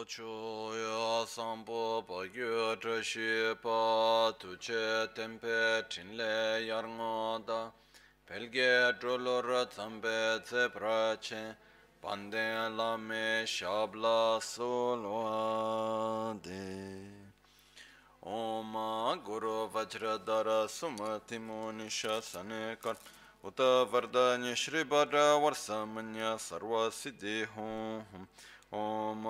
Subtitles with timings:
[0.00, 7.72] Ocho ya sampo pa gyu trashi pa tu che tempe chinle yar ngo da
[8.24, 11.56] pelge drolor tsampe tse prache
[12.00, 17.10] pande lame shabla solwa de
[18.22, 22.96] Oma guru vajradara sumati munisha sanekar
[23.42, 27.48] uta vardanya shri bhara varsamanya sarva siddhi
[28.71, 29.23] Om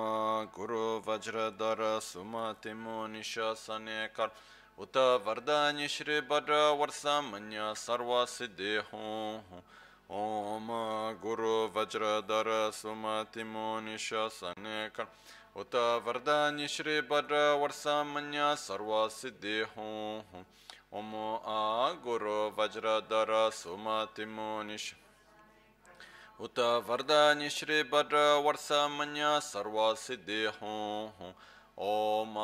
[0.55, 4.29] Guru Vajradhara Sumati Munisha Sanekar
[4.79, 9.41] Uta Vardanya Shri Bhadra Varsamanya Sarva Siddhi Hum
[10.09, 10.67] Om
[11.21, 15.07] Guru Vajradhara Sumati Munisha Sanekar
[15.55, 15.75] उत
[16.05, 20.43] वरदान्य श्री भद्र वर्षमन्य सर्व सिद्धि हूँ
[20.93, 21.13] ओम
[21.49, 24.83] आ गुरु वज्रधर सुमतिमो निश
[26.40, 31.34] उत वरदान्य श्री भद्र वर्षमन्य सर्व सिद्धि हूँ
[31.78, 32.34] ओम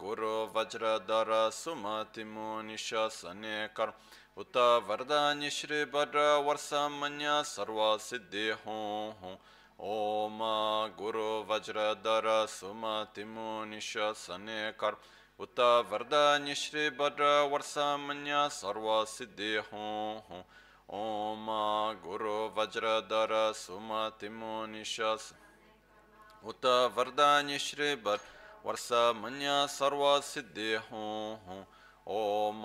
[0.00, 3.92] गुरु वज्र दर सुमतिमो निश सने कर।
[4.36, 4.56] उत
[4.88, 9.38] वरदान्य श्री भद्र वर्षमन्य सर्व सिद्धि हूँ
[9.86, 10.38] ओम
[10.98, 15.00] गुरु वज्रधर सुमतिमो निशा सने कर।
[15.40, 20.44] उत वरदान्य श्री भद्र वर्षमन्य सर्व सिद्धि हूँ
[20.89, 21.45] ओम
[22.03, 25.13] गुरु वज्रधर सुमतिमो निशा
[26.43, 31.65] उत वरदान्य श्री भद्र वर्षमन्य सर्व सिद्धि हूँ
[32.11, 32.63] ओम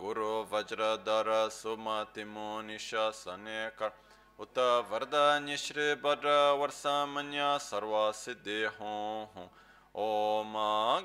[0.00, 3.92] गुरु वज्रधर सुमतिमो निशा सने कर
[4.38, 4.58] उत
[4.90, 9.48] वरदान्य श्री भद्र वर्षमन्य सर्व सिद्धि हूँ
[9.98, 10.52] ओम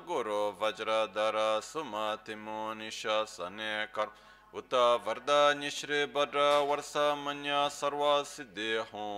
[0.08, 4.10] गुरु वज्रधर सुमतिमो निशा सने कर
[4.54, 4.74] उत
[5.06, 9.08] वरदान्य श्री भद्र वर्षमन्य सर्व सिद्धि हूँ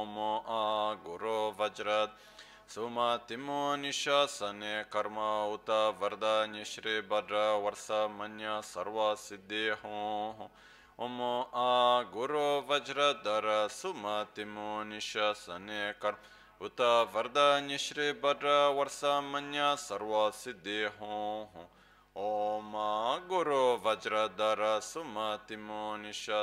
[0.00, 0.16] ओम
[0.50, 0.62] आ
[1.04, 1.98] गुरु वज्र
[2.68, 5.18] सुमतिमो निशा सने कर्म
[5.52, 5.70] उत
[6.00, 10.48] वरदान्य श्री भद्र वर्षमन्य सर्व सिद्धि हूँ
[10.98, 11.20] ओम
[11.56, 16.16] आ गुरु वज्रधर सुमतिमो निशा सने कर
[16.60, 16.80] उत
[17.14, 21.68] वरदान्य श्री भद्र वर्षमन्य सर्व सिद्धि हूँ
[22.16, 22.72] ओम
[23.28, 26.40] गुरु वज्रधर सुमतिमो निशा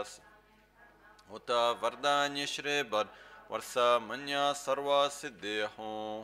[1.29, 1.51] उत
[1.81, 6.21] वरदान्य श्री भद्र वर्षमन्य सर्व सिद्धि हूँ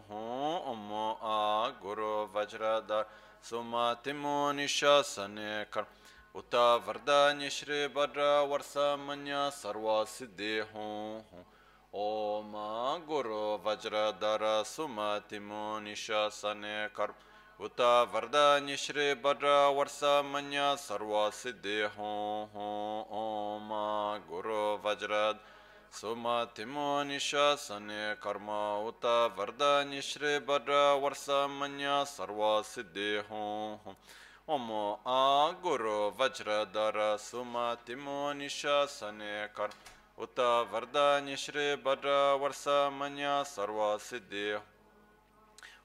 [0.72, 0.90] ओम
[1.26, 3.06] आ गुरु वज्रधर
[3.44, 5.86] सुमतिमो निशा सने कर
[6.36, 6.56] उत
[6.88, 11.46] वरदान्य श्री भद्र वर्षमन्य सर्व सिद्धि हूँ
[11.94, 12.52] ओम
[13.08, 17.14] गुरु वज्रधर सुमतिमो निशा सने कर
[17.60, 17.82] उत
[18.14, 22.16] वरदान्य श्री भद्र वर्षमन्य सर्व सिद्धि हूँ
[23.20, 23.70] ओम
[24.30, 25.22] गुरु वज्र
[25.94, 28.50] सुमतिमो निशा सने कर्म
[28.88, 29.06] उत
[29.38, 33.96] वरदान्य श्री भद्र वर्षमन्य सर्व सिद्धि हूँ
[34.50, 34.70] ओम
[35.10, 39.70] आ गुरु वज्रधर सुमतिमो निशा सने कर
[40.20, 40.40] उत
[40.72, 44.48] वरदान्य श्री भद्र वर्षमन्य सर्व सिद्धि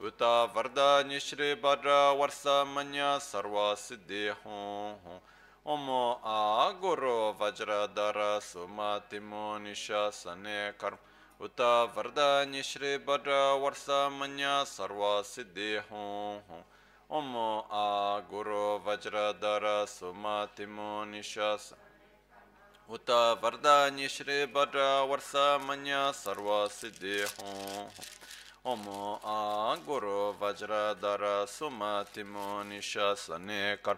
[0.00, 0.22] उत
[0.54, 5.20] वरदान्य श्री भद्र वर्षमन्य सर्व सिद्धि हूँ
[5.66, 5.84] ओम
[6.26, 10.96] आ गुरु वज्रधर सुमतिमो निशा सने कर
[11.40, 11.60] उत
[11.96, 16.64] वरदान्य श्री भद्र वर्षमन्य सर्व सिद्धि हूँ
[17.10, 17.30] ओम
[17.74, 21.52] आ गुरु वज्रधर सुमतिमो निशा
[22.88, 23.10] उत
[23.42, 27.88] वरदान्य श्री भद्र वर्षमन्य सर्व सिद्धि हूँ
[28.67, 33.97] Omo angoro vajradara sumatimo nishasanekar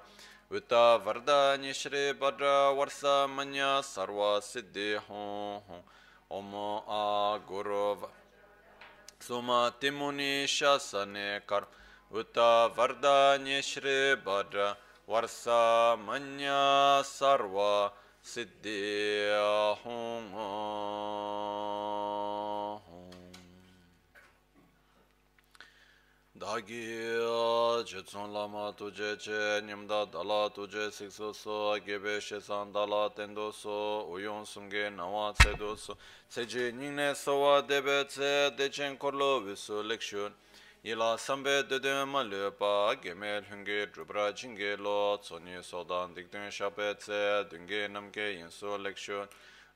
[0.51, 5.81] Uta varda nishri badra varsa manya sarva siddhi hon hon
[6.29, 7.97] Omo angoro
[9.19, 11.65] sumatimo nishasanekar
[12.13, 14.77] Uta varda nishri badra
[15.09, 17.89] varsa manya sarva
[18.23, 19.33] siddhi
[19.81, 22.38] hon hon
[26.39, 26.87] dāgī
[27.83, 33.75] chitsūn lāma tujē chē nyamdā dālā tujē sikso sō gēbē shēsān dālā tēndō sō
[34.15, 35.97] uyōn sūngē nāwā tsē dō sō
[36.31, 40.31] tsē jī nīngnē sōwā dēbē tsē dēchēn korlō visū lekshūn
[40.87, 44.97] yīlā sāmbē dēdē mā lē pā gēmē lhūngē drupra jīngē lō
[45.27, 49.27] tsō nī sōdān dikdēn shāpē tsē dūngē namkē yīnsō lekshūn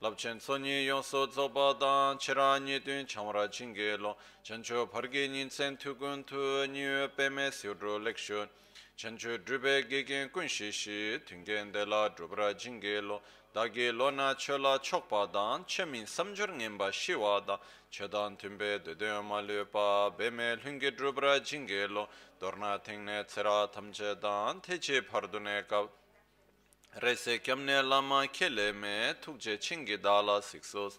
[0.03, 4.17] labchen tsonyi yonso tsoba dan chira nyi dun chamra chingi lo.
[4.43, 8.49] Chancho pargi nyin tsen tukun tu nyi peme siudro lekshun
[8.97, 13.21] chancho drube gigin kun shishi tungen de la drubra chingi lo.
[13.55, 17.57] Dagi lo na chola chokpa dan chemin samjur ngenpa shiwa da.
[17.89, 19.41] Chedan tumbe dede ma
[19.71, 22.09] pa beme lungi drubra chingi lo.
[22.41, 25.89] Dorna tingne tsera tamche dan teche pardune kap
[27.01, 30.97] rese kyamne lama kele me tukje chingi dala siksos.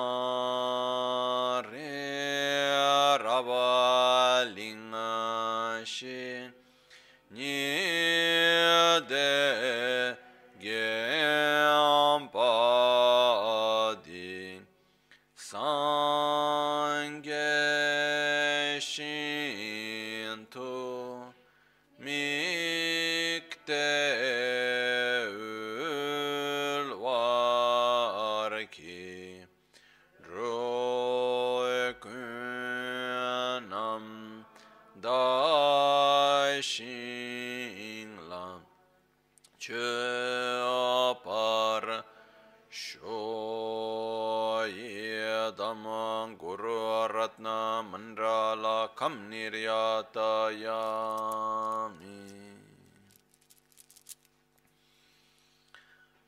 [50.51, 52.21] Niryatayami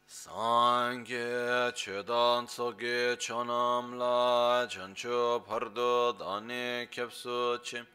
[0.08, 7.86] Sangye Chedan Tsoge Chonam La Chancho Pardo Dane Kyapsu Chim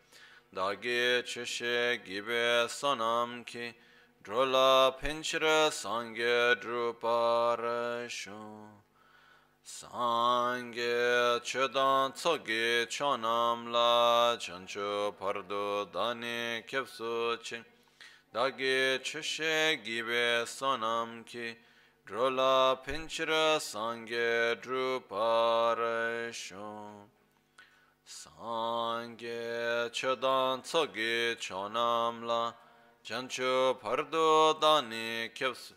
[0.54, 3.74] Dage Cheshe Gibe Sonam Ki
[4.24, 8.57] Drola Pinchira Sangye Druparashu
[9.68, 17.66] Sangye Chedan Tsoge Chonam La Chancho Pardo Dane Kyapsu Chim
[18.34, 21.58] Dage Cheshe Gibe Sonam Ki
[22.08, 26.56] Drola Pinchira Sangye Druparashu
[28.08, 32.54] Sangye Chedan Tsoge Chonam La
[33.04, 35.77] Chancho Pardo Dani Kyapsu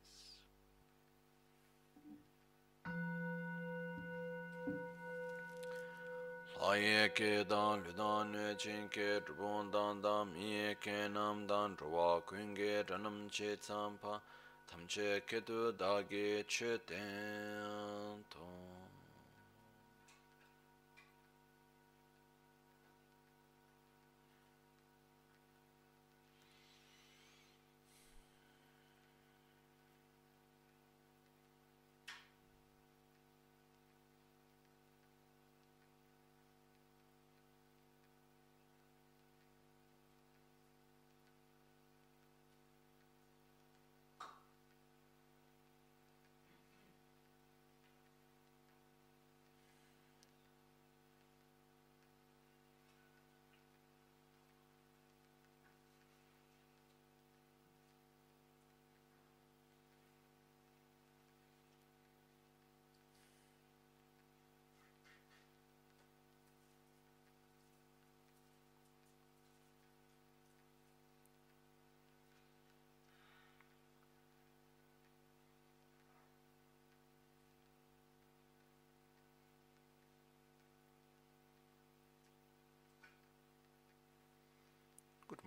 [6.61, 11.75] Lāye kē dāng lū dāng nē chīng kē trūpōng dāng dāng mīye kē nām dāng
[11.81, 14.13] trūwā kuñ kē rānam chē tsāṁ pā
[14.71, 18.70] tam chē kē tu dā kē chē tēng tōng.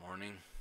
[0.07, 0.54] Morning.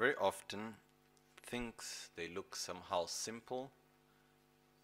[0.00, 0.76] Very often,
[1.42, 3.70] things they look somehow simple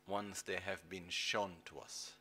[0.06, 2.12] once they have been shown to us.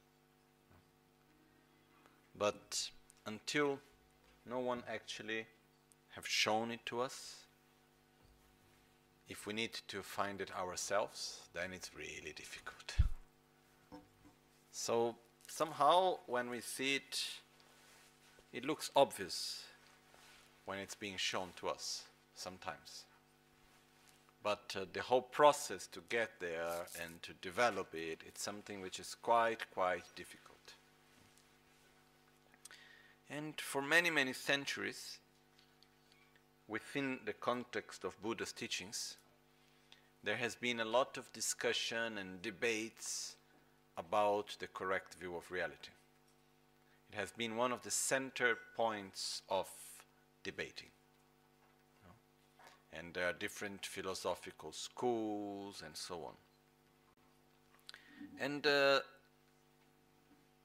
[2.39, 2.89] But
[3.25, 3.79] until
[4.49, 5.45] no one actually
[6.11, 7.41] have shown it to us,
[9.27, 12.95] if we need to find it ourselves, then it's really difficult.
[14.71, 15.17] So
[15.49, 17.25] somehow when we see it,
[18.53, 19.65] it looks obvious
[20.63, 22.03] when it's being shown to us
[22.35, 23.05] sometimes.
[24.43, 28.99] But uh, the whole process to get there and to develop it, it's something which
[28.99, 30.75] is quite, quite difficult.
[33.27, 35.17] And for many, many centuries,
[36.67, 39.17] within the context of Buddha's teachings,
[40.23, 43.35] there has been a lot of discussion and debates
[43.97, 45.91] about the correct view of reality.
[47.11, 49.69] It has been one of the center points of
[50.43, 50.89] debating
[52.97, 56.33] and there are different philosophical schools and so on.
[58.39, 58.99] And uh,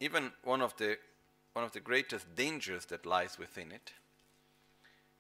[0.00, 0.99] even one of the
[1.52, 3.92] one of the greatest dangers that lies within it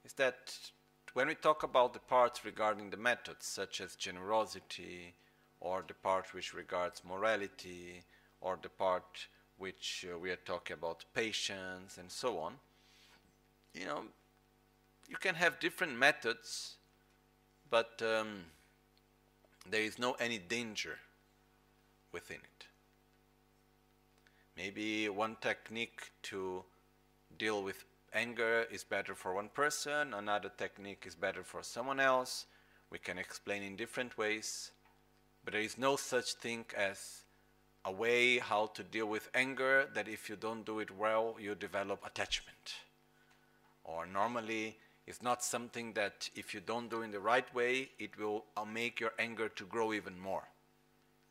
[0.04, 0.56] is that
[1.12, 5.14] when we talk about the parts regarding the methods, such as generosity,
[5.58, 8.04] or the part which regards morality,
[8.40, 9.26] or the part
[9.58, 12.54] which uh, we are talking about patience and so on,
[13.74, 14.04] you know,
[15.08, 16.76] you can have different methods
[17.70, 18.44] but um,
[19.68, 20.98] there is no any danger
[22.12, 22.66] within it.
[24.56, 26.64] Maybe one technique to
[27.38, 32.46] deal with anger is better for one person, another technique is better for someone else.
[32.90, 34.72] We can explain in different ways,
[35.44, 37.22] but there is no such thing as
[37.84, 41.54] a way how to deal with anger that if you don't do it well, you
[41.54, 42.74] develop attachment.
[43.84, 44.76] Or normally,
[45.10, 48.64] it's not something that if you don't do in the right way, it will uh,
[48.64, 50.44] make your anger to grow even more.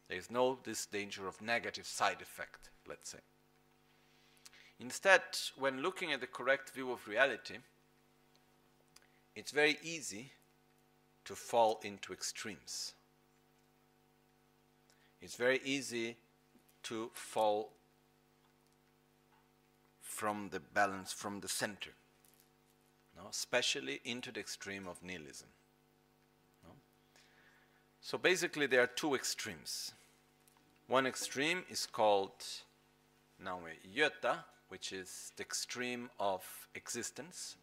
[0.10, 3.20] There is no this danger of negative side effect, let's say.
[4.82, 5.22] Instead,
[5.58, 7.56] when looking at the correct view of reality,
[9.34, 10.34] it's very easy
[11.24, 12.96] to fall into extremes.
[15.22, 16.18] It's very easy
[16.84, 17.72] to fall
[20.02, 21.92] from the balance, from the center?
[23.30, 25.48] Especially into the extreme of nihilism.
[26.64, 26.72] No?
[28.02, 29.94] So basically, there are two extremes.
[30.88, 32.44] One extreme is called
[33.44, 33.60] now
[33.96, 37.56] Yöta, which is the extreme of existence,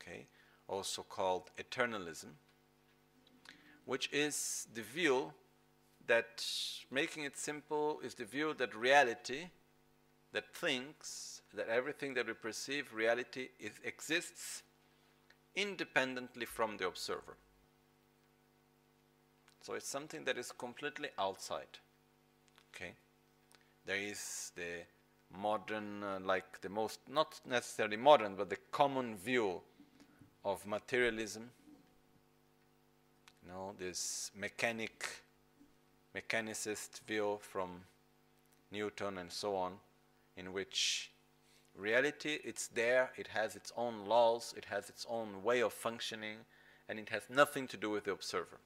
[0.00, 0.26] okay,
[0.68, 2.34] also called eternalism,
[3.84, 5.32] which is the view
[6.06, 6.44] that,
[6.90, 9.48] making it simple, is the view that reality,
[10.32, 14.62] that things that everything that we perceive, reality, is, exists
[15.54, 17.36] independently from the observer.
[19.60, 21.78] So it's something that is completely outside.
[22.74, 22.92] Okay?
[23.86, 24.84] There is the
[25.38, 29.60] modern, uh, like the most, not necessarily modern, but the common view
[30.44, 31.50] of materialism.
[33.44, 35.08] You know, this mechanic,
[36.14, 37.82] mechanicist view from
[38.70, 39.74] Newton and so on,
[40.36, 41.10] in which
[41.76, 46.38] reality, it's there, it has its own laws, it has its own way of functioning,
[46.88, 48.58] and it has nothing to do with the observer.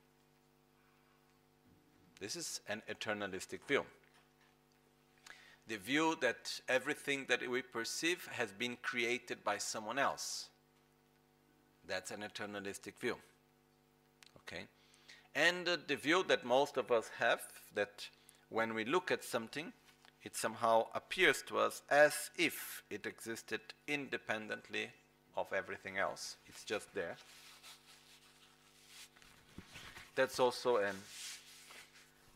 [2.21, 3.85] This is an eternalistic view.
[5.69, 10.49] The view that everything that we perceive has been created by someone else.
[11.87, 13.17] That's an eternalistic view.
[14.39, 14.67] Okay?
[15.35, 17.43] And uh, the view that most of us have
[17.75, 18.09] that
[18.49, 19.73] when we look at something,
[20.27, 24.89] it somehow appears to us as if it existed independently
[25.37, 26.37] of everything else.
[26.49, 27.15] It's just there.
[30.17, 30.97] That's also an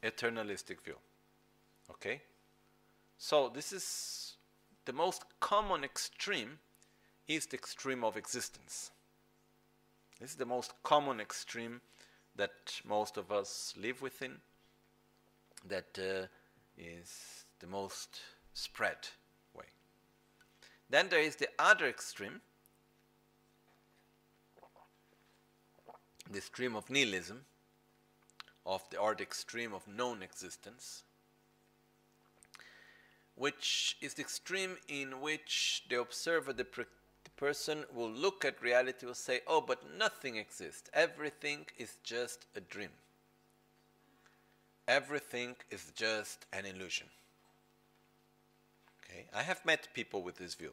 [0.05, 0.95] eternalistic view.
[1.91, 2.21] Okay?
[3.19, 4.35] So this is
[4.85, 6.61] the most common extreme
[7.27, 8.93] is the extreme of existence.
[10.21, 11.81] This is the most common extreme
[12.37, 14.37] that most of us live within
[15.67, 16.27] that uh,
[16.79, 18.21] is the most
[18.53, 19.09] spread
[19.55, 19.67] way.
[20.89, 22.41] Then there is the other extreme,
[26.31, 27.45] the stream of nihilism,
[28.67, 31.05] of the or extreme of non-existence,
[33.35, 36.67] which is the extreme in which the observer, the,
[37.25, 40.91] the person will look at reality, will say, "Oh, but nothing exists.
[40.93, 42.91] Everything is just a dream."
[44.91, 47.07] everything is just an illusion.
[49.11, 50.73] Okay, I have met people with this view.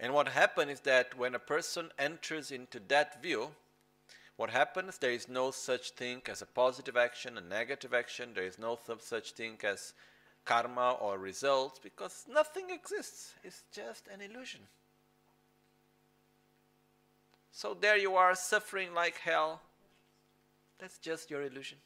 [0.00, 3.50] And what happens is that when a person enters into that view,
[4.36, 4.98] what happens?
[4.98, 8.30] There is no such thing as a positive action, a negative action.
[8.34, 9.92] There is no such thing as
[10.44, 13.34] karma or results because nothing exists.
[13.44, 14.60] It's just an illusion.
[17.52, 19.60] So there you are suffering like hell.
[20.78, 21.78] That's just your illusion.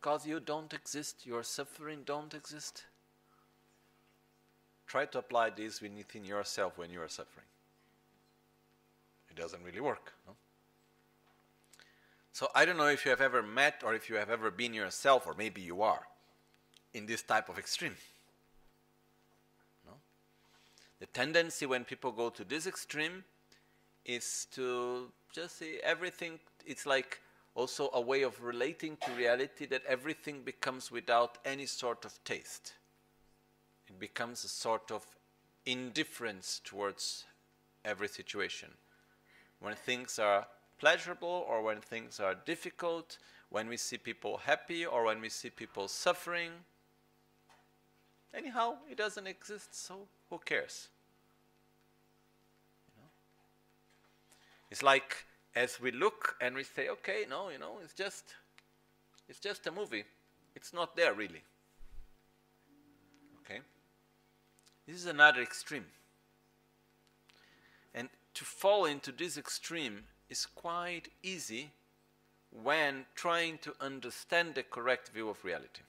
[0.00, 2.84] Because you don't exist, your suffering don't exist.
[4.86, 7.46] Try to apply this within yourself when you are suffering.
[9.30, 10.12] It doesn't really work.
[10.26, 10.34] No?
[12.32, 14.72] So I don't know if you have ever met or if you have ever been
[14.72, 16.06] yourself, or maybe you are,
[16.94, 17.96] in this type of extreme.
[19.84, 19.94] No?
[21.00, 23.24] The tendency when people go to this extreme
[24.04, 27.20] is to just see everything, it's like
[27.58, 32.74] also a way of relating to reality that everything becomes without any sort of taste.
[33.88, 35.04] It becomes a sort of
[35.66, 37.24] indifference towards
[37.84, 38.68] every situation.
[39.58, 40.46] When things are
[40.78, 43.18] pleasurable or when things are difficult,
[43.50, 46.52] when we see people happy or when we see people suffering.
[48.32, 50.90] Anyhow, it doesn't exist, so who cares?
[52.86, 53.08] You know?
[54.70, 55.24] It's like
[55.58, 58.34] as we look and we say, okay, no, you know, it's just,
[59.28, 60.04] it's just a movie.
[60.54, 61.42] It's not there really.
[63.42, 63.58] Okay?
[64.86, 65.86] This is another extreme.
[67.92, 71.70] And to fall into this extreme is quite easy
[72.62, 75.82] when trying to understand the correct view of reality.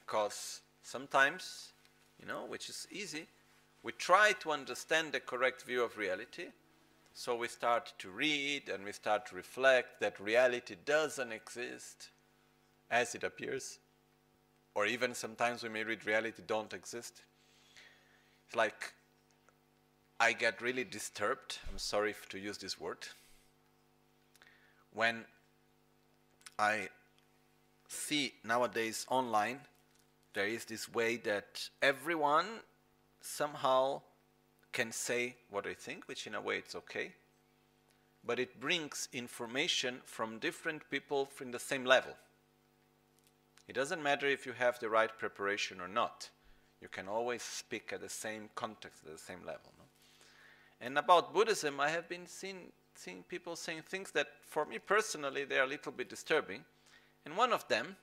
[0.00, 1.72] Because sometimes,
[2.18, 3.26] you know, which is easy,
[3.82, 6.46] we try to understand the correct view of reality
[7.18, 12.10] so we start to read and we start to reflect that reality doesn't exist
[12.90, 13.78] as it appears.
[14.74, 17.22] Or even sometimes we may read reality don't exist.
[18.46, 18.92] It's like
[20.20, 23.08] I get really disturbed, I'm sorry to use this word,
[24.92, 25.24] when
[26.58, 26.90] I
[27.88, 29.60] see nowadays online
[30.34, 32.46] there is this way that everyone
[33.22, 34.02] somehow
[34.76, 37.12] can say what I think, which in a way it's okay,
[38.22, 42.12] but it brings information from different people from the same level.
[43.68, 46.28] It doesn't matter if you have the right preparation or not.
[46.82, 49.72] You can always speak at the same context, at the same level.
[49.78, 49.84] No?
[50.82, 52.70] And about Buddhism, I have been seeing,
[53.30, 56.64] people saying things that, for me personally, they are a little bit disturbing.
[57.24, 57.96] And one of them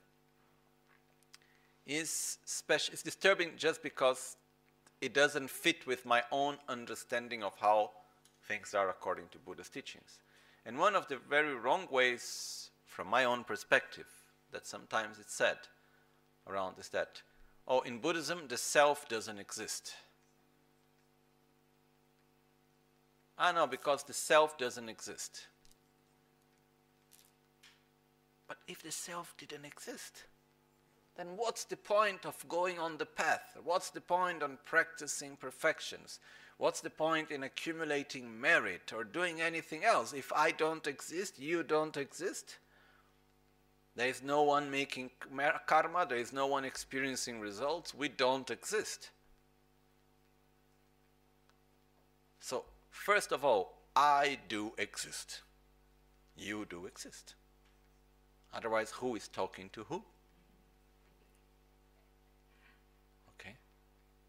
[1.86, 2.40] is.
[2.68, 4.38] It's disturbing just because
[5.04, 7.92] it doesn't fit with my own understanding of how
[8.48, 10.22] things are according to Buddha's teachings.
[10.66, 14.08] And one of the very wrong ways, from my own perspective,
[14.54, 15.58] that sometimes it's said
[16.48, 17.22] around is that,
[17.68, 19.94] oh, in Buddhism, the self doesn't exist.
[23.38, 25.48] Ah, I know because the self doesn't exist.
[28.48, 30.24] But if the self didn't exist,
[31.16, 33.58] then what's the point of going on the path?
[33.64, 36.20] What's the point on practicing perfections?
[36.58, 40.14] What's the point in accumulating merit or doing anything else?
[40.14, 42.58] If I don't exist, you don't exist.
[43.96, 45.12] There is no one making
[45.68, 49.12] karma, there is no one experiencing results, we don't exist.
[52.40, 55.42] So, first of all, I do exist.
[56.36, 57.36] You do exist.
[58.52, 60.04] Otherwise, who is talking to who?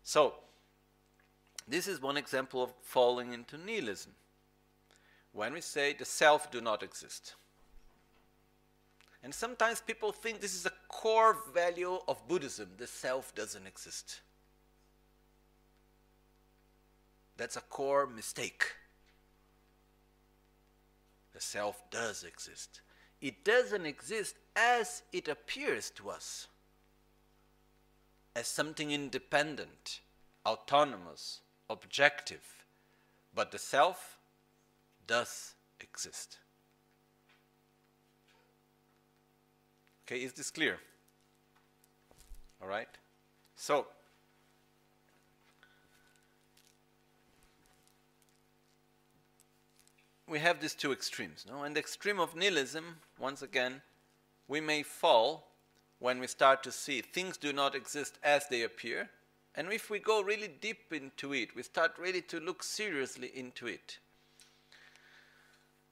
[0.04, 0.34] So,
[1.66, 4.12] this is one example of falling into nihilism.
[5.32, 7.34] When we say the self do not exist.
[9.22, 14.20] And sometimes people think this is a core value of Buddhism, the self doesn't exist.
[17.38, 18.64] That's a core mistake.
[21.32, 22.82] The self does exist.
[23.22, 26.46] It doesn't exist as it appears to us
[28.34, 30.00] as something independent,
[30.44, 32.64] autonomous, objective,
[33.34, 34.18] But the self
[35.08, 36.38] does exist.
[40.06, 40.78] Okay, is this clear?
[42.62, 42.88] All right?
[43.56, 43.86] So,
[50.28, 51.44] we have these two extremes.
[51.48, 51.62] No?
[51.62, 53.82] And the extreme of nihilism, once again,
[54.46, 55.48] we may fall
[55.98, 59.08] when we start to see things do not exist as they appear.
[59.54, 63.66] And if we go really deep into it, we start really to look seriously into
[63.66, 63.98] it,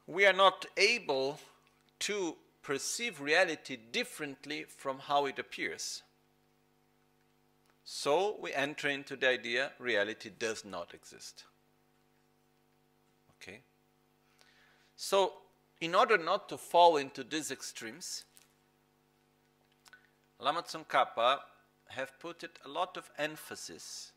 [0.06, 1.38] we are not able
[2.00, 6.02] to perceive reality differently from how it appears.
[7.84, 11.44] So we enter into the idea reality does not exist.
[13.36, 13.60] Okay?
[14.96, 15.34] So,
[15.80, 18.24] in order not to fall into these extremes,
[20.42, 21.38] Lama Tsongkhapa
[21.90, 24.10] have put it a lot of emphasis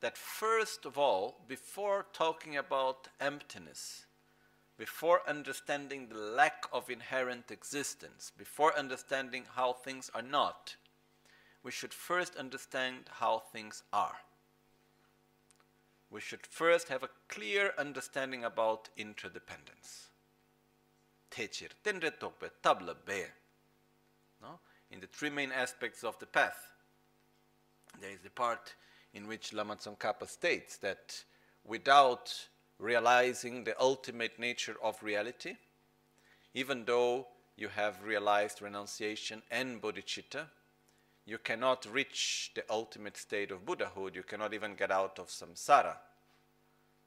[0.00, 4.06] that first of all, before talking about emptiness,
[4.78, 10.76] before understanding the lack of inherent existence, before understanding how things are not,
[11.62, 14.16] we should first understand how things are.
[16.10, 20.08] We should first have a clear understanding about interdependence.
[21.30, 23.24] Tabla be.
[24.94, 26.68] In the three main aspects of the path,
[28.00, 28.76] there is the part
[29.12, 31.24] in which Lama Tsongkhapa states that
[31.64, 32.32] without
[32.78, 35.56] realizing the ultimate nature of reality,
[36.54, 37.26] even though
[37.56, 40.46] you have realized renunciation and bodhicitta,
[41.26, 44.14] you cannot reach the ultimate state of Buddhahood.
[44.14, 45.96] You cannot even get out of samsara.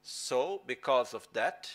[0.04, 1.72] So, because of that,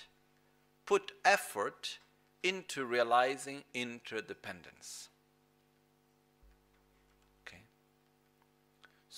[0.85, 2.01] put effort
[2.43, 5.09] into realizing interdependence.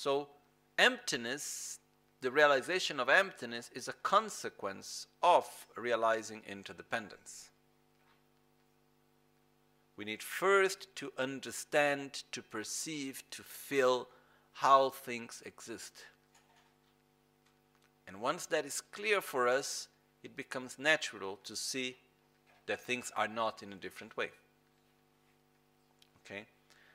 [0.04, 0.28] So,
[0.76, 1.78] emptiness,
[2.20, 5.46] the realization of emptiness, is a consequence of
[5.78, 7.48] realizing interdependence.
[9.96, 14.06] We need first to understand, to perceive, to feel
[14.52, 16.04] how things exist.
[18.06, 19.88] And once that is clear for us,
[20.22, 21.96] it becomes natural to see
[22.66, 24.28] that things are not in a different way.
[26.26, 26.44] Okay?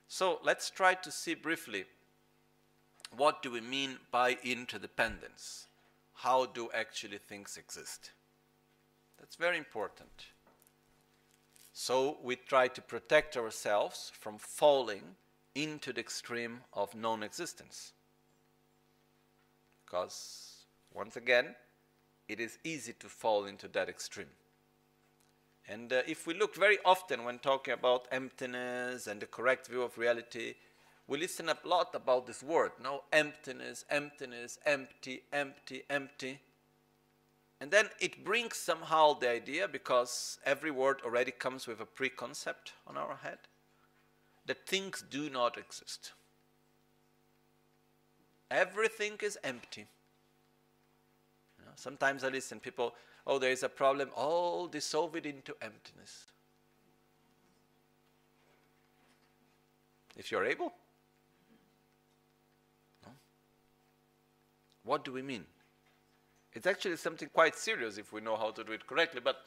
[0.07, 1.85] So let's try to see briefly
[3.15, 5.67] what do we mean by interdependence?
[6.13, 8.11] How do actually things exist?
[9.19, 10.27] That's very important.
[11.73, 15.15] So we try to protect ourselves from falling
[15.55, 17.93] into the extreme of non existence.
[19.85, 21.55] Because, once again,
[22.27, 24.29] it is easy to fall into that extreme.
[25.67, 29.81] And uh, if we look very often when talking about emptiness and the correct view
[29.81, 30.55] of reality,
[31.09, 33.01] we listen a lot about this word, no?
[33.11, 36.39] Emptiness, emptiness, empty, empty, empty.
[37.59, 42.73] And then it brings somehow the idea, because every word already comes with a preconcept
[42.85, 43.39] on our head,
[44.45, 46.13] that things do not exist.
[48.51, 49.87] Everything is empty.
[51.57, 52.93] You know, sometimes I listen, people,
[53.25, 56.25] oh, there is a problem, oh, dissolve it into emptiness.
[60.15, 60.71] If you're able.
[64.89, 65.45] What do we mean?
[66.51, 69.45] It's actually something quite serious if we know how to do it correctly, but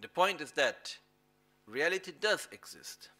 [0.00, 0.96] the point is that
[1.68, 3.10] reality does exist.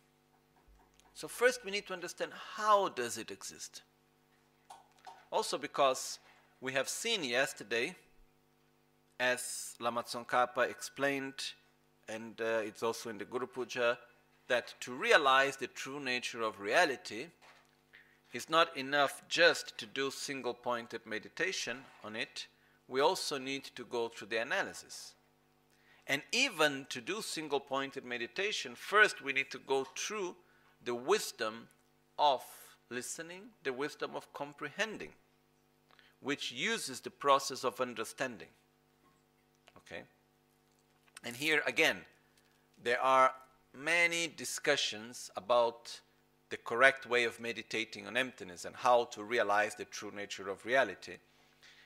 [1.15, 3.83] So first we need to understand how does it exist.
[5.31, 6.19] Also because
[6.61, 7.95] we have seen yesterday,
[9.21, 11.53] as Lama Tsongkhapa explained,
[12.09, 13.97] and uh, it's also in the Guru Puja,
[14.49, 17.27] that to realize the true nature of reality,
[18.37, 22.46] it's not enough just to do single pointed meditation on it,
[22.87, 25.14] we also need to go through the analysis.
[26.07, 30.37] And even to do single pointed meditation, first we need to go through
[30.85, 31.68] the wisdom
[32.18, 32.42] of
[32.90, 35.12] listening, the wisdom of comprehending,
[36.20, 38.49] which uses the process of understanding.
[39.79, 40.03] Okay?
[41.25, 42.03] And here again,
[42.85, 43.33] there are
[43.75, 46.01] many discussions about
[46.51, 50.65] the correct way of meditating on emptiness and how to realize the true nature of
[50.65, 51.17] reality.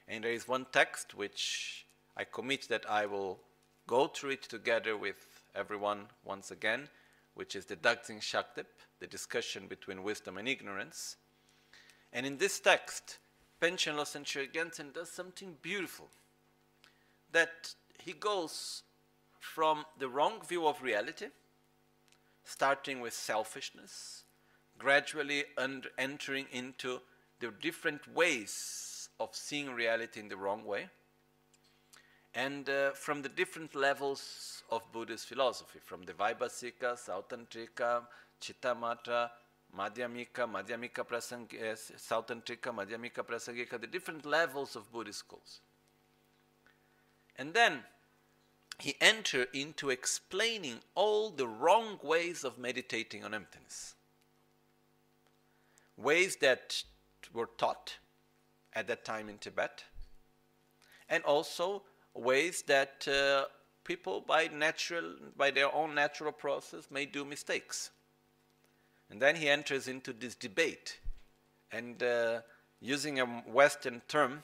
[0.07, 3.39] And there is one text which I commit that I will
[3.87, 6.89] go through it together with everyone once again,
[7.35, 8.67] which is the Dagzing Shaktep,
[8.99, 11.17] the discussion between wisdom and ignorance.
[12.13, 13.19] And in this text,
[13.61, 16.09] Panchen Losang Gyaltsen does something beautiful.
[17.33, 18.83] That he goes
[19.39, 21.27] from the wrong view of reality,
[22.45, 24.25] starting with selfishness,
[24.81, 25.45] gradually
[25.99, 27.01] entering into
[27.39, 30.89] the different ways of seeing reality in the wrong way.
[32.35, 38.03] And uh, from the different levels of Buddhist philosophy, from the Vaibhasika, Sautrantika,
[38.41, 39.31] Chittamatra,
[39.77, 45.61] Madhyamika, Madhyamika Prasangika, uh, Sautrantika, Madhyamika Prasangika, the different levels of Buddhist schools.
[47.37, 47.81] And then
[48.79, 53.95] he entered into explaining all the wrong ways of meditating on emptiness.
[56.03, 56.83] Ways that
[57.33, 57.99] were taught
[58.73, 59.85] at that time in Tibet,
[61.09, 61.83] and also
[62.15, 63.45] ways that uh,
[63.85, 67.91] people by natural by their own natural process may do mistakes.
[69.11, 71.01] And then he enters into this debate,
[71.73, 72.41] and uh,
[72.81, 74.43] using a Western term,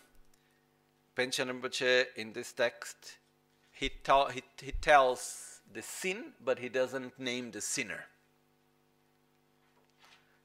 [1.17, 3.19] Panchen Rinpoche in this text,
[3.73, 8.05] he, ta- he, he tells the sin, but he doesn't name the sinner.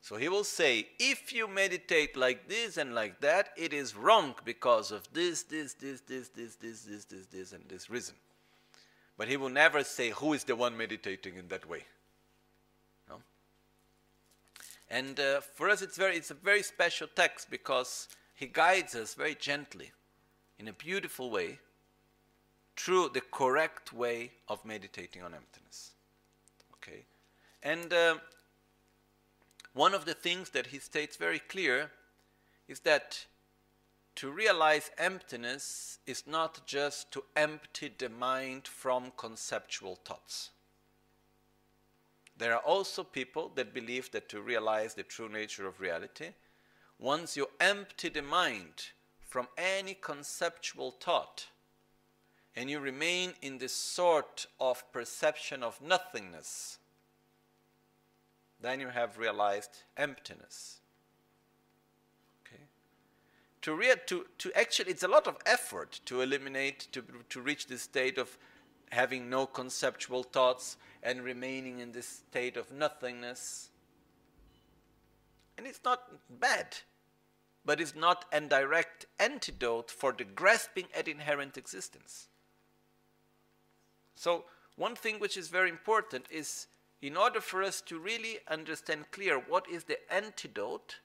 [0.02, 4.34] So he will say, if you meditate like this and like that, it is wrong
[4.44, 8.16] because of this, this, this, this, this, this, this, this, this, and this reason.
[9.16, 11.84] But he will never say who is the one meditating in that way.
[13.08, 13.18] No?
[14.90, 19.14] And uh, for us, it's, very, it's a very special text because he guides us
[19.14, 19.92] very gently,
[20.58, 21.60] in a beautiful way,
[22.76, 25.92] through the correct way of meditating on emptiness.
[26.78, 27.06] Okay?
[27.62, 28.16] And uh,
[29.74, 31.92] one of the things that he states very clear
[32.68, 33.26] is that
[34.16, 40.50] to realize emptiness is not just to empty the mind from conceptual thoughts.
[42.38, 46.30] There are also people that believe that to realize the true nature of reality,
[47.00, 48.90] once you empty the mind
[49.26, 51.48] from any conceptual thought
[52.56, 56.80] and you remain in this sort of perception of nothingness,
[58.62, 60.80] then you have realized emptiness.
[62.45, 62.63] Okay?
[63.63, 67.67] To, rea- to, to actually, it's a lot of effort to eliminate, to, to reach
[67.67, 68.38] this state of
[68.91, 73.69] having no conceptual thoughts and remaining in this state of nothingness.
[75.58, 76.04] And it's not
[76.39, 76.78] bad,
[77.65, 82.28] but it's not a direct antidote for the grasping at inherent existence.
[84.15, 84.45] So,
[84.76, 86.67] one thing which is very important is
[87.02, 91.00] in order for us to really understand clear what is the antidote,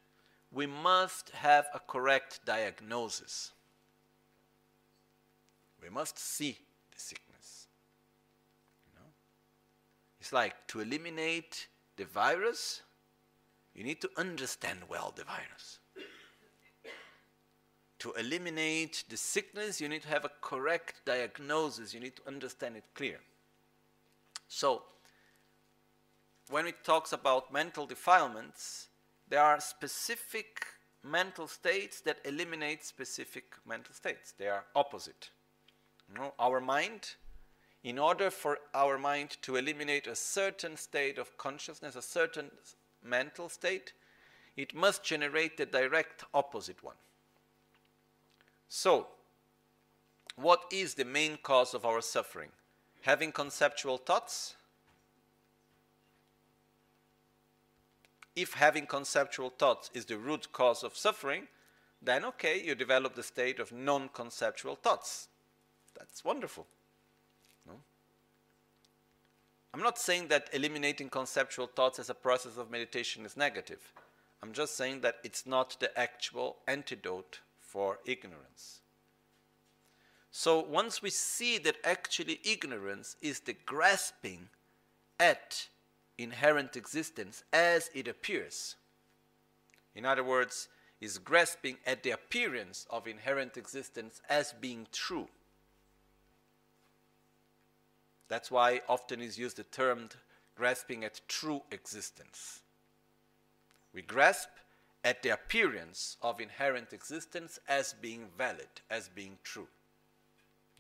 [0.52, 3.52] we must have a correct diagnosis.
[5.82, 6.59] We must see
[6.92, 7.66] the sickness.
[8.87, 9.09] You know?
[10.20, 12.82] It's like to eliminate the virus,
[13.74, 15.78] you need to understand well the virus.
[18.00, 22.76] To eliminate the sickness, you need to have a correct diagnosis, you need to understand
[22.76, 23.18] it clear.
[24.48, 24.82] So,
[26.50, 28.88] when it talks about mental defilements,
[29.28, 30.66] there are specific
[31.02, 34.35] mental states that eliminate specific mental states.
[34.38, 35.30] They are opposite.
[36.09, 37.14] You know, our mind,
[37.82, 42.50] in order for our mind to eliminate a certain state of consciousness, a certain
[43.02, 43.92] mental state,
[44.56, 46.96] it must generate the direct opposite one.
[48.68, 49.06] So,
[50.37, 52.50] what is the main cause of our suffering?
[53.02, 54.56] Having conceptual thoughts?
[58.37, 61.49] If having conceptual thoughts is the root cause of suffering,
[62.03, 65.29] then okay, you develop the state of non conceptual thoughts.
[65.99, 66.66] That's wonderful.
[67.66, 67.75] No?
[69.72, 73.92] I'm not saying that eliminating conceptual thoughts as a process of meditation is negative.
[74.42, 78.81] I'm just saying that it's not the actual antidote for ignorance.
[80.31, 84.51] So once we see that actually ignorance is the grasping
[85.18, 85.68] at
[86.18, 88.76] inherent existence as it appears.
[89.94, 90.68] In other words,
[91.00, 95.29] is grasping at the appearance of inherent existence as being true.
[98.29, 100.09] That's why often is used the term
[100.57, 102.61] grasping at true existence.
[103.92, 104.48] We grasp
[105.05, 109.68] at the appearance of inherent existence as being valid, as being true.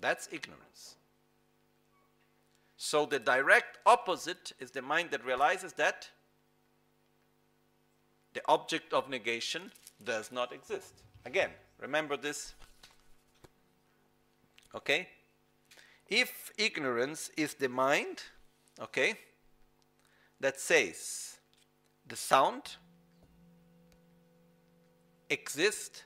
[0.00, 0.96] That's ignorance.
[2.76, 6.08] So the direct opposite is the mind that realizes that
[8.34, 9.72] the object of negation
[10.04, 11.02] does not exist.
[11.24, 12.54] Again, remember this.
[14.74, 15.08] Okay?
[16.08, 18.22] If ignorance is the mind,
[18.80, 19.14] okay,
[20.38, 21.38] that says
[22.06, 22.76] the sound
[25.30, 26.02] exists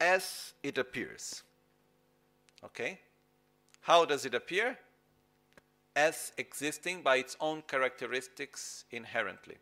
[0.00, 1.44] as it appears.
[2.64, 2.98] Okay?
[3.82, 4.76] How does it appear?
[5.94, 9.56] As existing by its own characteristics inherently.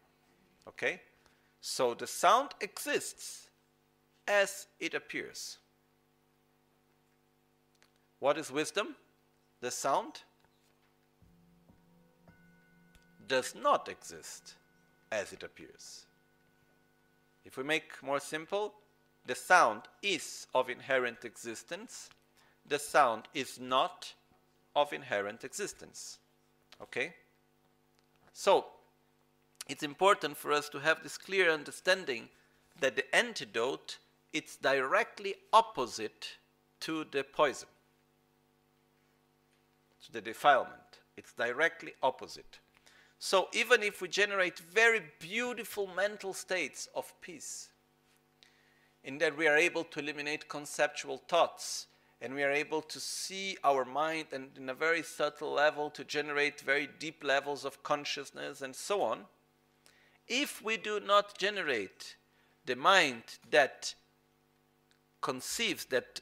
[0.68, 1.00] Okay?
[1.60, 3.48] So the sound exists
[4.26, 5.58] as it appears.
[8.20, 8.94] What is wisdom?
[9.60, 10.22] The sound
[13.26, 14.54] does not exist
[15.10, 16.06] as it appears.
[17.44, 18.74] If we make more simple,
[19.26, 22.10] the sound is of inherent existence,
[22.66, 24.12] the sound is not
[24.76, 26.18] of inherent existence.
[26.82, 27.14] Okay?
[28.32, 28.66] So,
[29.68, 32.28] it's important for us to have this clear understanding
[32.80, 33.98] that the antidote
[34.32, 36.36] it's directly opposite
[36.80, 37.68] to the poison,
[40.04, 41.00] to the defilement.
[41.16, 42.60] It's directly opposite.
[43.18, 47.68] So even if we generate very beautiful mental states of peace,
[49.02, 51.86] in that we are able to eliminate conceptual thoughts,
[52.22, 56.04] and we are able to see our mind and in a very subtle level to
[56.04, 59.24] generate very deep levels of consciousness and so on,
[60.28, 62.16] if we do not generate
[62.66, 63.94] the mind that
[65.20, 66.20] conceives that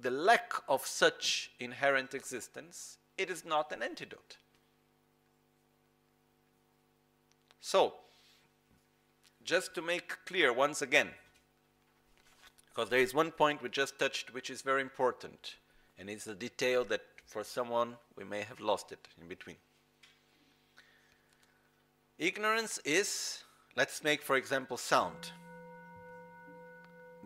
[0.00, 4.38] the lack of such inherent existence, it is not an antidote.
[7.60, 7.94] So,
[9.44, 11.10] just to make clear once again,
[12.72, 15.56] because there is one point we just touched which is very important,
[15.98, 19.56] and it's a detail that for someone we may have lost it in between.
[22.18, 23.44] Ignorance is,
[23.76, 25.32] let's make for example sound.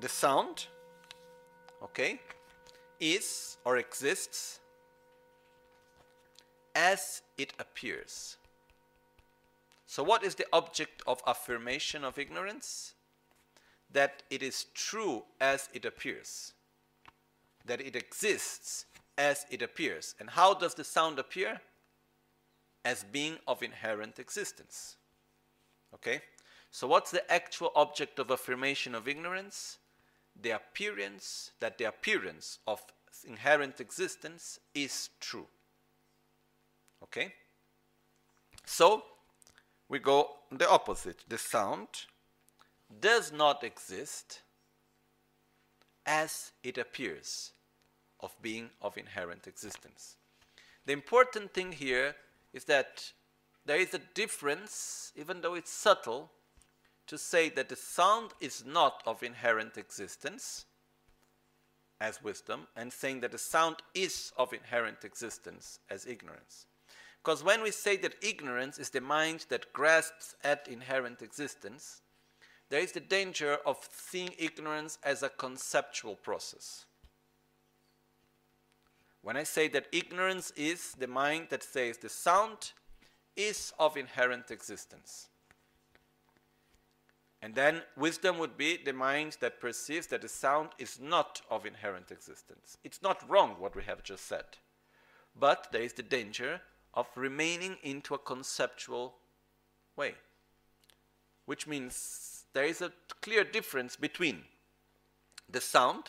[0.01, 0.67] The sound,
[1.83, 2.21] okay,
[2.99, 4.61] is or exists
[6.75, 8.37] as it appears.
[9.87, 12.96] So, what is the object of affirmation of ignorance?
[13.97, 16.53] That it is true as it appears,
[17.65, 18.85] that it exists
[19.17, 20.15] as it appears.
[20.21, 21.63] And how does the sound appear?
[22.85, 24.97] As being of inherent existence.
[25.95, 26.21] Okay?
[26.71, 29.79] So, what's the actual object of affirmation of ignorance?
[30.43, 32.83] The appearance, that the appearance of
[33.27, 35.47] inherent existence is true.
[37.03, 37.33] Okay?
[38.67, 39.05] So,
[39.89, 41.25] we go the opposite.
[41.27, 41.89] The sound
[43.01, 44.43] does not exist
[46.05, 47.53] as it appears
[48.21, 50.17] of being of inherent existence.
[50.87, 52.15] The important thing here
[52.53, 53.13] is that
[53.65, 56.31] there is a difference, even though it's subtle,
[57.09, 60.65] to say that the sound is not of inherent existence
[62.01, 66.67] as wisdom, and saying that the sound is of inherent existence as ignorance.
[67.23, 72.03] Because when we say that ignorance is the mind that grasps at inherent existence,
[72.69, 76.85] there is the danger of seeing ignorance as a conceptual process.
[79.23, 82.73] When I say that ignorance is the mind that says the sound
[83.37, 85.29] is of inherent existence.
[87.43, 91.67] And then wisdom would be the mind that perceives that the sound is not of
[91.67, 92.79] inherent existence.
[92.83, 94.45] It's not wrong what we have just said.
[95.39, 96.61] But there is the danger
[96.95, 99.15] of remaining into a conceptual
[99.97, 100.15] way.
[101.45, 102.91] Which means there is a
[103.21, 104.41] clear difference between
[105.53, 106.05] the sound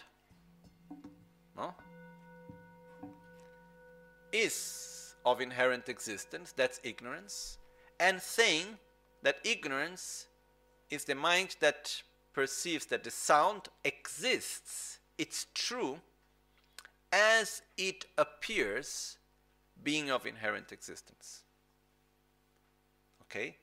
[1.58, 1.74] no,
[4.32, 7.58] is of inherent existence, that's ignorance,
[8.00, 8.78] and saying
[9.24, 10.28] that ignorance
[10.90, 12.02] is the mind that
[12.32, 16.00] perceives that the sound exists, it's true,
[17.12, 19.17] as it appears
[19.84, 21.42] being of inherent existence.
[23.24, 23.58] Okay?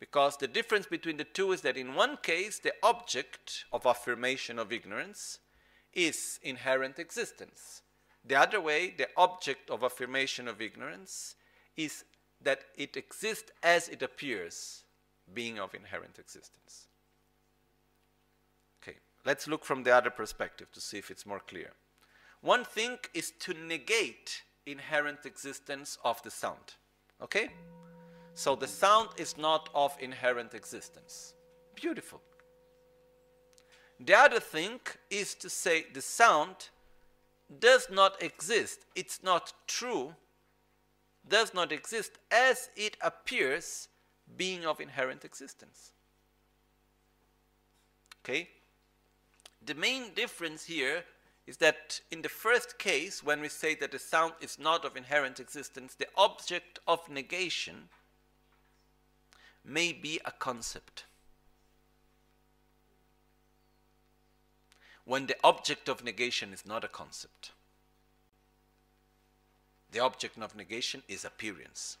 [0.00, 4.58] Because the difference between the two is that in one case, the object of affirmation
[4.58, 5.38] of ignorance
[5.92, 7.82] is inherent existence.
[8.24, 11.36] The other way, the object of affirmation of ignorance
[11.76, 12.04] is
[12.42, 14.84] that it exists as it appears,
[15.32, 16.86] being of inherent existence.
[18.82, 21.72] Okay, let's look from the other perspective to see if it's more clear.
[22.40, 26.74] One thing is to negate inherent existence of the sound.
[27.22, 27.50] Okay?
[28.34, 31.34] So the sound is not of inherent existence.
[31.74, 32.20] Beautiful.
[34.00, 36.70] The other thing is to say the sound
[37.60, 38.80] does not exist.
[38.96, 40.14] It's not true.
[41.26, 43.88] Does not exist as it appears
[44.36, 45.92] being of inherent existence.
[48.24, 48.48] Okay?
[49.64, 51.04] The main difference here
[51.46, 54.96] is that in the first case, when we say that the sound is not of
[54.96, 57.88] inherent existence, the object of negation
[59.64, 61.04] may be a concept.
[65.04, 67.52] When the object of negation is not a concept,
[69.90, 71.98] the object of negation is appearance.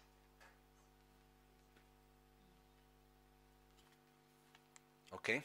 [5.14, 5.42] Okay?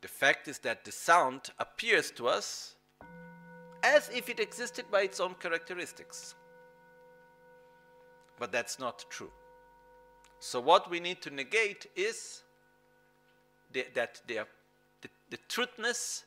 [0.00, 2.74] The fact is that the sound appears to us
[3.82, 6.34] as if it existed by its own characteristics.
[8.38, 9.30] But that's not true.
[10.40, 12.42] So, what we need to negate is
[13.72, 14.46] the, that the,
[15.02, 16.24] the, the truthness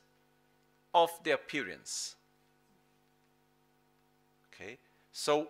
[0.94, 2.14] of the appearance.
[4.54, 4.78] Okay?
[5.12, 5.48] So,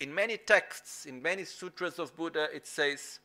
[0.00, 3.20] in many texts, in many sutras of Buddha, it says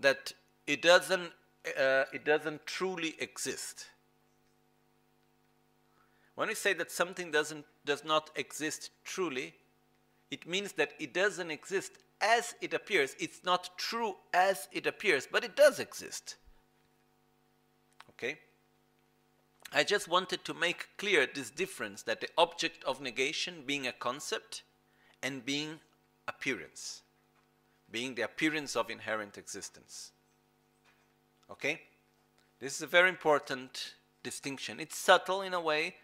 [0.00, 0.32] that
[0.66, 1.30] it doesn't,
[1.78, 3.86] uh, it doesn't truly exist.
[6.34, 9.54] When we say that something doesn't, does not exist truly,
[10.32, 13.14] it means that it doesn't exist as it appears.
[13.18, 16.36] It's not true as it appears, but it does exist.
[18.10, 18.38] Okay?
[19.72, 23.92] I just wanted to make clear this difference that the object of negation being a
[23.92, 24.62] concept
[25.22, 25.80] and being
[26.28, 27.02] appearance,
[27.90, 30.12] being the appearance of inherent existence.
[31.50, 31.82] Okay?
[32.60, 34.80] This is a very important distinction.
[34.80, 35.96] It's subtle in a way,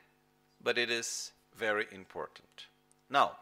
[0.63, 2.67] but it is very important.
[3.09, 3.37] Now,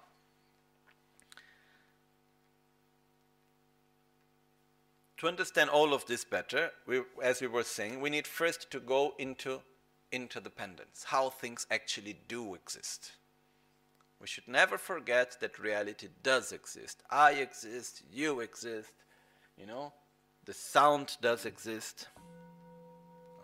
[5.18, 8.80] to understand all of this better, we, as we were saying, we need first to
[8.80, 9.60] go into
[10.12, 13.12] interdependence, how things actually do exist.
[14.20, 17.02] We should never forget that reality does exist.
[17.10, 18.92] I exist, you exist,
[19.56, 19.92] you know,
[20.44, 22.08] the sound does exist.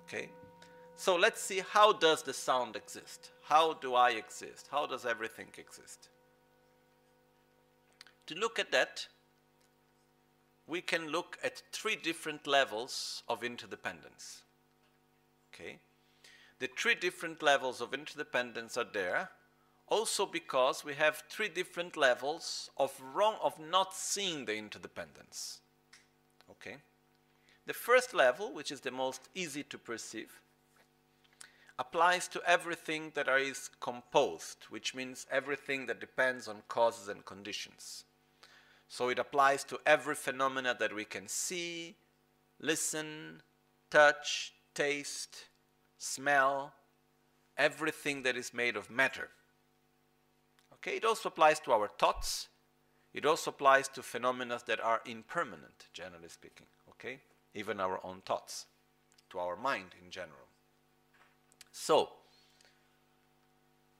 [0.02, 0.30] Okay?
[0.96, 3.30] So let's see how does the sound exist?
[3.42, 4.68] How do I exist?
[4.70, 6.08] How does everything exist?
[8.26, 9.06] To look at that,
[10.66, 14.42] we can look at three different levels of interdependence.
[15.52, 15.78] Okay?
[16.58, 19.30] The three different levels of interdependence are there
[19.88, 25.60] also because we have three different levels of wrong of not seeing the interdependence.
[26.50, 26.76] Okay?
[27.66, 30.40] The first level, which is the most easy to perceive,
[31.78, 38.04] applies to everything that is composed, which means everything that depends on causes and conditions.
[38.88, 41.96] So it applies to every phenomena that we can see,
[42.60, 43.42] listen,
[43.90, 45.46] touch, taste,
[45.98, 46.74] smell,
[47.56, 49.30] everything that is made of matter.
[50.74, 52.48] Okay, it also applies to our thoughts.
[53.12, 56.66] It also applies to phenomena that are impermanent, generally speaking.
[56.90, 57.20] Okay,
[57.54, 58.66] even our own thoughts,
[59.30, 60.48] to our mind in general.
[61.72, 62.10] So,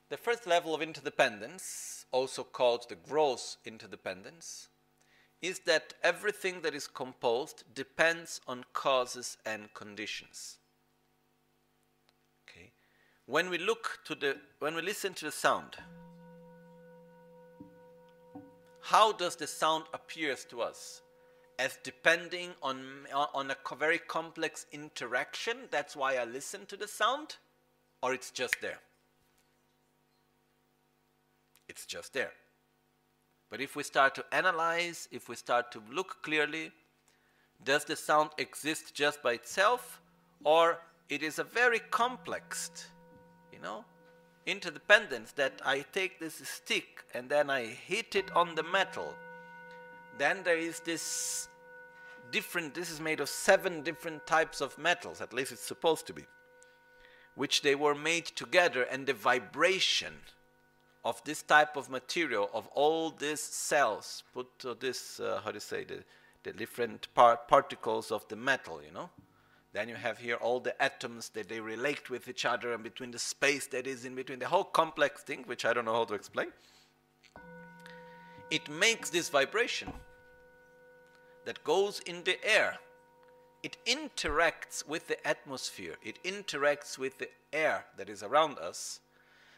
[0.09, 4.69] the first level of interdependence, also called the gross interdependence,
[5.45, 10.57] is that everything that is composed depends on causes and conditions.
[12.49, 12.73] Okay?
[13.27, 15.77] When we look to the when we listen to the sound,
[18.81, 21.03] how does the sound appears to us?
[21.59, 27.37] As depending on, on a very complex interaction, that's why I listen to the sound,
[28.03, 28.81] or it's just there?
[31.69, 32.33] It's just there.
[33.55, 36.73] But if we start to analyze, if we start to look clearly,
[37.63, 40.01] does the sound exist just by itself
[40.43, 42.89] or it is a very complex,
[43.53, 43.85] you know,
[44.47, 49.15] interdependence that I take this stick and then I hit it on the metal.
[50.19, 51.47] Then there is this
[52.33, 56.13] different, this is made of seven different types of metals, at least it's supposed to
[56.13, 56.25] be,
[57.37, 60.15] which they were made together and the vibration
[61.05, 65.57] of this type of material, of all these cells, put to this, uh, how do
[65.57, 66.03] you say, the,
[66.43, 69.11] the different part, particles of the metal, you know?
[69.75, 73.11] Then you have here all the atoms that they relate with each other and between
[73.11, 76.05] the space that is in between, the whole complex thing, which I don't know how
[76.05, 76.49] to explain.
[78.51, 79.93] It makes this vibration
[81.45, 82.79] that goes in the air.
[83.63, 89.01] It interacts with the atmosphere, it interacts with the air that is around us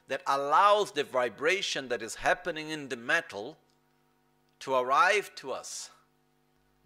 [0.09, 3.57] that allows the vibration that is happening in the metal
[4.61, 5.91] to arrive to us,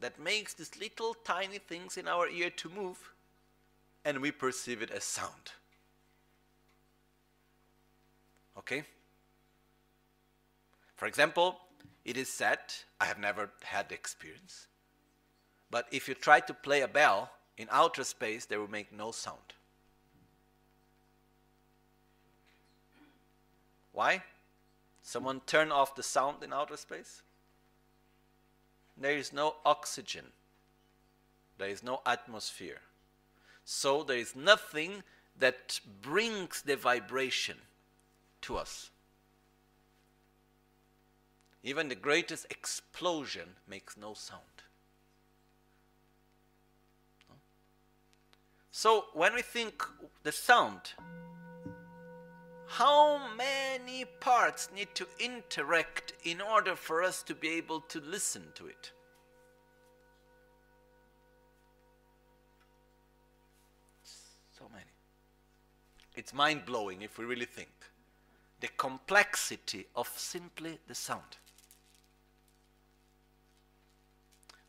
[0.01, 3.13] that makes these little tiny things in our ear to move,
[4.05, 5.53] and we perceive it as sound.
[8.59, 8.83] Okay?
[10.97, 11.59] For example,
[12.05, 12.59] it is said,
[13.01, 14.67] I have never had the experience,
[15.71, 19.13] but if you try to play a bell in outer space, they will make no
[19.13, 19.55] sound.
[23.93, 24.23] Why?
[25.03, 27.23] Someone turn off the sound in outer space?
[28.97, 30.27] There is no oxygen.
[31.59, 32.81] There is no atmosphere.
[33.65, 35.03] So there is nothing
[35.39, 37.57] that brings the vibration
[38.43, 38.91] to us.
[41.63, 44.43] Even the greatest explosion makes no sound.
[48.71, 49.85] So when we think
[50.23, 50.95] the sound,
[52.71, 58.45] how many parts need to interact in order for us to be able to listen
[58.55, 58.93] to it?
[64.57, 64.85] So many.
[66.15, 67.71] It's mind blowing if we really think.
[68.61, 71.39] The complexity of simply the sound.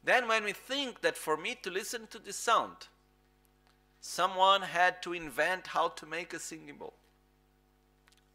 [0.03, 2.87] Then, when we think that for me to listen to the sound,
[3.99, 6.95] someone had to invent how to make a singing bowl.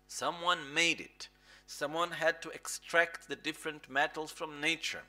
[0.06, 1.28] Someone made it.
[1.66, 5.02] Someone had to extract the different metals from nature.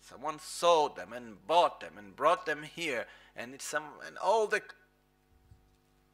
[0.00, 3.06] Someone sold them and bought them and brought them here,
[3.36, 4.62] and it's some and all the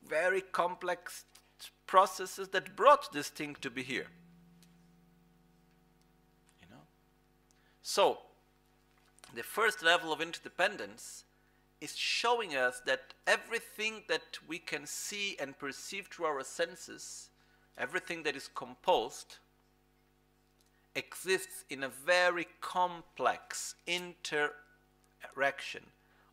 [0.07, 1.25] very complex
[1.87, 4.07] processes that brought this thing to be here.
[6.61, 6.83] You know?
[7.83, 8.19] So
[9.35, 11.25] the first level of interdependence
[11.81, 17.30] is showing us that everything that we can see and perceive through our senses,
[17.79, 19.39] everything that is composed,
[20.95, 25.83] exists in a very complex interaction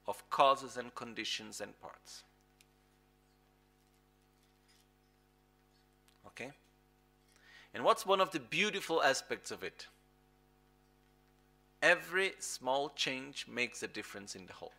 [0.08, 2.24] of causes and conditions and parts.
[6.28, 6.52] Okay?
[7.74, 9.88] And what's one of the beautiful aspects of it?
[11.82, 14.74] Every small change makes a difference in the whole.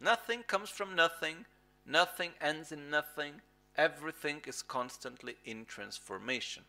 [0.00, 1.46] Nothing comes from nothing,
[1.86, 3.40] nothing ends in nothing,
[3.76, 6.62] everything is constantly in transformation.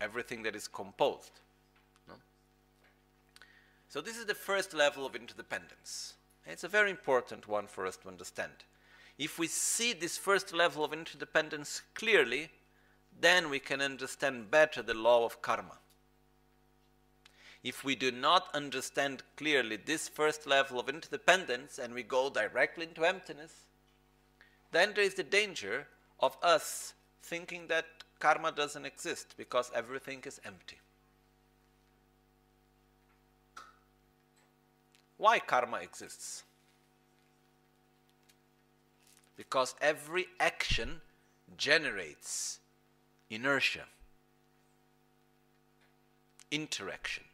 [0.00, 1.40] Everything that is composed.
[2.06, 2.14] No?
[3.88, 6.14] So, this is the first level of interdependence.
[6.46, 8.52] It's a very important one for us to understand.
[9.18, 12.50] If we see this first level of interdependence clearly,
[13.20, 15.78] then we can understand better the law of karma
[17.62, 22.86] if we do not understand clearly this first level of interdependence and we go directly
[22.86, 23.64] into emptiness,
[24.70, 25.86] then there is the danger
[26.20, 27.86] of us thinking that
[28.18, 30.78] karma doesn't exist because everything is empty.
[35.16, 36.44] Why karma exists?
[39.36, 41.00] Because every action
[41.56, 42.58] generates
[43.30, 43.84] inertia,
[46.50, 47.24] interaction.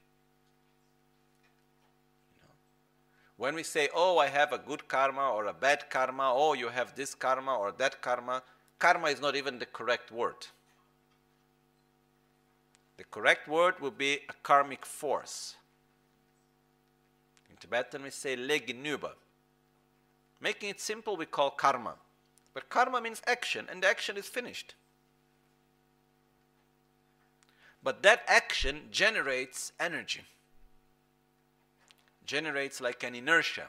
[3.37, 6.69] When we say, oh, I have a good karma or a bad karma, oh, you
[6.69, 8.43] have this karma or that karma,
[8.79, 10.47] karma is not even the correct word.
[12.97, 15.57] The correct word would be a karmic force.
[17.51, 19.13] In Tibetan, we say leginuba.
[20.41, 21.95] Making it simple, we call karma.
[22.53, 24.75] But karma means action, and the action is finished.
[27.83, 30.23] But that action generates energy
[32.27, 33.67] generates like an inertia.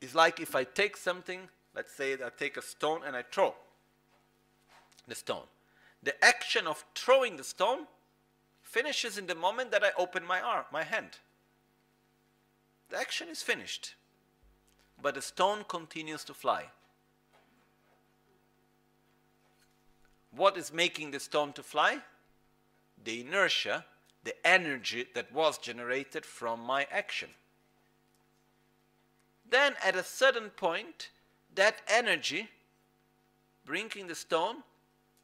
[0.00, 3.22] It's like if I take something, let's say that I take a stone and I
[3.22, 3.54] throw
[5.06, 5.46] the stone.
[6.02, 7.86] The action of throwing the stone
[8.62, 11.18] finishes in the moment that I open my arm, my hand.
[12.90, 13.94] The action is finished,
[15.00, 16.66] but the stone continues to fly.
[20.34, 21.98] What is making the stone to fly?
[23.04, 23.84] The inertia
[24.24, 27.30] the energy that was generated from my action.
[29.48, 31.10] Then, at a certain point,
[31.54, 32.48] that energy,
[33.64, 34.56] bringing the stone,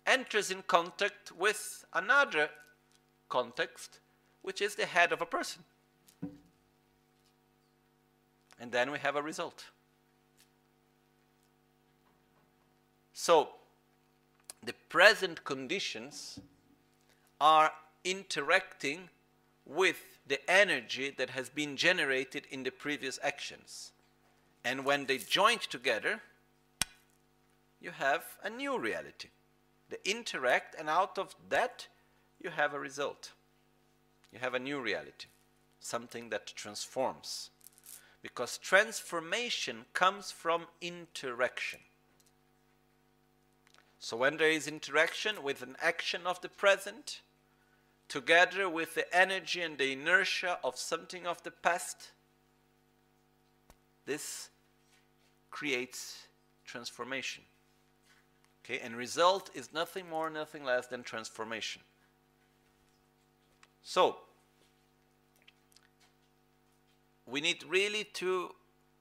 [0.07, 2.49] enters in contact with another
[3.29, 4.01] context,
[4.43, 5.63] which is the head of a person.
[8.61, 9.67] And then we have a result.
[13.13, 13.51] So,
[14.65, 16.41] the present conditions
[17.41, 17.73] are
[18.05, 19.09] interacting
[19.67, 23.93] with the energy that has been generated in the previous actions.
[24.65, 26.21] And when they join together,
[27.81, 29.29] you have a new reality.
[29.89, 31.87] They interact, and out of that,
[32.41, 33.33] you have a result.
[34.33, 35.29] You have a new reality,
[35.81, 37.51] something that transforms.
[38.21, 41.81] Because transformation comes from interaction.
[44.01, 47.21] So when there is interaction with an action of the present,
[48.09, 52.11] together with the energy and the inertia of something of the past,
[54.09, 54.49] this
[55.51, 56.29] creates
[56.65, 57.45] transformation.
[58.65, 61.83] Okay, and result is nothing more, nothing less than transformation.
[63.83, 64.17] So,
[67.27, 68.55] we need really to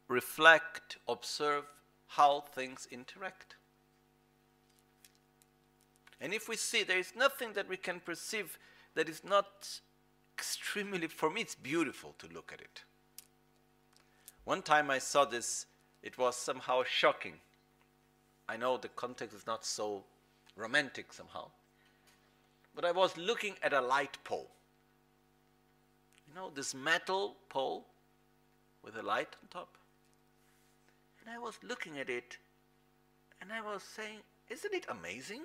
[0.10, 1.64] reflect, observe
[2.08, 3.56] how things interact.
[6.20, 8.60] And if we see there is nothing that we can perceive
[8.96, 9.80] that is not
[10.38, 12.84] extremely, for me, it's beautiful to look at it.
[14.48, 15.66] One time I saw this,
[16.02, 17.34] it was somehow shocking.
[18.48, 20.06] I know the context is not so
[20.56, 21.50] romantic somehow.
[22.74, 24.48] But I was looking at a light pole.
[26.30, 27.84] You know, this metal pole
[28.86, 29.76] with a light on top.
[31.20, 32.38] And I was looking at it
[33.42, 34.20] and I was saying,
[34.50, 35.42] isn't it amazing?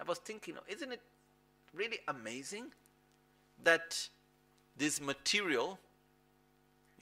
[0.00, 1.00] I was thinking, isn't it
[1.72, 2.72] really amazing
[3.62, 4.08] that
[4.76, 5.78] this material,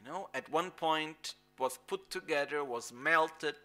[0.01, 3.57] you know, at one point was put together, was melted,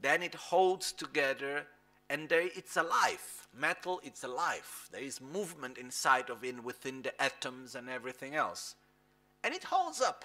[0.00, 1.66] then it holds together,
[2.10, 3.48] and there it's alive.
[3.58, 4.88] Metal, it's alive.
[4.90, 8.74] There is movement inside of it within the atoms and everything else.
[9.44, 10.24] And it holds up.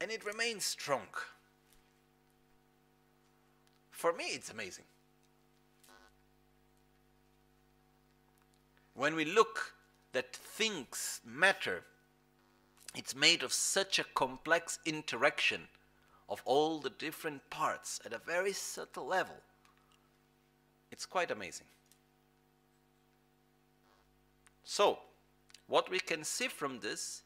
[0.00, 1.06] And it remains strong.
[3.90, 4.84] For me, it's amazing.
[8.94, 9.74] When we look
[10.12, 11.82] that things matter,
[12.96, 15.68] it's made of such a complex interaction
[16.30, 19.36] of all the different parts at a very subtle level.
[20.90, 21.66] It's quite amazing.
[24.64, 24.98] So,
[25.68, 27.22] what we can see from this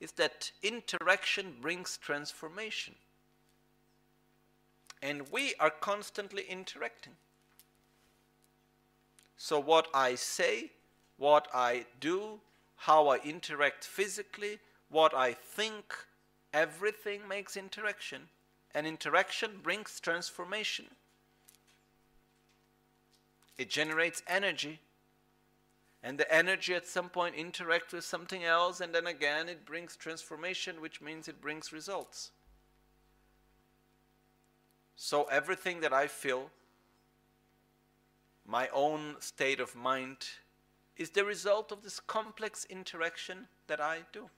[0.00, 2.94] is that interaction brings transformation.
[5.00, 7.14] And we are constantly interacting.
[9.36, 10.72] So, what I say,
[11.16, 12.40] what I do,
[12.76, 14.58] how I interact physically,
[14.92, 15.94] what I think,
[16.52, 18.28] everything makes interaction.
[18.74, 20.86] And interaction brings transformation.
[23.58, 24.80] It generates energy.
[26.02, 29.96] And the energy at some point interacts with something else, and then again it brings
[29.96, 32.30] transformation, which means it brings results.
[34.96, 36.50] So everything that I feel,
[38.46, 40.16] my own state of mind,
[40.96, 44.28] is the result of this complex interaction that I do.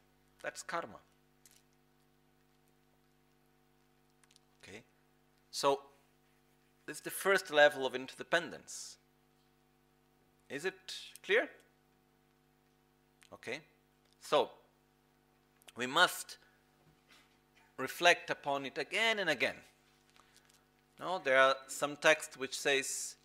[0.44, 0.98] That's karma.
[4.62, 4.82] Okay?
[5.50, 5.80] So,
[6.84, 8.98] this is the first level of interdependence.
[10.50, 11.48] Is it clear?
[13.32, 13.60] Okay?
[14.20, 14.50] So,
[15.78, 16.36] we must
[17.78, 19.56] reflect upon it again and again.
[21.00, 23.16] No, there are some texts which says,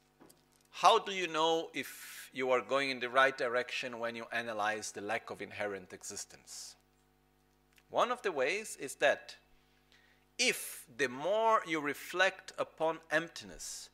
[0.72, 4.94] how do you know if you are going in the right direction when you analyze
[4.94, 6.78] the lack of inherent existence?
[7.90, 9.36] One of the ways is that
[10.38, 13.90] if the more you reflect upon emptiness,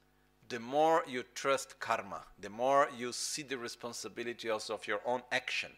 [0.48, 5.24] the more you trust karma, the more you see the responsibility also of your own
[5.32, 5.72] action,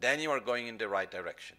[0.00, 1.56] then you are going in the right direction.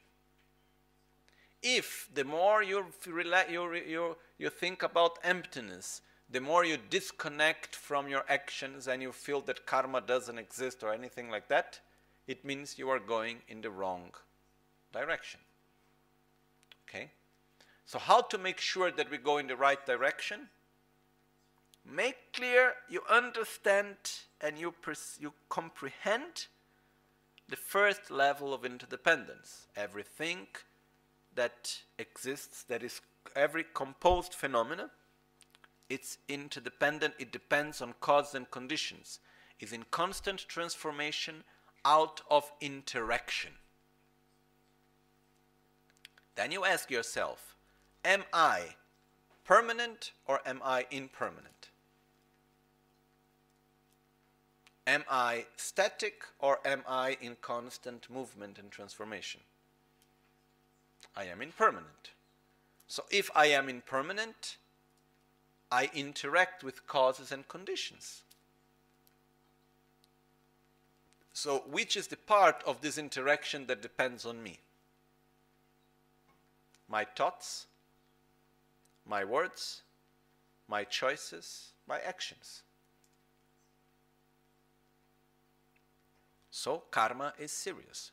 [1.62, 8.08] If the more you, you, you, you think about emptiness, the more you disconnect from
[8.08, 11.80] your actions and you feel that karma doesn't exist or anything like that,
[12.28, 14.12] it means you are going in the wrong
[14.96, 15.40] direction.
[16.88, 17.12] Okay?
[17.86, 20.50] So, how to make sure that we go in the right direction?
[21.86, 23.96] Make clear you understand
[24.42, 24.74] and you,
[25.20, 26.48] you comprehend
[27.48, 29.68] the first level of interdependence.
[29.76, 30.48] Everything
[31.36, 33.02] that exists, that is
[33.36, 34.90] every composed phenomena,
[35.90, 39.20] it's interdependent, it depends on cause and conditions,
[39.60, 41.44] is in constant transformation
[41.84, 43.52] out of interaction.
[46.36, 47.56] Then you ask yourself,
[48.04, 48.76] am I
[49.46, 51.70] permanent or am I impermanent?
[54.88, 59.42] Am I static or am I in constant movement and transformation?
[61.16, 62.12] I am impermanent.
[62.88, 64.58] So if I am impermanent,
[65.72, 68.22] I interact with causes and conditions.
[71.34, 74.60] So which is the part of this interaction that depends on me?
[76.90, 77.68] My thoughts,
[79.06, 79.82] my words,
[80.68, 82.64] my choices, my actions.
[86.52, 88.12] So karma is serious.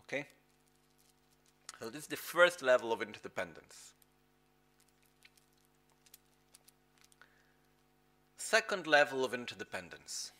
[0.00, 0.26] Okay?
[1.80, 3.92] So this is the first level of interdependence.
[8.38, 10.32] Second level of interdependence.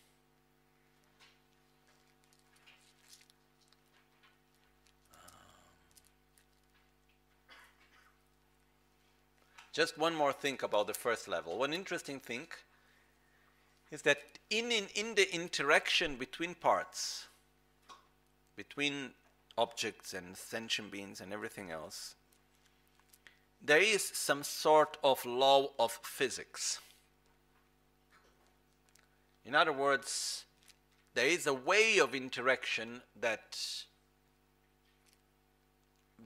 [9.75, 11.59] Just one more thing about the first level.
[11.59, 12.47] One interesting thing
[13.91, 14.18] is that
[14.49, 17.27] in, in, in the interaction between parts,
[18.55, 19.11] between
[19.59, 22.14] objects and sentient beings and everything else,
[23.61, 26.79] there is some sort of law of physics.
[29.45, 30.45] In other words,
[31.14, 33.59] there is a way of interaction that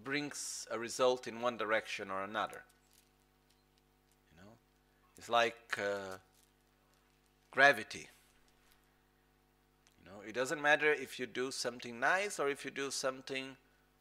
[0.04, 2.64] brings a result in one direction or another.
[5.18, 6.16] It's like uh,
[7.50, 8.08] gravity.
[9.98, 13.56] You know, it doesn't matter if you do something nice or if you do something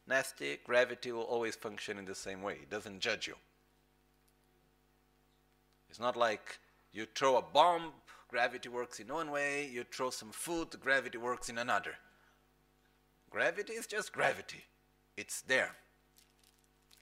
[0.06, 0.58] nasty.
[0.64, 2.54] Gravity will always function in the same way.
[2.62, 3.34] It doesn't judge you.
[5.90, 6.60] It's not like
[6.92, 7.92] you throw a bomb,
[8.28, 9.68] gravity works in one way.
[9.68, 11.96] You throw some food, gravity works in another.
[13.30, 14.64] Gravity is just gravity.
[15.16, 15.74] It's there.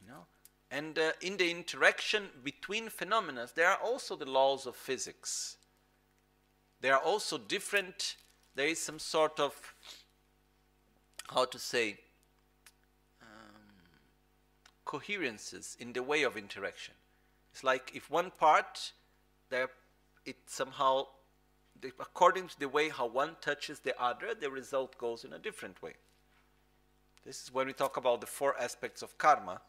[0.01, 0.27] You know?
[0.71, 5.57] And uh, in the interaction between phenomena, there are also the laws of physics.
[6.81, 8.17] There are also different,
[8.55, 9.55] there is some sort of,
[11.33, 11.99] how to say,
[13.23, 13.63] um,
[14.85, 16.95] coherences in the way of interaction.
[17.53, 18.93] It's like if one part,
[19.49, 19.71] there,
[20.25, 21.07] it somehow,
[22.01, 25.81] according to the way how one touches the other, the result goes in a different
[25.81, 25.95] way.
[27.25, 29.61] This is when we talk about the four aspects of karma.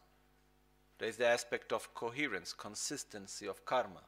[0.98, 4.02] There is the aspect of coherence, consistency of karma.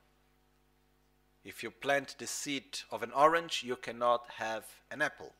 [1.44, 5.32] If you plant the seed of an orange, you cannot have an apple.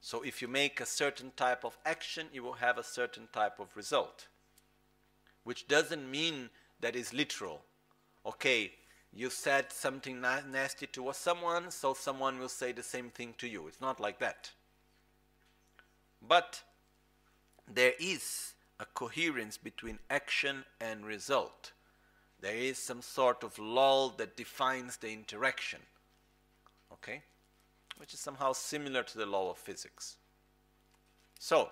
[0.00, 3.58] So if you make a certain type of action, you will have a certain type
[3.58, 4.26] of result.
[5.44, 6.50] Which doesn't mean
[6.80, 7.62] that is literal.
[8.24, 8.72] Okay,
[9.12, 13.48] you said something na- nasty to someone, so someone will say the same thing to
[13.48, 13.66] you.
[13.66, 14.50] It's not like that.
[16.20, 16.62] But
[17.66, 21.72] there is a coherence between action and result.
[22.40, 25.80] There is some sort of law that defines the interaction.
[26.92, 27.22] Okay?
[27.96, 30.16] Which is somehow similar to the law of physics.
[31.38, 31.70] So,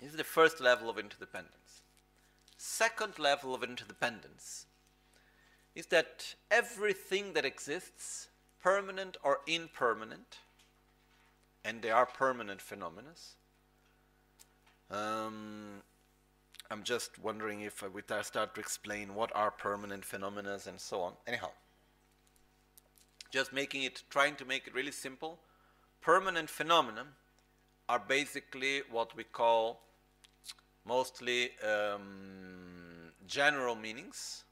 [0.00, 1.82] this is the first level of interdependence.
[2.56, 4.66] Second level of interdependence
[5.74, 8.28] is that everything that exists,
[8.62, 10.38] permanent or impermanent,
[11.64, 13.10] and they are permanent phenomena.
[14.90, 15.82] Um,
[16.70, 21.12] I'm just wondering if we start to explain what are permanent phenomena and so on.
[21.26, 21.50] Anyhow,
[23.30, 25.38] just making it, trying to make it really simple.
[26.00, 27.04] Permanent phenomena
[27.88, 29.80] are basically what we call
[30.84, 34.44] mostly um, general meanings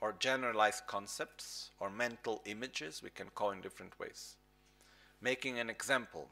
[0.00, 4.36] or generalized concepts or mental images we can call in different ways.
[5.20, 6.28] Making an example,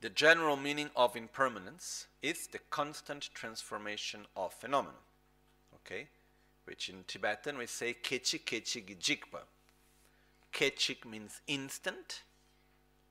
[0.00, 4.96] the general meaning of impermanence is the constant transformation of phenomena.
[5.74, 6.08] Okay?
[6.64, 9.40] Which in Tibetan we say kechi kechi gijikpa.
[10.54, 12.22] Kechik means instant.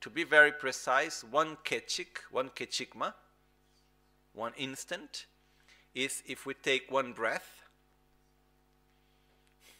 [0.02, 3.14] To be very precise, one kechik, one kechikma,
[4.34, 5.26] one instant,
[5.94, 7.62] is if we take one breath,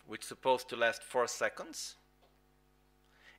[0.06, 1.96] which is supposed to last four seconds,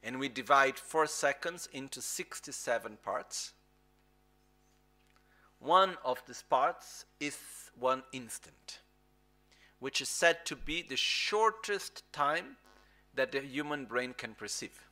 [0.02, 3.52] and we divide four seconds into 67 parts
[5.60, 7.38] one of these parts is
[7.78, 8.80] one instant,
[9.78, 12.56] which is said to be the shortest time
[13.14, 14.86] that the human brain can perceive.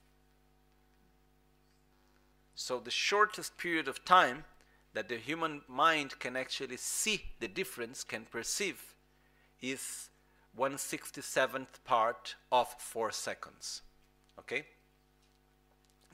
[2.55, 4.45] So, the shortest period of time
[4.93, 8.95] that the human mind can actually see the difference, can perceive,
[9.63, 10.11] is
[10.59, 13.83] 167th part of 4 seconds.
[14.41, 14.65] Okay?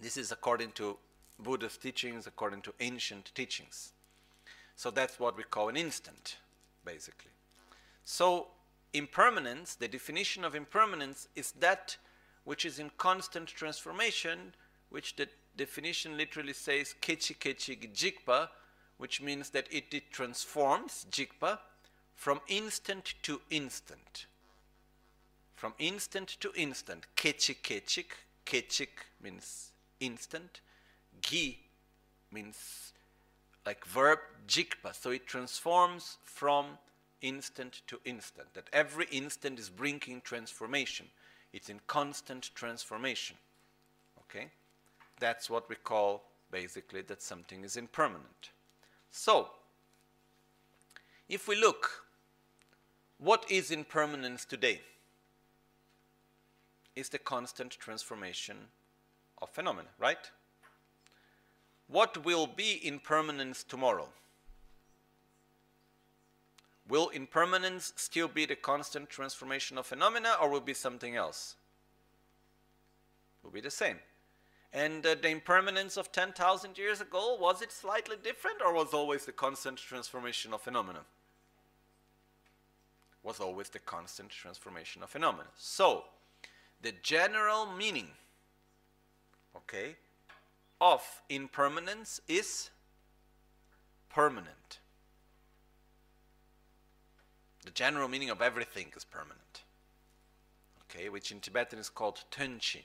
[0.01, 0.99] This is according to
[1.39, 3.94] Buddha's teachings, according to ancient teachings.
[4.77, 6.37] So that's what we call an instant,
[6.85, 7.31] basically.
[8.05, 8.49] So
[8.93, 11.97] impermanence, the definition of impermanence is that
[12.45, 14.55] which is in constant transformation,
[14.91, 18.49] which the definition literally says kechi kechi jikpa,
[18.99, 21.59] which means that it, it transforms jikpa
[22.15, 24.27] from instant to instant.
[25.55, 27.07] From instant to instant.
[27.17, 28.13] Kechi kechik,
[28.45, 30.61] kechik means instant.
[31.23, 31.59] Gi
[32.31, 32.93] means
[33.67, 34.95] like verb jikpa.
[34.95, 36.79] So it transforms from
[37.23, 38.49] instant to instant.
[38.55, 41.07] That every instant is bringing transformation.
[41.53, 43.37] It's in constant transformation.
[44.21, 44.49] Okay?
[45.21, 48.51] That's what we call basically that something is impermanent.
[49.11, 49.49] So,
[51.29, 52.05] if we look,
[53.19, 54.81] what is impermanence today?
[56.95, 58.57] Is the constant transformation
[59.41, 60.31] of phenomena, right?
[61.89, 64.09] What will be impermanence tomorrow?
[66.89, 71.57] Will impermanence still be the constant transformation of phenomena or will be something else?
[73.43, 73.99] Will be the same.
[74.73, 79.25] And uh, the impermanence of 10,000 years ago, was it slightly different or was always
[79.25, 81.01] the constant transformation of phenomena?
[83.23, 85.49] Was always the constant transformation of phenomena.
[85.57, 86.05] So,
[86.83, 88.09] the general meaning,
[89.57, 89.97] okay,
[90.81, 92.71] of impermanence is
[94.09, 94.79] permanent.
[97.65, 99.63] The general meaning of everything is permanent.
[100.83, 102.83] Okay, which in Tibetan is called Tönchi.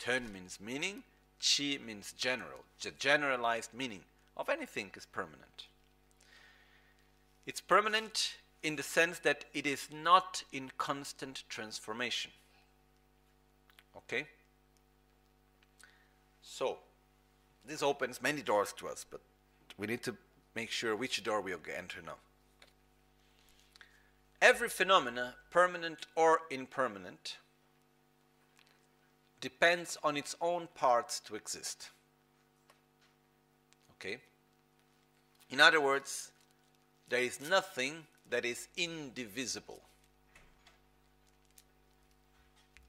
[0.00, 1.02] Tön means meaning,
[1.40, 2.64] Chi means general.
[2.82, 4.02] The generalized meaning
[4.36, 5.66] of anything is permanent.
[7.46, 12.32] It's permanent in the sense that it is not in constant transformation.
[13.96, 14.26] Okay?
[16.50, 16.78] So,
[17.66, 19.20] this opens many doors to us, but
[19.76, 20.16] we need to
[20.54, 22.16] make sure which door we enter now.
[24.40, 27.36] Every phenomena, permanent or impermanent,
[29.42, 31.90] depends on its own parts to exist.
[33.92, 34.16] Okay?
[35.50, 36.32] In other words,
[37.10, 39.82] there is nothing that is indivisible.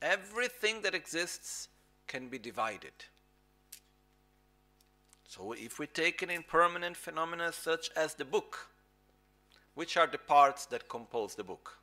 [0.01, 1.67] Everything that exists
[2.07, 2.93] can be divided.
[5.29, 8.71] So if we take an impermanent phenomena such as the book,
[9.75, 11.77] which are the parts that compose the book?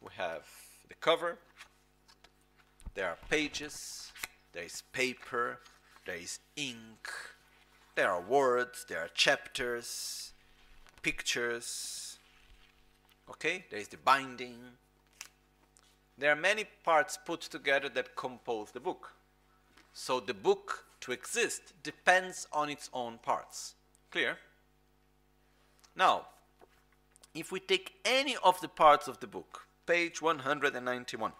[0.00, 0.46] We have
[0.88, 1.36] the cover,
[2.94, 4.10] there are pages,
[4.54, 5.58] there is paper,
[6.06, 7.10] there is ink,
[7.94, 10.32] there are words, there are chapters,
[11.02, 12.16] pictures,
[13.28, 14.56] okay, there is the binding.
[16.16, 19.12] There are many parts put together that compose the book.
[19.92, 23.74] So the book to exist depends on its own parts.
[24.10, 24.38] Clear?
[25.94, 26.26] Now,
[27.34, 31.32] if we take any of the parts of the book, page 191,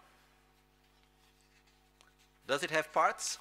[2.45, 3.37] does it have parts?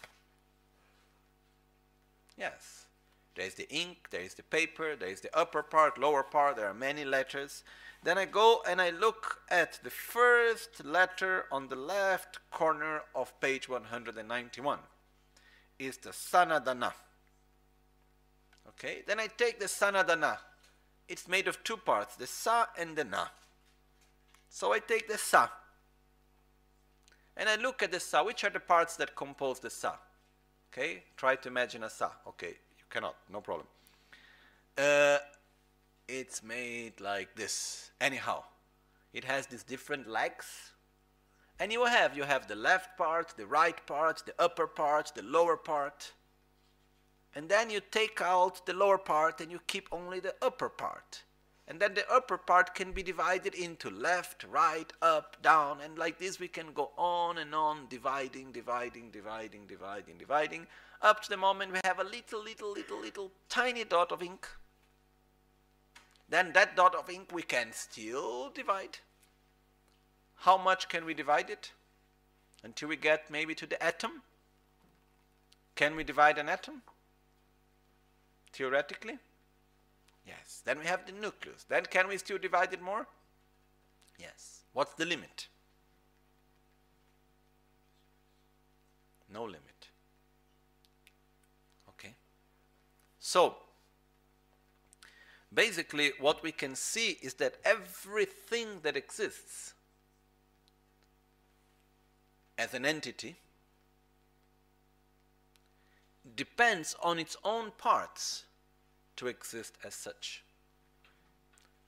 [2.39, 2.87] Yes.
[3.35, 6.57] There is the ink, there is the paper, there is the upper part, lower part,
[6.57, 7.65] there are many letters.
[8.05, 13.39] Then I go and I look at the first letter on the left corner of
[13.41, 14.79] page 191
[15.87, 16.93] is the sanadana.
[18.69, 20.39] Okay, then I take the sanadana.
[21.09, 23.27] It's made of two parts, the sa and the na.
[24.49, 25.49] So I take the sa.
[27.37, 28.25] And I look at the sa.
[28.25, 29.95] Which are the parts that compose the sa?
[30.73, 32.11] Okay, try to imagine a sa.
[32.27, 33.67] Okay, you cannot, no problem.
[34.77, 35.19] Uh,
[36.09, 37.91] it's made like this.
[38.01, 38.45] Anyhow,
[39.13, 40.72] it has these different legs
[41.63, 45.23] and you have, you have the left part, the right part, the upper part, the
[45.23, 46.11] lower part.
[47.37, 51.23] And then you take out the lower part and you keep only the upper part.
[51.69, 56.19] And then the upper part can be divided into left, right, up, down, and like
[56.19, 60.67] this we can go on and on, dividing, dividing, dividing, dividing, dividing,
[61.01, 64.49] up to the moment we have a little, little, little, little tiny dot of ink.
[66.29, 68.99] Then that dot of ink we can still divide.
[70.43, 71.71] How much can we divide it?
[72.65, 74.23] Until we get maybe to the atom?
[75.77, 76.83] Can we divide an atom?
[78.53, 79.19] Theoretically?
[80.27, 80.61] Yes.
[80.65, 81.65] Then we have the nucleus.
[81.69, 83.07] Then can we still divide it more?
[84.19, 84.63] Yes.
[84.73, 85.47] What's the limit?
[89.33, 89.91] No limit.
[91.91, 92.15] Okay.
[93.21, 93.59] So,
[95.55, 99.75] basically what we can see is that everything that exists
[102.63, 103.35] as an entity
[106.37, 108.45] depends on its own parts
[109.17, 110.45] to exist as such.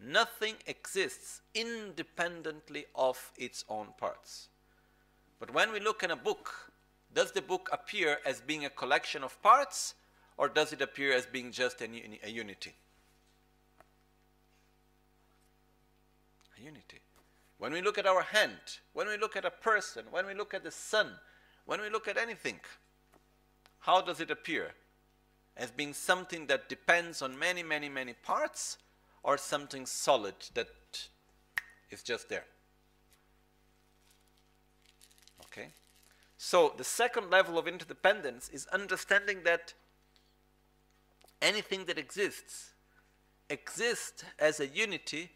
[0.00, 4.48] Nothing exists independently of its own parts.
[5.38, 6.72] But when we look in a book,
[7.14, 9.94] does the book appear as being a collection of parts
[10.36, 11.84] or does it appear as being just a,
[12.24, 12.74] a unity?
[16.58, 17.03] A unity.
[17.64, 18.60] When we look at our hand,
[18.92, 21.12] when we look at a person, when we look at the sun,
[21.64, 22.60] when we look at anything,
[23.78, 24.72] how does it appear?
[25.56, 28.76] As being something that depends on many, many, many parts,
[29.22, 30.68] or something solid that
[31.88, 32.44] is just there?
[35.46, 35.68] Okay?
[36.36, 39.72] So, the second level of interdependence is understanding that
[41.40, 42.72] anything that exists
[43.48, 45.30] exists as a unity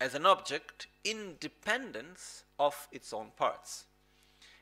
[0.00, 3.84] as an object independence of its own parts.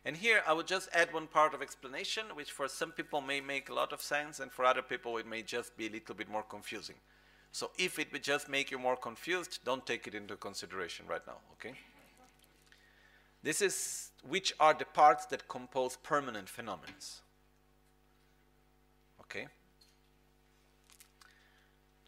[0.04, 3.40] And here I would just add one part of explanation, which for some people may
[3.40, 6.14] make a lot of sense, and for other people it may just be a little
[6.14, 6.96] bit more confusing.
[7.52, 11.26] So if it would just make you more confused, don't take it into consideration right
[11.26, 11.74] now, okay?
[13.42, 16.92] This is which are the parts that compose permanent phenomena.
[19.20, 19.46] Okay?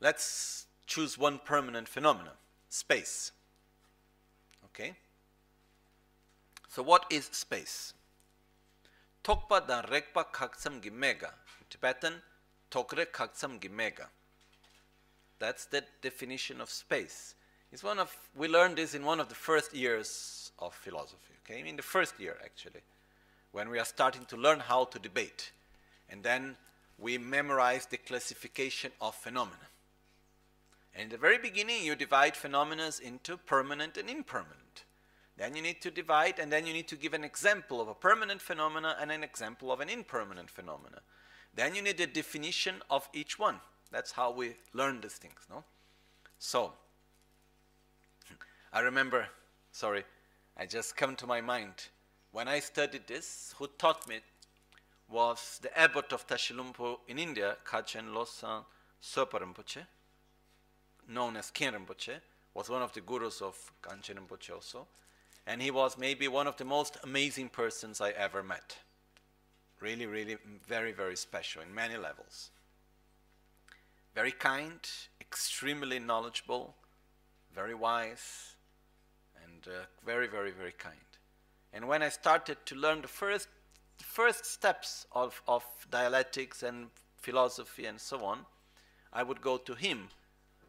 [0.01, 2.33] Let's choose one permanent phenomenon
[2.71, 3.33] space.
[4.67, 4.95] Okay?
[6.69, 7.93] So what is space?
[9.23, 11.31] Tokpa dan rekpa kaksam gimega.
[11.69, 12.15] Tibetan,
[12.71, 14.07] tokre kaksam gimega.
[15.39, 17.35] That's the definition of space.
[17.73, 21.35] It's one of we learned this in one of the first years of philosophy.
[21.45, 22.81] Okay, in the first year actually,
[23.53, 25.53] when we are starting to learn how to debate,
[26.09, 26.57] and then
[26.99, 29.70] we memorize the classification of phenomena.
[30.95, 34.85] And in the very beginning, you divide phenomena into permanent and impermanent.
[35.37, 37.95] Then you need to divide, and then you need to give an example of a
[37.95, 41.01] permanent phenomena and an example of an impermanent phenomena.
[41.55, 43.61] Then you need a definition of each one.
[43.91, 45.65] That's how we learn these things, no?
[46.39, 46.73] So,
[48.73, 49.27] I remember,
[49.73, 50.05] sorry,
[50.57, 51.89] I just come to my mind.
[52.33, 54.21] When I studied this, who taught me
[55.09, 58.65] was the abbot of Tashilhunpo in India, Kachen Losang
[59.03, 59.41] Sopa
[61.11, 62.21] known as Khen Rinpoche,
[62.55, 64.87] was one of the gurus of Gangchen Rinpoche also.
[65.47, 68.79] And he was maybe one of the most amazing persons I ever met.
[69.81, 70.37] Really, really,
[70.67, 72.51] very, very special in many levels.
[74.15, 74.81] Very kind,
[75.21, 76.75] extremely knowledgeable,
[77.55, 78.57] very wise,
[79.43, 80.97] and uh, very, very, very kind.
[81.73, 83.49] And when I started to learn the first,
[83.99, 88.41] the first steps of, of dialectics and philosophy and so on,
[89.13, 90.09] I would go to him,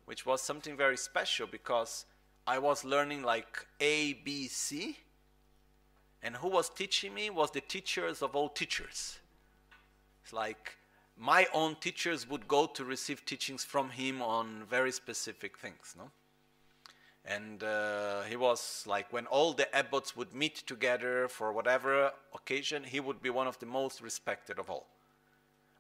[0.05, 2.05] which was something very special because
[2.45, 4.97] I was learning like A, B, C,
[6.23, 9.19] and who was teaching me was the teachers of all teachers.
[10.23, 10.77] It's like
[11.17, 16.11] my own teachers would go to receive teachings from him on very specific things, no?
[17.23, 22.83] And uh, he was like, when all the abbots would meet together for whatever occasion,
[22.83, 24.87] he would be one of the most respected of all.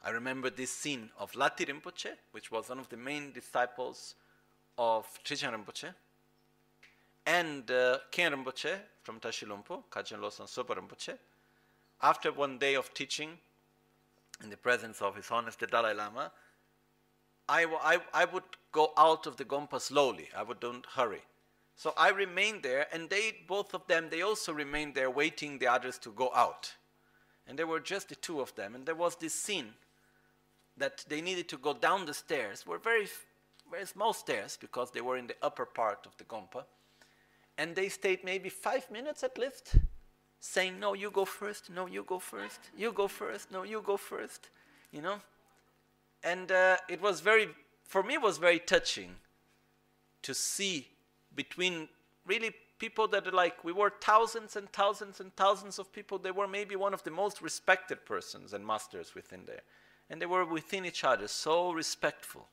[0.03, 4.15] I remember this scene of Lati Rinpoche, which was one of the main disciples
[4.77, 5.93] of Trijang Rinpoche,
[7.25, 11.17] and uh, Khen Rinpoche from Tashilhunpo, Kachen Losang Sopa Rinpoche.
[12.01, 13.37] After one day of teaching
[14.43, 16.31] in the presence of His Holiness the Dalai Lama,
[17.47, 20.29] I would go out of the Gompa slowly.
[20.35, 21.21] I would don't hurry.
[21.75, 25.67] So I remained there, and they, both of them, they also remained there waiting the
[25.67, 26.73] others to go out.
[27.45, 29.73] And there were just the two of them, and there was this scene
[30.77, 32.65] that they needed to go down the stairs.
[32.65, 33.07] were very,
[33.69, 36.63] very small stairs because they were in the upper part of the Gompa.
[37.57, 39.75] And they stayed maybe five minutes at least,
[40.39, 43.97] saying, No, you go first, no, you go first, you go first, no, you go
[43.97, 44.49] first,
[44.91, 45.19] you know?
[46.23, 47.49] And uh, it was very,
[47.83, 49.15] for me, was very touching
[50.21, 50.87] to see
[51.35, 51.89] between
[52.25, 52.51] really
[52.81, 56.47] people that are like, we were thousands and thousands and thousands of people, they were
[56.47, 59.61] maybe one of the most respected persons and masters within there.
[60.11, 62.49] And they were within each other, so respectful,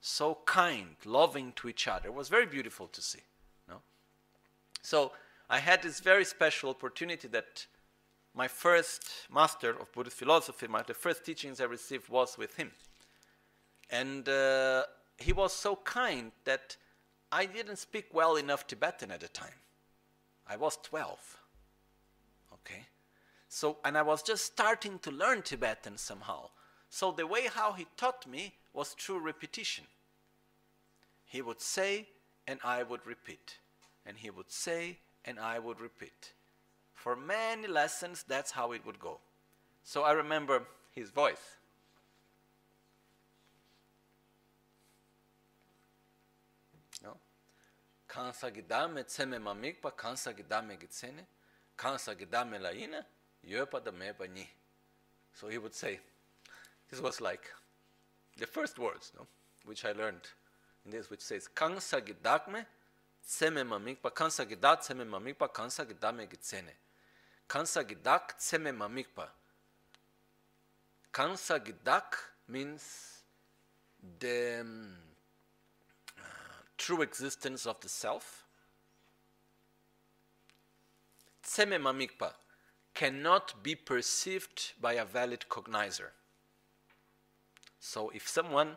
[0.00, 2.08] so kind, loving to each other.
[2.08, 3.20] It was very beautiful to see.
[3.68, 3.76] No?
[4.82, 5.12] So
[5.48, 7.64] I had this very special opportunity that
[8.34, 12.72] my first master of Buddhist philosophy, my, the first teachings I received was with him.
[13.88, 14.82] And uh,
[15.16, 16.76] he was so kind that
[17.30, 19.60] I didn't speak well enough Tibetan at the time.
[20.48, 21.38] I was 12.
[22.52, 22.82] Okay?
[23.48, 26.50] So, and I was just starting to learn Tibetan somehow.
[26.88, 29.84] So the way how he taught me was through repetition.
[31.24, 32.06] He would say,
[32.46, 33.58] and I would repeat.
[34.04, 36.32] And he would say, and I would repeat.
[36.94, 39.18] For many lessons, that's how it would go.
[39.82, 40.62] So I remember
[40.92, 41.56] his voice.
[48.16, 51.26] kansa gidame tseme mamikpa, kansa gidame gitsene,
[51.76, 53.04] kansa gidame laina,
[53.44, 54.48] yopa da meba ni.
[55.34, 56.00] So he would say,
[56.90, 57.50] this was like
[58.38, 59.26] the first words, no?
[59.64, 60.28] which I learned
[60.84, 62.64] in this, which says, kansa gidakme,
[63.26, 66.72] tseme mamikpa, kansa gidat tseme mamikpa, kansa gidame gitsene.
[67.48, 69.28] Kansa gidak tseme mamikpa.
[71.12, 72.14] Kansa gidak
[72.48, 73.22] means
[74.18, 74.96] the um,
[76.76, 78.44] true existence of the self.
[81.42, 82.32] Tseme mamikpa
[82.94, 86.10] cannot be perceived by a valid cognizer.
[87.80, 88.76] So if someone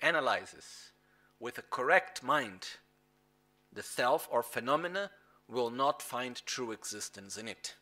[0.00, 0.92] analyzes
[1.38, 2.66] with a correct mind
[3.72, 5.10] the self or phenomena
[5.48, 7.74] will not find true existence in it.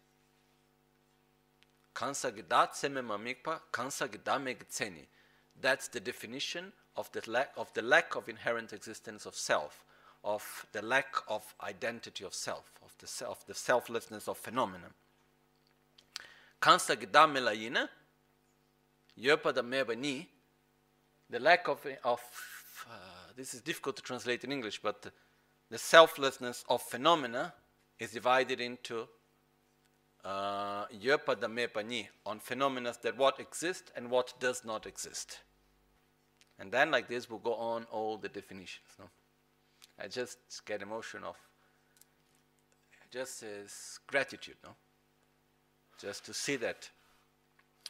[5.60, 9.84] That's the definition of the, lack, of the lack of inherent existence of self,
[10.24, 14.86] of the lack of identity of self, of the self, the selflessness of phenomena.
[16.60, 17.88] Kansa gidamelayina,
[19.18, 20.26] yopada mebani,
[21.30, 22.20] the lack of, of
[22.90, 22.92] uh,
[23.36, 25.06] this is difficult to translate in English, but
[25.70, 27.54] the selflessness of phenomena
[27.98, 29.06] is divided into
[30.24, 35.38] yopada uh, mepani on phenomena that what exist and what does not exist.
[36.58, 38.88] And then like this, we'll go on all the definitions.
[38.98, 39.06] No?
[39.98, 41.36] I just get emotion of
[43.10, 44.70] just as gratitude, no?
[46.00, 46.88] Just to see that.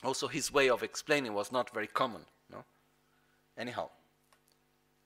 [0.03, 2.22] Also, his way of explaining was not very common?
[3.57, 3.90] Anyhow,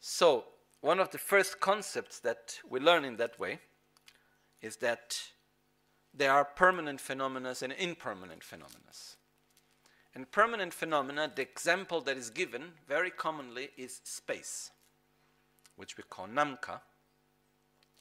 [0.01, 0.45] so
[0.81, 3.59] one of the first concepts that we learn in that way
[4.61, 5.19] is that
[6.13, 8.93] there are permanent phenomena and impermanent phenomena.
[10.15, 14.71] And permanent phenomena, the example that is given very commonly is space,
[15.77, 16.81] which we call namka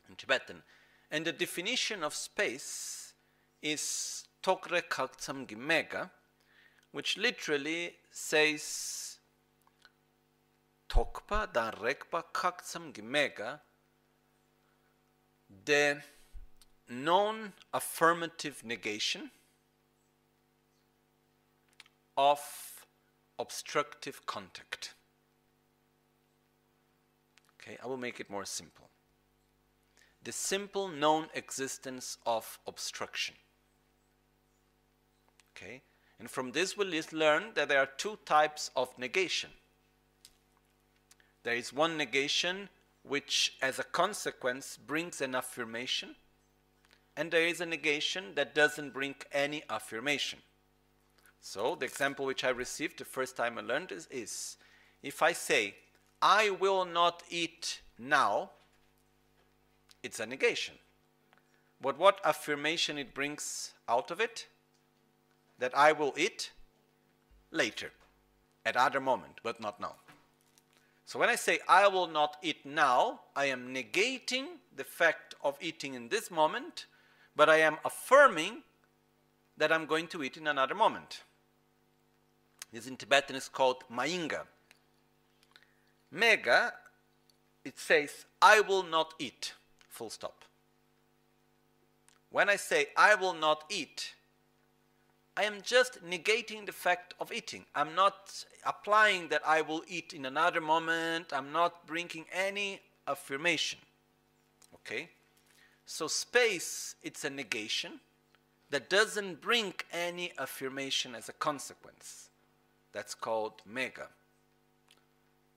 [0.08, 0.62] in Tibetan.
[1.10, 3.14] And the definition of space
[3.62, 6.12] is Tokre Kaktsam Gimega,
[6.92, 9.13] which literally says
[10.94, 13.60] Tokpa da Rekpa Kaktsam Gimega,
[15.66, 16.00] the
[16.88, 19.32] non affirmative negation
[22.16, 22.40] of
[23.40, 24.94] obstructive contact.
[27.60, 28.90] Okay, I will make it more simple.
[30.24, 33.34] The simple known existence of obstruction.
[35.58, 35.82] Okay,
[36.20, 39.50] and from this we'll learn that there are two types of negation.
[41.44, 42.70] There is one negation
[43.04, 46.16] which, as a consequence, brings an affirmation,
[47.18, 50.40] and there is a negation that doesn't bring any affirmation.
[51.42, 54.56] So the example which I received the first time I learned is, is
[55.02, 55.76] if I say,
[56.22, 58.52] I will not eat now,
[60.02, 60.76] it's a negation.
[61.82, 64.48] But what affirmation it brings out of it?
[65.60, 66.52] That I will eat
[67.52, 67.92] later,
[68.66, 69.96] at other moment, but not now.
[71.06, 74.46] So when I say I will not eat now, I am negating
[74.76, 76.86] the fact of eating in this moment,
[77.36, 78.64] but I am affirming
[79.58, 81.22] that I'm going to eat in another moment.
[82.72, 84.42] This in Tibetan is called Mainga.
[86.12, 86.74] Mega,
[87.64, 89.54] it says, I will not eat,
[89.88, 90.46] full stop.
[92.32, 94.16] When I say I will not eat,
[95.36, 97.66] I am just negating the fact of eating.
[97.74, 101.34] I'm not applying that I will eat in another moment.
[101.34, 103.80] I'm not bringing any affirmation.
[104.76, 105.10] Okay?
[105.86, 108.00] So space, it's a negation
[108.70, 112.30] that doesn't bring any affirmation as a consequence.
[112.92, 114.10] That's called mega.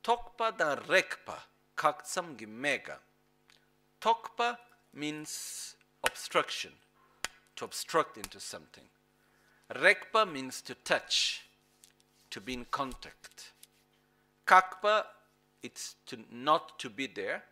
[0.02, 1.38] Tokpa da rekpa,
[1.76, 2.98] kaktsam mega.
[4.00, 4.56] Tokpa
[4.94, 6.72] means obstruction,
[7.56, 8.84] to obstruct into something.
[9.74, 11.44] Rekpa means to touch,
[12.30, 13.52] to be in contact.
[14.46, 15.04] Kakpa,
[15.62, 17.42] it's to not to be there.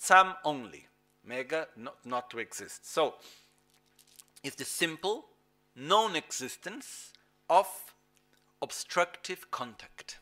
[0.00, 0.86] Tsam only.
[1.24, 2.90] Mega, not, not to exist.
[2.90, 3.16] So,
[4.42, 5.26] it's the simple,
[5.76, 7.12] non existence
[7.50, 7.66] of
[8.62, 10.18] obstructive contact.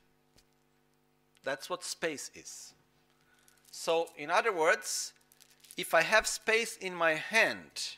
[1.44, 2.74] That's what space is.
[3.70, 5.12] So, in other words,
[5.76, 7.96] if I have space in my hand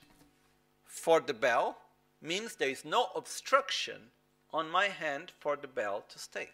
[0.85, 1.79] for the bell,
[2.21, 4.11] means there is no obstruction
[4.53, 6.49] on my hand for the bell to stay.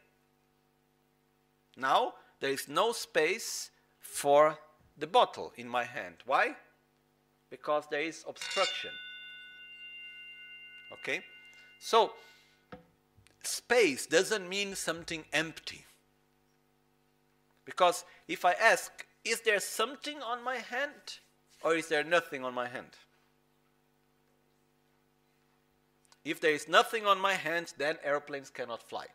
[1.77, 3.71] Now, there is no space
[4.01, 4.59] for
[4.97, 6.17] the bottle in my hand.
[6.27, 6.57] Why?
[7.51, 8.91] Because there is obstruction.
[10.93, 11.23] Okay?
[11.81, 12.13] So,
[13.43, 15.85] space doesn't mean something empty.
[17.65, 21.19] Because if I ask, is there something on my hand
[21.63, 22.91] or is there nothing on my hand?
[26.25, 29.07] If there is nothing on my hand, then airplanes cannot fly.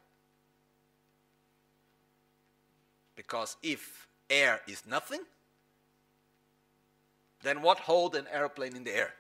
[3.16, 5.22] Because if air is nothing,
[7.42, 9.14] then what hold an airplane in the air?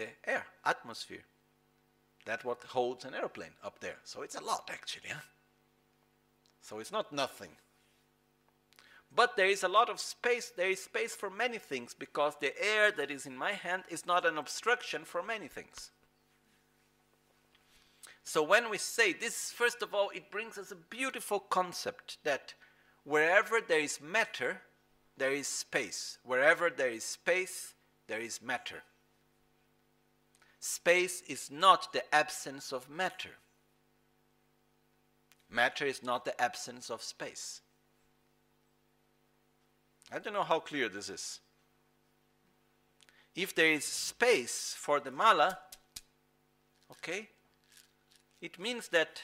[0.00, 1.24] the air, atmosphere.
[2.24, 3.96] That's what holds an airplane up there.
[4.04, 5.10] So it's a lot, actually.
[5.10, 5.20] Huh?
[6.62, 7.50] So it's not nothing.
[9.14, 10.52] But there is a lot of space.
[10.56, 14.06] There is space for many things because the air that is in my hand is
[14.06, 15.90] not an obstruction for many things.
[18.22, 22.54] So when we say this, first of all, it brings us a beautiful concept that
[23.04, 24.62] wherever there is matter,
[25.16, 26.18] there is space.
[26.24, 27.74] Wherever there is space,
[28.06, 28.82] there is matter.
[30.60, 33.30] Space is not the absence of matter.
[35.50, 37.62] Matter is not the absence of space.
[40.12, 41.40] I don't know how clear this is.
[43.34, 45.58] If there is space for the mala,
[46.90, 47.28] okay,
[48.40, 49.22] it means that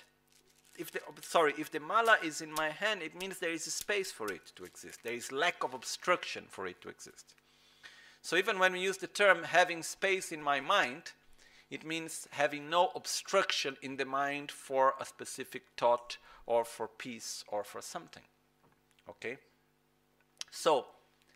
[0.79, 3.71] if the sorry, if the mala is in my hand, it means there is a
[3.71, 5.01] space for it to exist.
[5.03, 7.35] There is lack of obstruction for it to exist.
[8.23, 11.13] So even when we use the term having space in my mind,
[11.69, 17.45] It means having no obstruction in the mind for a specific thought or for peace
[17.49, 18.23] or for something.
[19.09, 19.39] Okay?
[20.57, 20.87] So,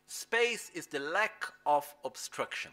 [0.07, 2.71] space is the lack of obstruction.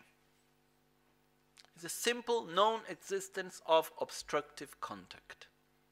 [1.75, 5.47] It's a simple non existence of obstructive contact.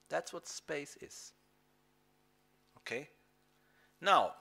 [0.07, 1.33] That's what space is.
[2.77, 3.09] Okay?
[3.99, 4.31] Now,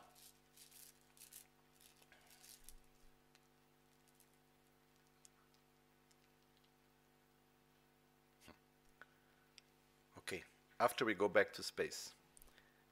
[10.19, 10.45] okay,
[10.79, 12.13] after we go back to space.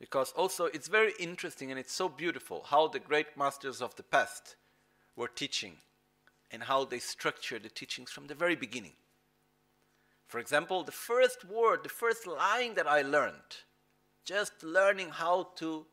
[0.02, 4.02] Because also it's very interesting and it's so beautiful how the great masters of the
[4.02, 4.56] past
[5.14, 5.76] were teaching
[6.50, 8.94] and how they structured the teachings from the very beginning.
[10.26, 13.62] For example, the first word, the first line that I learned,
[14.24, 15.86] just learning how to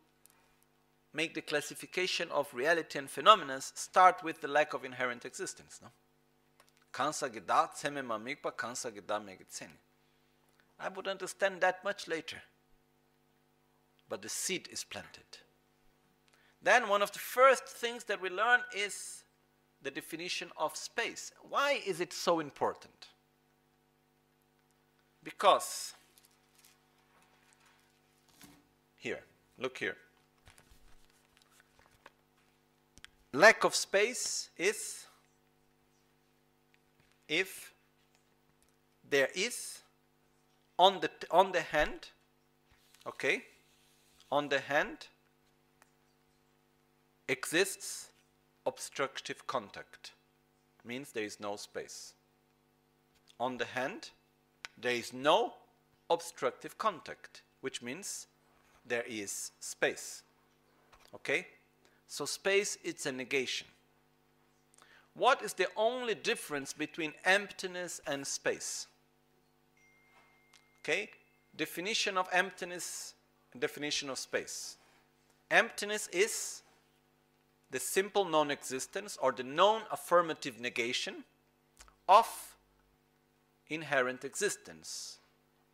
[1.13, 5.81] make the classification of reality and phenomena start with the lack of inherent existence.
[5.83, 5.89] No?
[10.79, 12.41] I would understand that much later.
[14.09, 15.37] But the seed is planted.
[16.61, 19.23] Then one of the first things that we learn is
[19.81, 21.31] the definition of space.
[21.47, 23.07] Why is it so important?
[25.23, 25.93] Because,
[28.97, 29.21] here,
[29.57, 29.95] look here.
[33.31, 35.05] Lack of space is
[37.27, 37.73] if
[39.07, 39.81] there is
[40.79, 42.09] on the, on the hand,
[43.05, 43.43] okay,
[44.31, 45.07] on the hand
[47.27, 48.09] exists
[48.65, 50.11] obstructive contact.
[50.85, 52.13] Means there is no space.
[53.39, 54.09] On the hand
[54.77, 55.53] there is no
[56.09, 58.27] obstructive contact, which means
[58.85, 60.23] there is space.
[61.13, 61.47] Okay?
[62.07, 63.67] So space it's a negation.
[65.13, 68.87] What is the only difference between emptiness and space?
[70.81, 71.09] Okay?
[71.55, 73.13] Definition of emptiness,
[73.57, 74.77] definition of space.
[75.49, 76.61] Emptiness is
[77.71, 81.23] the simple non existence or the non affirmative negation
[82.07, 82.55] of
[83.67, 85.19] inherent existence,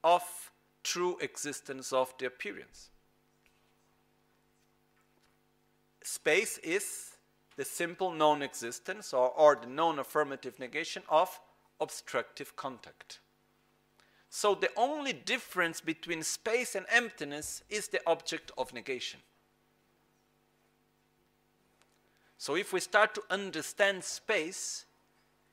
[0.03, 0.51] of
[0.83, 2.89] true existence of the appearance.
[6.03, 7.15] Space is
[7.55, 11.39] the simple non existence or, or the non affirmative negation of
[11.79, 13.19] obstructive contact.
[14.37, 19.21] So the only difference between space and emptiness is the object of negation.
[22.37, 24.87] So if we start to understand space,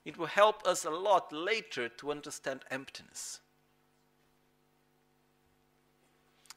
[0.05, 3.39] it will help us a lot later to understand emptiness.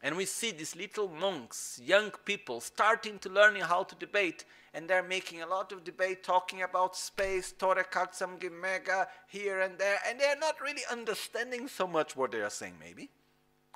[0.06, 4.88] And we see these little monks, young people, starting to learning how to debate, and
[4.88, 10.20] they're making a lot of debate talking about space, Torekaksam Gimega, here and there, and
[10.20, 13.10] they're not really understanding so much what they are saying, maybe.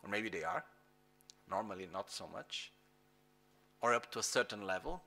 [0.04, 0.64] Or maybe they are.
[1.50, 2.72] Normally, not so much.
[3.82, 5.02] Or up to a certain level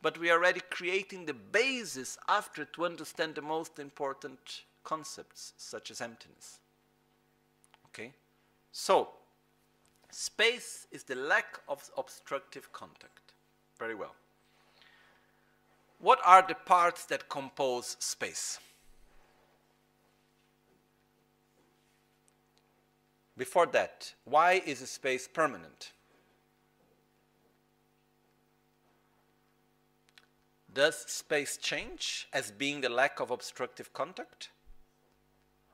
[0.00, 5.90] but we are already creating the basis after to understand the most important concepts, such
[5.90, 6.58] as emptiness.
[7.86, 8.12] Okay?
[8.70, 9.08] So,
[10.10, 13.32] space is the lack of obstructive contact.
[13.78, 14.14] Very well.
[16.00, 18.58] What are the parts that compose space?
[23.36, 25.92] Before that, why is space permanent?
[30.72, 34.50] Does space change as being the lack of obstructive contact?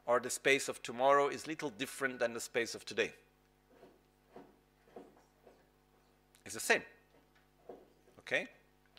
[0.07, 3.13] Or the space of tomorrow is little different than the space of today?
[6.45, 6.83] It's the same.
[8.21, 8.49] Okay?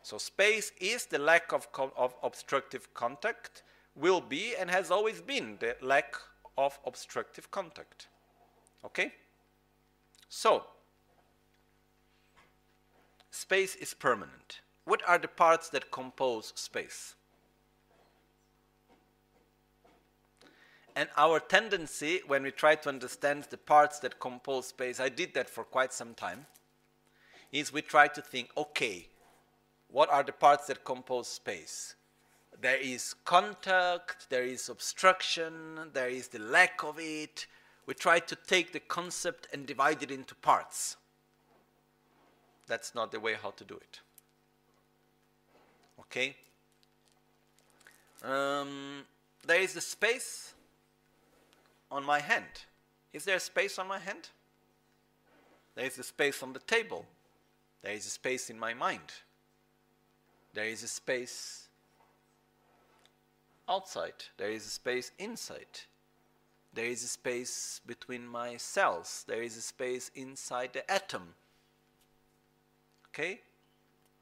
[0.04, 1.68] So space is the lack of,
[1.98, 3.64] of obstructive contact,
[3.96, 6.16] will be and has always been the lack
[6.58, 8.08] of obstructive contact.
[8.86, 9.14] Okay?
[10.30, 10.64] So,
[13.32, 14.62] space is permanent.
[14.86, 17.16] What are the parts that compose space?
[20.96, 25.34] And our tendency when we try to understand the parts that compose space, I did
[25.34, 26.46] that for quite some time,
[27.56, 29.08] is we try to think, okay,
[29.90, 31.96] what are the parts that compose space?
[32.60, 37.48] There is contact, there is obstruction, there is the lack of it.
[37.86, 40.98] We try to take the concept and divide it into parts.
[42.68, 44.02] That's not the way how to do it.
[46.02, 46.36] Okay.
[48.22, 49.04] Um,
[49.48, 50.54] there is a space
[51.90, 52.66] on my hand.
[53.14, 54.28] Is there a space on my hand?
[55.76, 57.06] There is a space on the table.
[57.86, 59.14] There is a space in my mind.
[60.56, 61.68] There is a space
[63.70, 64.16] outside.
[64.38, 65.82] There is a space inside.
[66.74, 69.24] There is a space between my cells.
[69.28, 71.36] There is a space inside the atom.
[73.10, 73.42] Okay?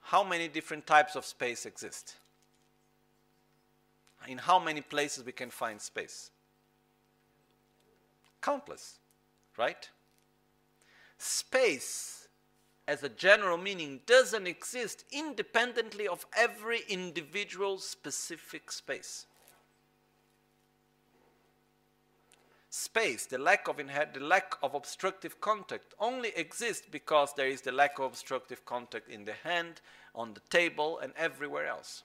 [0.02, 2.16] How many different types of space exist?
[4.28, 6.32] In how many places we can find space?
[8.42, 9.00] Countless,
[9.56, 9.90] right?
[11.18, 12.23] Space,
[12.88, 19.26] as a general meaning, doesn't exist independently of every individual specific space.
[22.74, 27.72] space, the lack of the lack of obstructive contact only exists because there is the
[27.72, 29.80] lack of obstructive contact in the hand,
[30.16, 32.02] on the table, and everywhere else.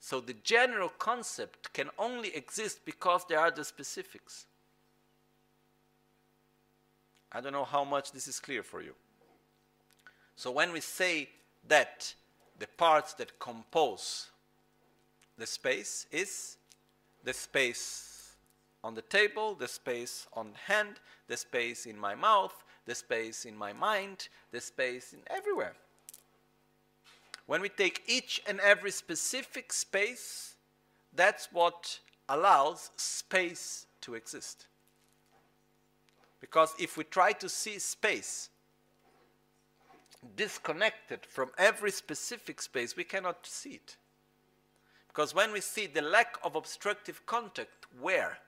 [0.00, 4.46] So the general concept can only exist because there are the specifics.
[7.32, 8.94] I don't know how much this is clear for you.
[10.36, 11.28] So when we say
[11.68, 12.14] that
[12.58, 14.30] the parts that compose
[15.38, 16.56] the space is
[17.24, 18.36] the space
[18.82, 20.96] on the table, the space on hand,
[21.28, 25.74] the space in my mouth, the space in my mind, the space in everywhere.
[27.46, 30.54] When we take each and every specific space,
[31.14, 31.98] that's what
[32.28, 34.66] allows space to exist.
[36.40, 38.48] Because if we try to see space
[40.36, 43.96] disconnected from every specific space, we cannot see it.
[45.08, 48.38] Because when we see the lack of obstructive contact, where?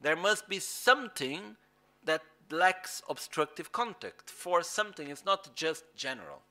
[0.00, 1.56] There must be something
[2.04, 5.08] that lacks obstructive contact for something.
[5.08, 6.42] It's not just general.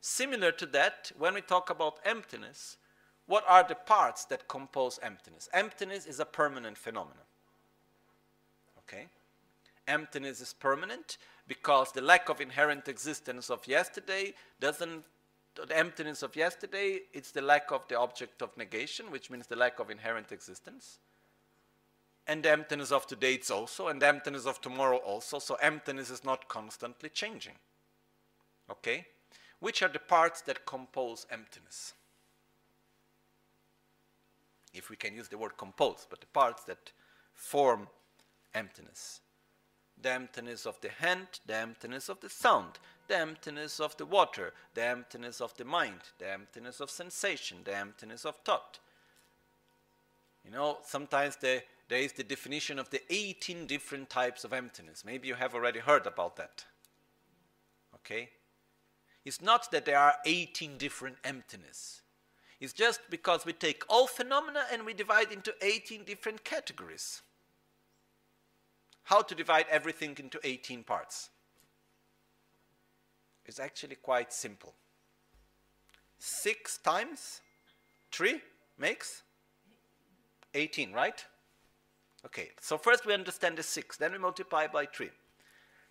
[0.00, 2.76] Similar to that, when we talk about emptiness,
[3.26, 5.48] what are the parts that compose emptiness?
[5.54, 7.23] Emptiness is a permanent phenomenon.
[8.88, 9.06] Okay?
[9.86, 15.04] Emptiness is permanent because the lack of inherent existence of yesterday doesn't
[15.68, 19.54] the emptiness of yesterday, it's the lack of the object of negation, which means the
[19.54, 20.98] lack of inherent existence
[22.26, 25.38] and the emptiness of today it's also, and the emptiness of tomorrow also.
[25.38, 27.54] So emptiness is not constantly changing.
[28.70, 29.06] Okay?
[29.60, 31.92] Which are the parts that compose emptiness?
[34.72, 36.92] If we can use the word compose, but the parts that
[37.34, 37.88] form
[38.54, 39.20] emptiness.
[40.00, 42.78] The emptiness of the hand, the emptiness of the sound,
[43.08, 47.76] the emptiness of the water, the emptiness of the mind, the emptiness of sensation, the
[47.76, 48.80] emptiness of thought.
[50.44, 55.04] You know, sometimes the there is the definition of the 18 different types of emptiness.
[55.04, 56.64] Maybe you have already heard about that.
[57.96, 58.30] Okay?
[59.24, 62.02] It's not that there are 18 different emptiness.
[62.60, 67.22] It's just because we take all phenomena and we divide into 18 different categories.
[69.04, 71.30] How to divide everything into 18 parts?
[73.46, 74.74] It's actually quite simple.
[76.18, 77.42] 6 times
[78.12, 78.40] 3
[78.78, 79.22] makes
[80.54, 81.24] 18, right?
[82.24, 85.10] Okay, so first we understand the 6, then we multiply by 3.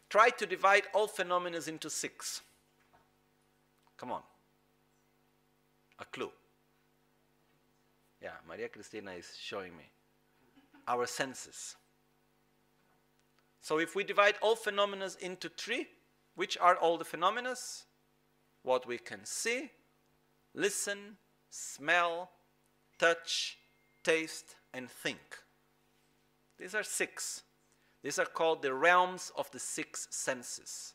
[0.10, 2.41] Try to divide all phenomena into 6.
[3.98, 4.22] Come on.
[5.99, 6.31] A clue.
[8.22, 9.84] Yeah, Maria Cristina is showing me.
[10.88, 11.76] Our senses.
[13.64, 15.88] So if we divide all phenomena into 3,
[16.35, 17.56] which are all the phenomena?
[18.61, 19.72] What we can see,
[20.53, 21.15] listen,
[21.49, 22.30] smell,
[22.99, 23.57] touch,
[24.03, 25.40] taste, and think.
[26.60, 27.44] These are six.
[28.03, 30.94] These are called the realms of the six senses.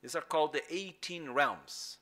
[0.00, 1.98] These are called the 18 realms.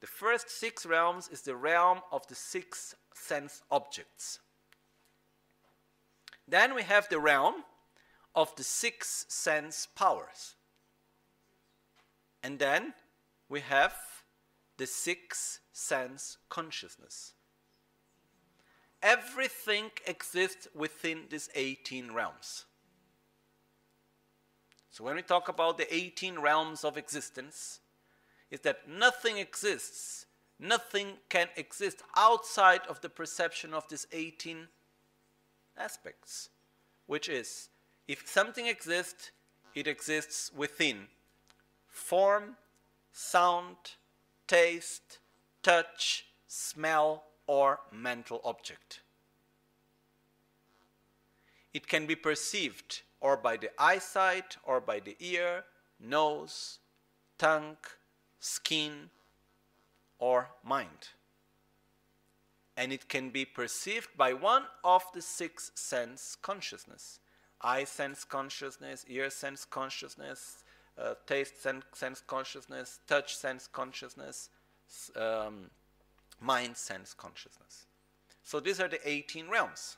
[0.00, 4.38] The first six realms is the realm of the six sense objects.
[6.46, 7.64] Then we have the realm
[8.34, 10.54] of the six sense powers.
[12.42, 12.94] And then
[13.48, 13.94] we have
[14.76, 17.34] the six sense consciousness
[19.04, 22.64] everything exists within these 18 realms.
[24.90, 27.80] So when we talk about the 18 realms of existence,
[28.50, 30.24] is that nothing exists,
[30.58, 34.68] nothing can exist outside of the perception of these 18
[35.76, 36.48] aspects,
[37.06, 37.68] which is
[38.06, 39.30] if something exists,
[39.74, 41.08] it exists within
[41.88, 42.56] form,
[43.12, 43.76] sound,
[44.46, 45.18] taste,
[45.62, 49.00] touch, smell, or mental object.
[51.72, 55.64] It can be perceived or by the eyesight or by the ear,
[55.98, 56.78] nose,
[57.38, 57.76] tongue,
[58.38, 59.10] skin,
[60.18, 61.08] or mind.
[62.76, 67.18] And it can be perceived by one of the six sense consciousness.
[67.64, 70.62] Eye sense consciousness, ear sense consciousness,
[70.98, 74.50] uh, taste sense, sense consciousness, touch sense consciousness,
[75.16, 75.70] um,
[76.40, 77.86] mind, sense, consciousness.
[78.42, 79.96] So these are the 18 realms.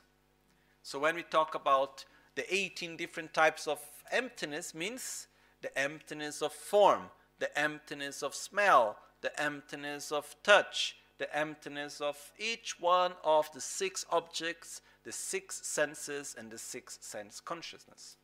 [0.81, 3.79] So when we talk about the 18 different types of
[4.11, 5.27] emptiness means
[5.61, 12.17] the emptiness of form, the emptiness of smell, the emptiness of touch, the emptiness of
[12.37, 18.17] each one of the six objects, the six senses, and the six sense consciousness.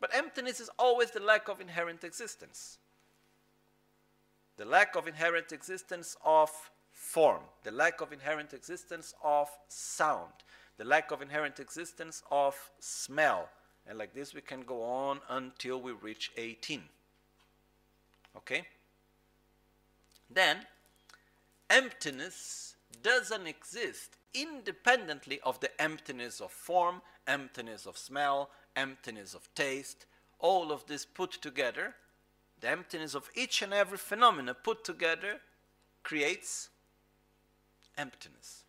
[0.00, 2.78] But emptiness is always the lack of inherent existence.
[4.56, 6.50] The lack of inherent existence of
[6.90, 10.32] form, the lack of inherent existence of sound,
[10.78, 13.48] the lack of inherent existence of smell.
[13.86, 16.82] And like this, we can go on until we reach 18.
[18.36, 18.66] Okay?
[20.28, 20.56] Then,
[21.70, 30.06] emptiness doesn't exist independently of the emptiness of form, emptiness of smell, emptiness of taste,
[30.38, 31.94] all of this put together,
[32.60, 35.40] the emptiness of each and every phenomena put together
[36.02, 36.68] creates
[37.96, 38.64] emptiness.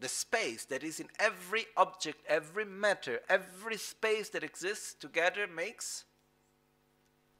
[0.00, 6.04] The space that is in every object, every matter, every space that exists together makes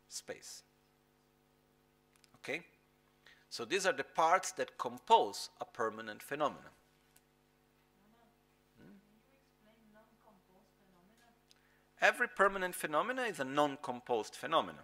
[0.09, 0.63] space.
[3.53, 6.73] So these are the parts that compose a permanent phenomenon.
[8.79, 8.95] Hmm?
[12.01, 14.79] Every permanent phenomena is a non-composed phenomena.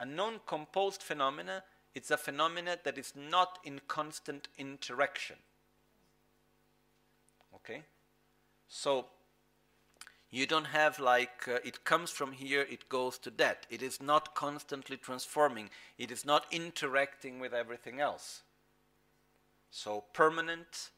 [0.00, 1.62] A non-composed phenomena
[1.94, 5.36] is a phenomena that is not in constant interaction.
[7.54, 7.84] Okay?
[8.66, 9.06] So
[10.30, 13.66] you don't have like uh, it comes from here, it goes to that.
[13.70, 15.70] It is not constantly transforming.
[15.98, 18.42] It is not interacting with everything else.
[19.70, 20.90] So permanent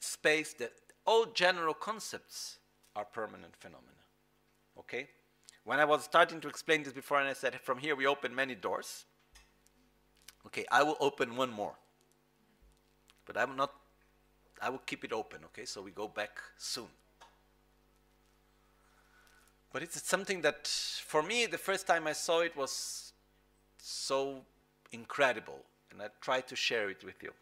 [0.00, 0.72] space that
[1.06, 2.58] all general concepts
[2.96, 4.04] are permanent phenomena.
[4.78, 5.08] Okay?
[5.64, 8.34] When I was starting to explain this before, and I said, from here we open
[8.34, 9.04] many doors.
[10.46, 11.74] Okay, I will open one more.
[13.26, 13.72] But I will not,
[14.62, 15.66] I will keep it open, okay?
[15.66, 16.88] So we go back soon.
[19.72, 23.12] But it's something that, for me, the first time I saw it was
[23.78, 24.42] so
[24.92, 25.60] incredible.
[25.90, 27.32] And I try to share it with you.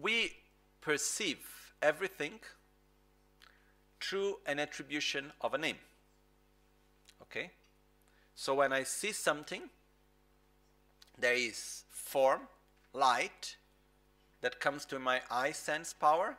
[0.00, 0.32] we
[0.80, 1.38] perceive
[1.82, 2.38] everything
[4.00, 5.76] through an attribution of a name.
[7.22, 7.50] Okay?
[8.34, 9.62] So when I see something,
[11.18, 12.40] there is form,
[12.92, 13.56] light,
[14.40, 16.36] that comes to my eye sense power.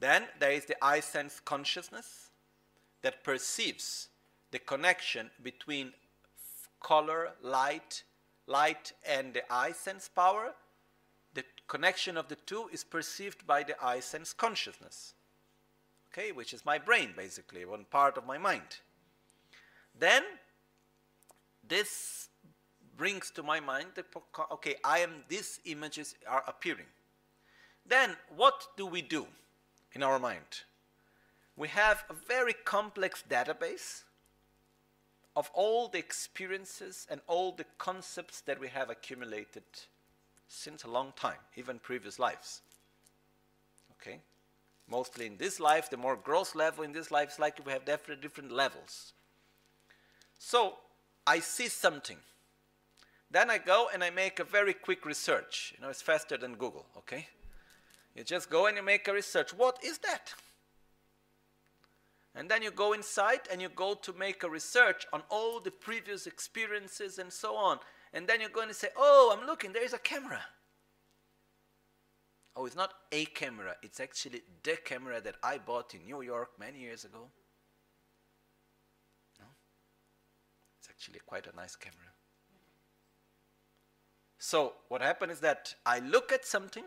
[0.00, 2.30] Then there is the eye sense consciousness
[3.02, 4.08] that perceives
[4.50, 5.92] the connection between
[6.80, 8.02] color, light,
[8.46, 10.54] light, and the eye sense power
[11.34, 15.14] The connection of the two is perceived by the eye sense consciousness,
[16.12, 18.80] okay, which is my brain basically, one part of my mind.
[19.98, 20.22] Then
[21.66, 22.28] this
[23.02, 24.04] brings to my mind the
[24.52, 26.86] okay, I am these images are appearing.
[27.84, 29.26] Then what do we do
[29.92, 30.62] in our mind?
[31.56, 34.04] We have a very complex database
[35.34, 39.64] of all the experiences and all the concepts that we have accumulated
[40.46, 42.60] since a long time, even previous lives.
[43.96, 44.20] Okay?
[44.88, 47.84] Mostly in this life, the more gross level in this life is like we have
[47.84, 49.12] different, different levels.
[50.38, 50.74] So,
[51.26, 52.18] I see something.
[53.32, 55.72] Then I go and I make a very quick research.
[55.74, 57.28] You know, it's faster than Google, okay?
[58.14, 59.54] You just go and you make a research.
[59.54, 60.34] What is that?
[62.34, 65.70] And then you go inside and you go to make a research on all the
[65.70, 67.78] previous experiences and so on.
[68.12, 70.40] And then you're going to say, oh, I'm looking, there is a camera.
[72.54, 76.50] Oh, it's not a camera, it's actually the camera that I bought in New York
[76.60, 77.30] many years ago.
[79.40, 79.46] No?
[80.78, 82.11] It's actually quite a nice camera.
[84.44, 86.84] So, what happened is that I look at something,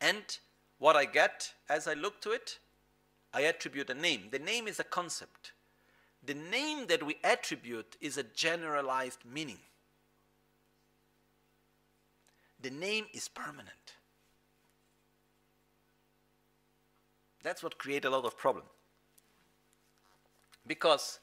[0.00, 0.38] and
[0.78, 2.58] what I get as I look to it,
[3.32, 4.22] I attribute a name.
[4.32, 5.52] The name is a concept.
[6.24, 9.58] The name that we attribute is a generalized meaning
[12.62, 13.96] the name is permanent.
[17.42, 18.64] That's what creates a lot of problem.
[20.64, 21.18] Because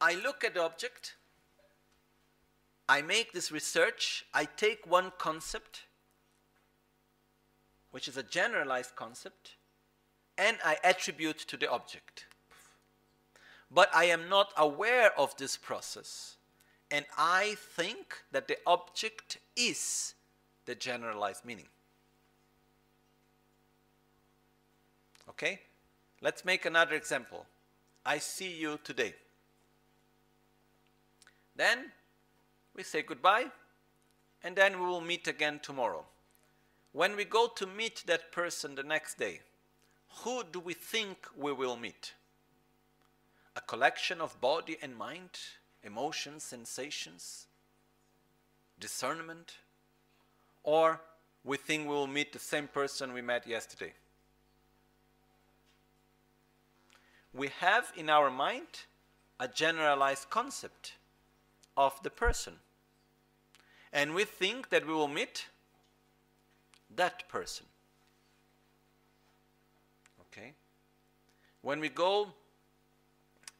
[0.00, 1.14] I look at the object,
[2.92, 5.84] I make this research, I take one concept,
[7.90, 9.52] which is a generalized concept,
[10.36, 12.26] and I attribute to the object.
[13.70, 16.36] But I am not aware of this process
[16.90, 20.12] and I think that the object is
[20.66, 21.68] the generalized meaning.
[25.30, 25.60] Okay?
[26.20, 27.46] Let's make another example.
[28.04, 29.14] I see you today.
[31.56, 31.92] Then
[32.74, 33.46] we say goodbye,
[34.42, 36.04] and then we will meet again tomorrow.
[36.92, 39.40] When we go to meet that person the next day,
[40.24, 42.12] who do we think we will meet?
[43.56, 45.38] A collection of body and mind,
[45.82, 47.46] emotions, sensations,
[48.78, 49.54] discernment?
[50.64, 51.00] Or
[51.44, 53.92] we think we will meet the same person we met yesterday?
[57.34, 58.66] We have in our mind
[59.40, 60.92] a generalized concept
[61.76, 62.54] of the person.
[63.92, 65.46] And we think that we will meet
[66.96, 67.66] that person.
[70.20, 70.54] Okay?
[71.60, 72.28] When we go,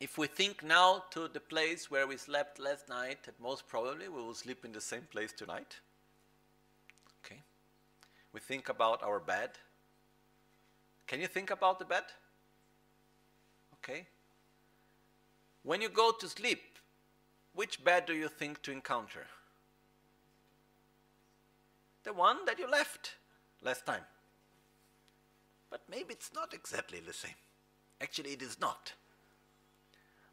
[0.01, 4.09] if we think now to the place where we slept last night, at most probably
[4.09, 5.76] we will sleep in the same place tonight.
[7.24, 7.40] Okay?
[8.32, 9.51] We think about our bed.
[11.06, 12.05] Can you think about the bed?
[13.74, 14.06] Okay?
[15.62, 16.72] When you go to sleep,
[17.55, 19.27] which bed do you think to encounter?
[22.05, 23.15] The one that you left
[23.62, 24.05] last time.
[25.70, 27.35] But maybe it's not exactly the same.
[28.01, 28.93] Actually, it is not.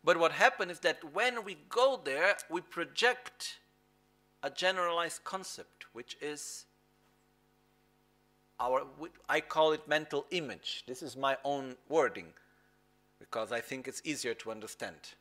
[0.03, 3.59] But what happens is that when we go there, we project
[4.41, 6.65] a generalized concept, which is
[8.59, 8.83] our,
[9.27, 10.83] I call it mental image.
[10.87, 12.33] This is my own wording
[13.19, 15.13] because I think it's easier to understand.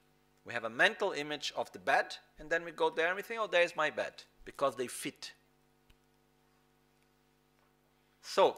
[0.49, 3.21] We have a mental image of the bed, and then we go there and we
[3.21, 4.15] think, oh, there's my bed,
[4.47, 5.33] because they fit.
[8.23, 8.57] So,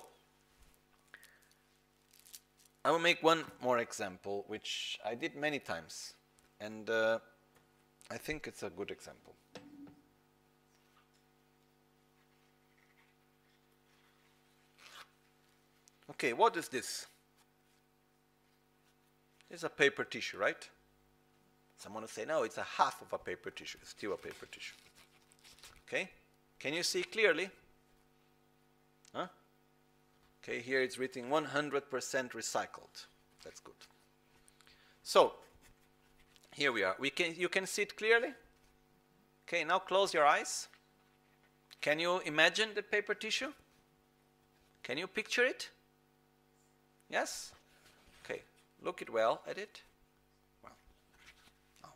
[2.84, 6.14] I will make one more example, which I did many times,
[6.60, 7.18] and uh,
[8.08, 9.34] I think it's a good example.
[16.10, 17.08] Okay, what is this?
[19.50, 20.70] It's a paper tissue, right?
[21.80, 23.78] Someone will say, no, it's a half of a paper tissue.
[23.80, 24.74] It's still a paper tissue.
[25.88, 26.10] Okay?
[26.58, 27.50] Can you see clearly?
[29.14, 29.26] Huh?
[30.44, 31.80] Okay, here it's written 100%
[32.32, 33.06] recycled.
[33.42, 33.74] That's good.
[35.02, 35.32] So,
[36.52, 36.96] here we are.
[36.98, 38.34] We can, you can see it clearly?
[39.48, 40.68] Okay, now close your eyes.
[41.80, 43.52] Can you imagine the paper tissue?
[44.82, 45.70] Can you picture it?
[47.08, 47.52] Yes?
[48.24, 48.42] Okay,
[48.82, 49.82] look it well at it.
[50.62, 50.72] Well,
[51.82, 51.88] no.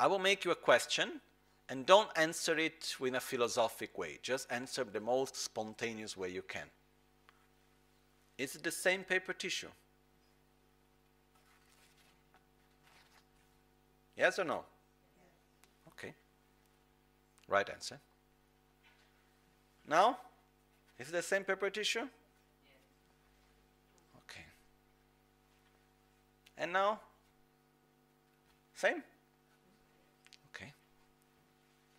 [0.00, 1.20] I will make you a question
[1.68, 4.18] and don't answer it in a philosophic way.
[4.22, 6.66] Just answer the most spontaneous way you can.
[8.38, 9.68] Is it the same paper tissue?
[14.16, 14.64] Yes or no?
[15.88, 16.14] Okay.
[17.48, 17.98] Right answer.
[19.86, 20.18] Now,
[20.98, 22.06] is it the same paper tissue?
[24.24, 24.44] Okay.
[26.56, 27.00] And now?
[28.74, 29.02] Same?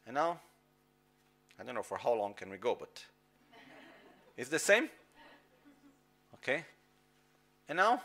[0.10, 0.40] And now?
[1.60, 3.06] I don't know for how long can we go, but
[4.36, 4.90] it's the same?
[6.34, 6.66] Okay.
[7.68, 8.02] And now?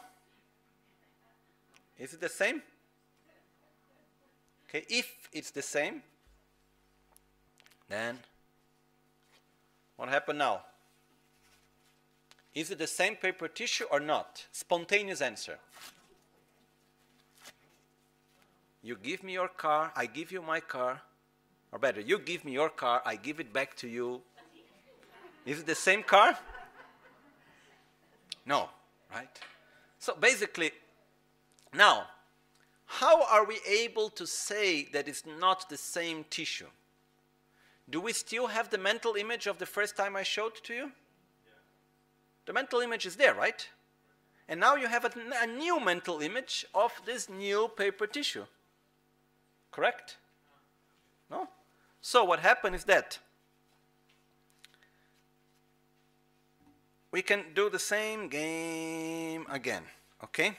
[1.98, 2.60] Is it the same?
[4.68, 6.02] Okay, if it's the same,
[7.88, 8.18] then
[9.96, 10.60] what happened now?
[12.54, 14.44] Is it the same paper tissue or not?
[14.52, 15.58] Spontaneous answer.
[18.82, 21.00] You give me your car, I give you my car.
[21.74, 24.22] Or better, you give me your car, I give it back to you.
[25.44, 26.38] Is it the same car?
[28.46, 28.68] No,
[29.12, 29.28] right?
[29.98, 30.70] So basically,
[31.74, 32.04] now,
[32.86, 36.68] how are we able to say that it's not the same tissue?
[37.90, 40.92] Do we still have the mental image of the first time I showed to you?
[42.46, 43.68] The mental image is there, right?
[44.48, 45.10] And now you have a,
[45.42, 48.44] a new mental image of this new paper tissue.
[49.72, 50.18] Correct?
[51.28, 51.48] No?
[52.06, 53.18] So what happened is that
[57.10, 59.84] we can do the same game again.
[60.22, 60.54] Okay?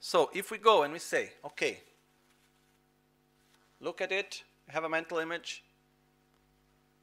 [0.00, 1.80] So if we go and we say, okay,
[3.82, 5.62] look at it, have a mental image,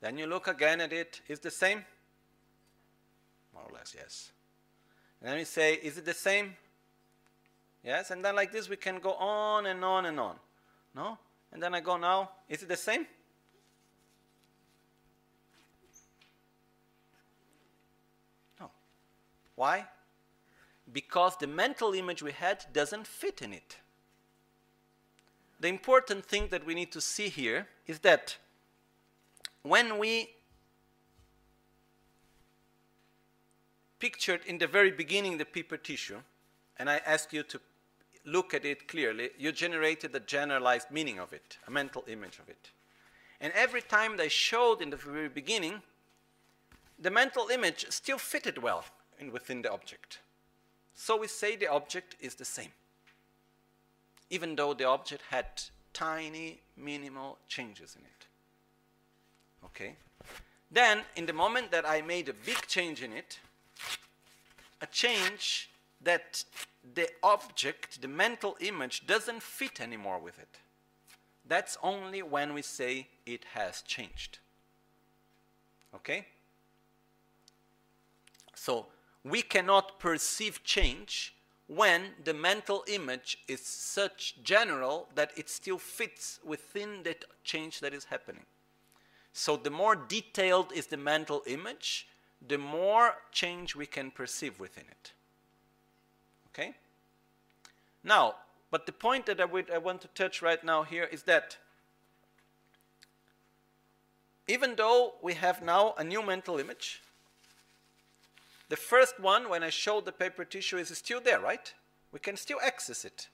[0.01, 1.85] then you look again at it, is the same?
[3.53, 4.31] More or less, yes.
[5.21, 6.55] And then we say, is it the same?
[7.83, 10.37] Yes, and then like this we can go on and on and on.
[10.95, 11.19] No?
[11.53, 13.05] And then I go now, is it the same?
[19.59, 19.87] Why?
[20.93, 23.75] Because the mental image we had doesn't fit in it.
[25.59, 28.37] The important thing that we need to see here is that
[29.63, 30.29] when we
[33.99, 36.21] pictured in the very beginning the paper tissue,
[36.77, 37.59] and I ask you to
[38.23, 42.47] look at it clearly, you generated a generalized meaning of it, a mental image of
[42.47, 42.69] it.
[43.41, 45.81] And every time they showed in the very beginning,
[46.97, 48.85] the mental image still fitted well
[49.19, 50.19] in within the object.
[50.93, 52.71] So we say the object is the same,
[54.29, 55.45] even though the object had
[55.93, 58.25] tiny, minimal changes in it.
[59.65, 59.95] Okay?
[60.71, 63.39] Then, in the moment that I made a big change in it,
[64.81, 65.69] a change
[66.01, 66.43] that
[66.93, 70.59] the object, the mental image, doesn't fit anymore with it.
[71.47, 74.37] That's only when we say it has changed.
[75.95, 76.27] Okay?
[78.53, 78.85] So,
[79.23, 81.35] we cannot perceive change
[81.67, 87.93] when the mental image is such general that it still fits within that change that
[87.93, 88.45] is happening.
[89.33, 92.07] So the more detailed is the mental image,
[92.45, 95.13] the more change we can perceive within it.
[96.47, 96.73] Okay?
[98.03, 98.35] Now,
[98.71, 101.57] but the point that I, would, I want to touch right now here is that
[104.47, 107.01] even though we have now a new mental image,
[108.69, 111.73] the first one, when I showed the paper tissue, is still there, right?
[112.11, 113.27] We can still access it.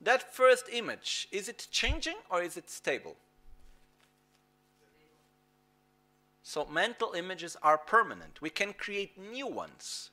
[0.00, 3.16] That first image, is it changing or is it stable?
[6.42, 8.40] So mental images are permanent.
[8.40, 10.10] We can create new ones.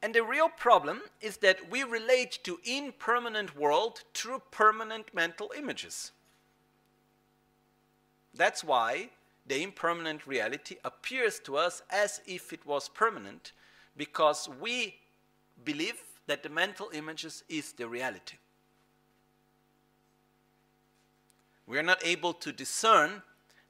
[0.00, 6.12] And the real problem is that we relate to impermanent world through permanent mental images.
[8.32, 9.10] That's why
[9.46, 13.52] the impermanent reality appears to us as if it was permanent
[13.96, 14.96] because we
[15.64, 18.36] believe that the mental images is the reality.
[21.66, 23.22] We are not able to discern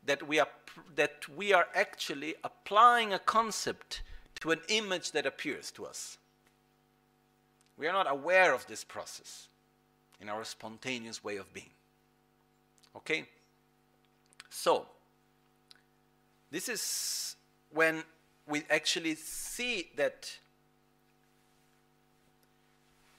[0.05, 0.49] that we are
[0.95, 4.03] that we are actually applying a concept
[4.41, 6.19] to an image that appears to us.
[7.79, 9.49] We are not aware of this process
[10.21, 11.71] in our spontaneous way of being.
[12.95, 13.27] Okay?
[14.51, 14.87] So,
[16.51, 17.37] this is
[17.71, 18.05] when
[18.47, 20.39] we actually see that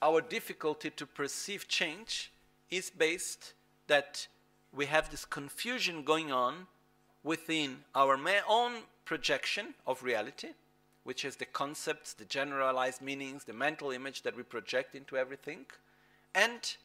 [0.02, 2.32] our difficulty to perceive change
[2.70, 3.54] is based
[3.88, 4.28] that
[4.74, 6.68] we have this confusion going on
[7.24, 8.18] within our
[8.48, 8.74] own
[9.06, 10.50] projection of reality,
[11.04, 15.66] which is the concepts, the generalized meanings, the mental image that we project into everything,
[16.36, 16.76] and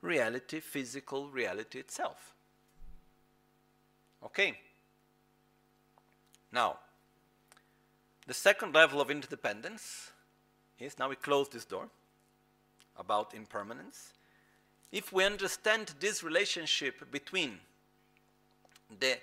[0.00, 2.32] reality, physical reality itself.
[4.24, 4.56] Okay.
[6.52, 6.78] Now,
[8.26, 10.10] the second level of interdependence
[10.78, 11.88] is now we close this door
[12.98, 14.12] about impermanence.
[14.92, 17.58] If we understand this relationship between
[19.00, 19.18] the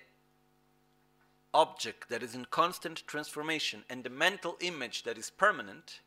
[1.53, 5.99] object that is in constant transformation and the mental image that is permanent,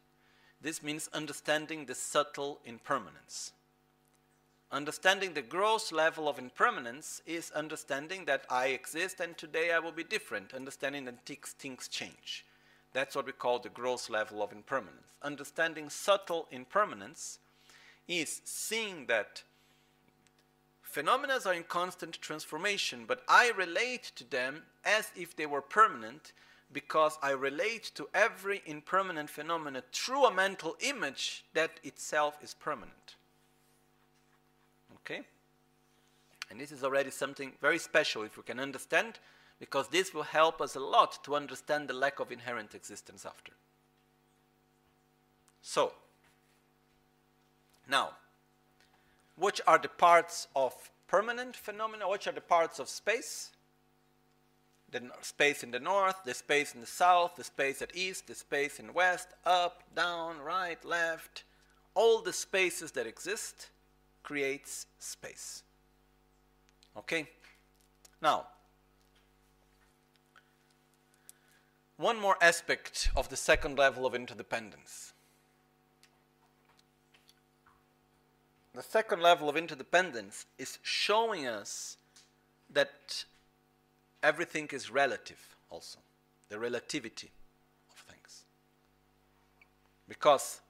[0.61, 3.53] this means understanding the subtle impermanence.
[4.77, 9.91] Understanding the gross level of impermanence is understanding that I exist and today I will
[9.91, 12.45] be different, understanding that things change.
[12.93, 15.07] That's what we call the gross level of impermanence.
[15.23, 17.39] Understanding subtle impermanence
[18.07, 19.45] is seeing that
[20.83, 26.35] Phenomena are in constant transformation, but I relate to them as if they were permanent
[26.71, 33.15] because I relate to every impermanent phenomena through a mental image that itself is permanent.
[35.07, 35.23] Okay?
[36.51, 39.19] And this is already something very special if we can understand,
[39.59, 43.53] because this will help us a lot to understand the lack of inherent existence after.
[45.63, 45.93] So,
[47.89, 48.11] now,
[49.37, 50.75] which are the parts of
[51.07, 53.53] permanent phenomena, which are the parts of space.
[54.91, 58.35] The space in the north, the space in the south, the space at east, the
[58.35, 61.45] space in west, up, down, right, left.
[61.95, 63.71] All the spaces that exist
[64.27, 65.63] creates space.
[66.99, 67.29] Okay?
[68.21, 68.47] Now,
[71.97, 75.13] one more aspect of the second level of interdependence.
[78.75, 81.97] The second level of interdependence is showing us
[82.71, 83.25] that
[84.25, 86.01] everything is relative also,
[86.49, 87.31] the relativity
[87.93, 88.43] of things.
[90.09, 90.61] Because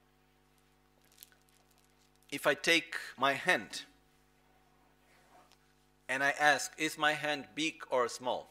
[2.31, 3.83] if I take my hand
[6.09, 8.51] and I ask, is my hand big or small?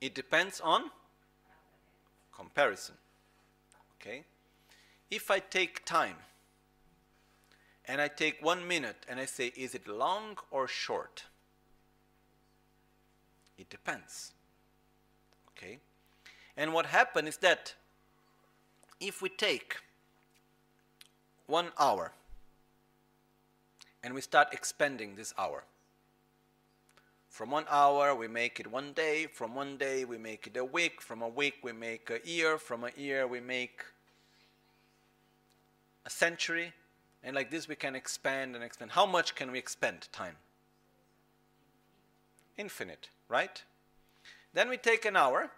[0.00, 0.90] It depends on
[2.34, 2.94] comparison.
[4.00, 4.24] Okay?
[5.10, 6.16] If I take time
[7.84, 11.24] and I take one minute and I say, is it long or short?
[13.56, 14.32] It depends.
[15.50, 15.78] Okay?
[16.56, 17.74] And what happened is that
[19.00, 19.76] if we take
[21.48, 22.12] one hour
[24.04, 25.64] and we start expanding this hour,
[27.28, 30.64] from one hour we make it one day, from one day we make it a
[30.64, 33.82] week, from a week we make a year, from a year we make
[36.06, 36.72] a century,
[37.22, 38.92] and like this we can expand and expand.
[38.92, 40.36] How much can we expand time?
[42.56, 43.62] Infinite, right?
[44.52, 45.50] Then we take an hour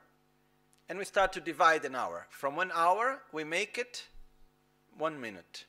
[0.88, 2.26] and we start to divide an hour.
[2.30, 4.08] From one hour, we make it
[4.98, 5.64] one minute.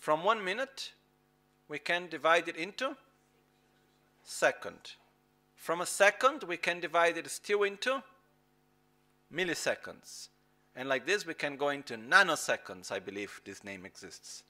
[0.00, 0.92] From one minute,
[1.68, 2.96] we can divide it into
[4.24, 4.94] second.
[5.54, 8.02] From a second, we can divide it still into
[9.32, 10.28] milliseconds.
[10.74, 14.42] And like this, we can go into nanoseconds, I believe this name exists.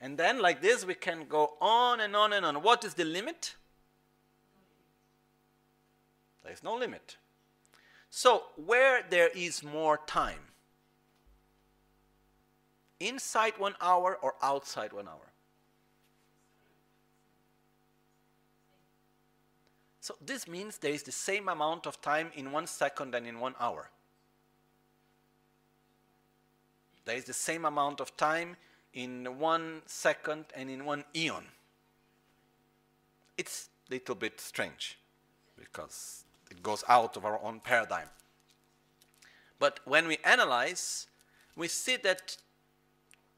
[0.00, 2.62] And then, like this, we can go on and on and on.
[2.62, 3.56] What is the limit?
[6.44, 7.16] There is no limit.
[8.08, 10.49] So, where there is more time?
[13.00, 15.32] Inside one hour or outside one hour?
[20.02, 23.40] So, this means there is the same amount of time in one second and in
[23.40, 23.90] one hour.
[27.04, 28.56] There is the same amount of time
[28.92, 31.44] in one second and in one eon.
[33.38, 34.98] It's a little bit strange
[35.58, 38.08] because it goes out of our own paradigm.
[39.58, 41.06] But when we analyze,
[41.56, 42.36] we see that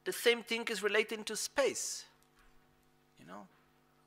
[0.05, 2.05] the same thing is relating to space.
[3.19, 3.47] You know,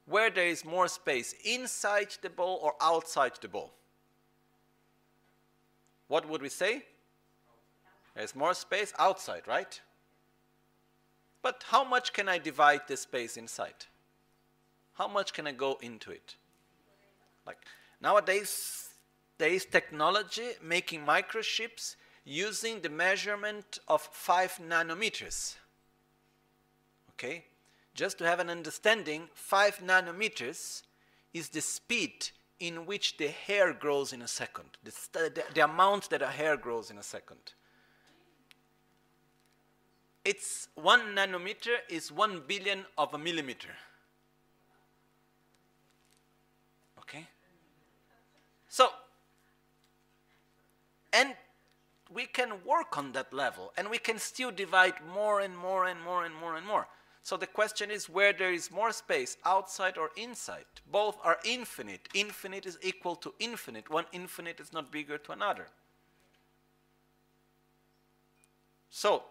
[0.06, 3.72] where there is more space, inside the ball or outside the ball.
[6.08, 6.84] What would we say?
[8.16, 9.80] There's more space outside, right?
[11.42, 13.86] But how much can I divide the space inside?
[14.94, 16.36] How much can I go into it?
[17.46, 17.58] Like
[18.02, 18.90] nowadays,
[19.38, 25.56] there is technology making microchips using the measurement of 5 nanometers.
[27.18, 27.46] Okay?
[27.94, 30.84] Just to have an understanding, 5 nanometers
[31.34, 32.30] is the speed
[32.60, 36.56] in which the hair grows in a second, the, the, the amount that a hair
[36.56, 37.54] grows in a second.
[40.24, 43.70] It's one nanometer is one billion of a millimeter.
[47.00, 47.28] Okay?
[48.70, 48.90] So
[51.14, 51.34] and
[52.14, 56.02] we can work on that level and we can still divide more and more and
[56.02, 56.88] more and more and more.
[57.26, 60.68] So the question is where there is more space, outside or inside.
[60.92, 62.08] Both are infinite.
[62.14, 63.90] Infinite is equal to infinite.
[63.90, 65.66] One infinite is not bigger to another.
[68.92, 69.24] So,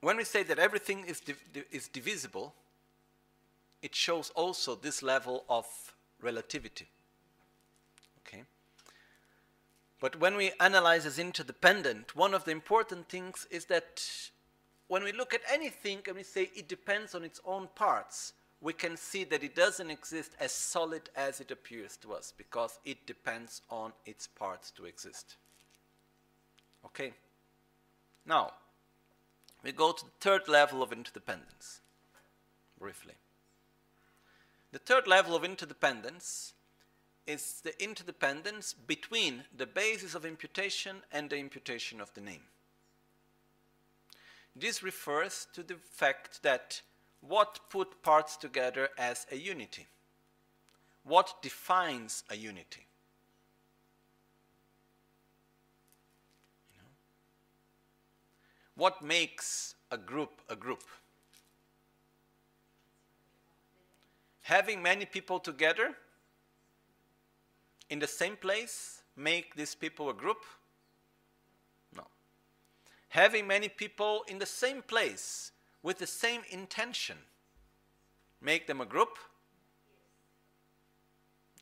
[0.00, 1.36] when we say that everything is, div
[1.72, 2.54] is divisible,
[3.82, 5.66] it shows also this level of
[6.20, 6.86] relativity.
[8.20, 8.44] Okay?
[9.98, 14.00] But when we analyze as interdependent, one of the important things is that
[14.92, 18.74] when we look at anything and we say it depends on its own parts, we
[18.74, 23.06] can see that it doesn't exist as solid as it appears to us because it
[23.06, 25.36] depends on its parts to exist.
[26.84, 27.14] Okay?
[28.26, 28.52] Now,
[29.64, 31.80] we go to the third level of interdependence,
[32.78, 33.14] briefly.
[34.72, 36.52] The third level of interdependence
[37.26, 42.42] is the interdependence between the basis of imputation and the imputation of the name.
[44.54, 46.82] This refers to the fact that
[47.20, 49.86] what put parts together as a unity?
[51.04, 52.86] What defines a unity?
[58.74, 60.82] What makes a group a group?
[64.42, 65.94] Having many people together
[67.90, 70.44] in the same place make these people a group?
[73.12, 75.52] Having many people in the same place
[75.82, 77.18] with the same intention
[78.40, 79.18] make them a group?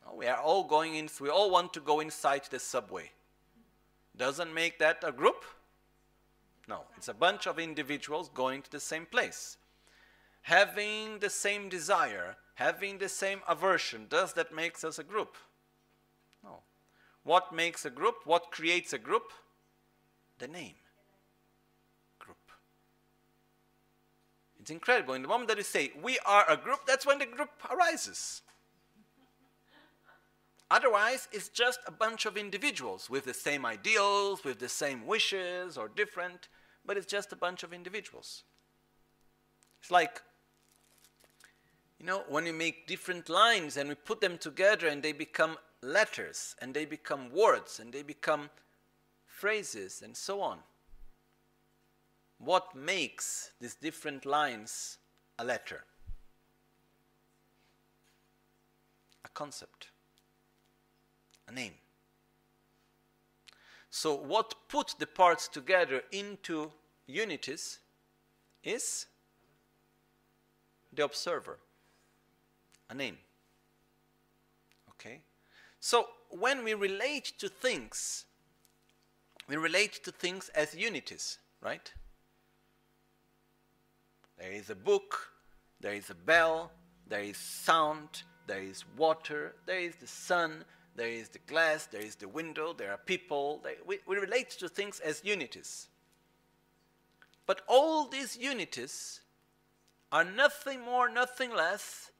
[0.07, 3.11] No, we are all going in, we all want to go inside the subway.
[4.17, 5.45] Doesn't make that a group?
[6.69, 9.57] No, it's a bunch of individuals going to the same place.
[10.43, 15.37] Having the same desire, having the same aversion, does that make us a group?
[16.45, 16.61] No.
[17.25, 18.19] What makes a group?
[18.25, 19.33] What creates a group?
[20.39, 20.75] The name.
[22.19, 22.53] Group.
[24.61, 25.15] It's incredible.
[25.15, 28.43] In the moment that you say, we are a group, that's when the group arises.
[30.71, 35.77] Otherwise, it's just a bunch of individuals with the same ideals, with the same wishes,
[35.77, 36.49] or different,
[36.85, 38.45] but it's just a bunch of individuals.
[39.81, 40.23] It's like,
[41.99, 45.57] you know, when we make different lines and we put them together and they become
[45.83, 48.51] letters and they become words and they become
[49.27, 50.59] phrases, and so on.
[52.43, 54.97] What makes these different lines
[55.39, 55.85] a letter?
[59.27, 59.89] A concept,
[61.47, 61.75] a name.
[63.91, 66.73] So, what put the parts together into
[67.07, 67.81] unities
[68.65, 69.05] is
[70.95, 71.59] the observer,
[72.89, 73.19] a name.
[74.93, 75.21] Okay?
[75.79, 78.25] So, when we relate to things,
[79.47, 81.93] we relate to things as unities, right?
[84.41, 85.33] There is a book,
[85.81, 86.73] there is a bell,
[87.07, 90.65] there is sound, there is water, there is the sun,
[90.97, 93.63] there is the glass, there is the window, there are people.
[93.87, 95.89] We, we relate to things as unities.
[97.45, 99.21] But all these unities
[100.11, 102.11] are nothing more, nothing less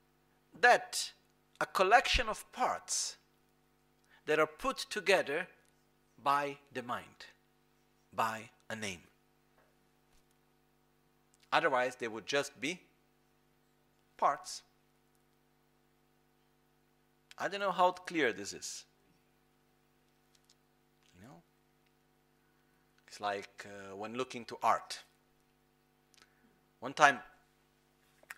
[0.59, 1.11] that
[1.59, 3.17] a collection of parts
[4.27, 5.47] that are put together
[6.21, 7.25] by the mind,
[8.13, 9.01] by a name.
[11.51, 12.79] Otherwise, they would just be
[14.17, 14.61] parts.
[17.37, 18.85] I don't know how clear this is.
[21.15, 21.41] You know?
[23.07, 24.99] It's like uh, when looking to art.
[26.79, 27.19] One time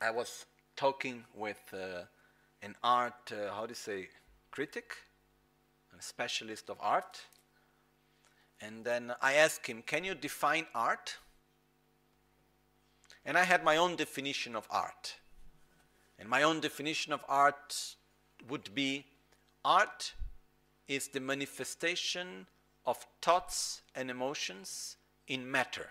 [0.02, 0.46] I was
[0.76, 2.06] talking with uh,
[2.62, 4.08] an art, uh, how do you say,
[4.52, 4.96] critic,
[5.98, 7.22] a specialist of art.
[8.62, 11.18] And then I asked him, Can you define art?
[13.26, 15.16] And I had my own definition of art.
[16.20, 17.96] And my own definition of art
[18.50, 19.06] would be
[19.64, 20.14] art
[20.88, 22.48] is the manifestation
[22.86, 24.98] of thoughts and emotions
[25.28, 25.90] in matter.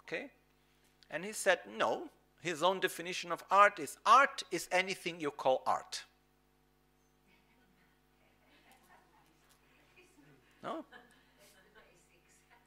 [0.00, 0.30] Okay?
[1.10, 2.08] And he said, no.
[2.40, 6.04] His own definition of art is art is anything you call art.
[10.62, 10.84] No?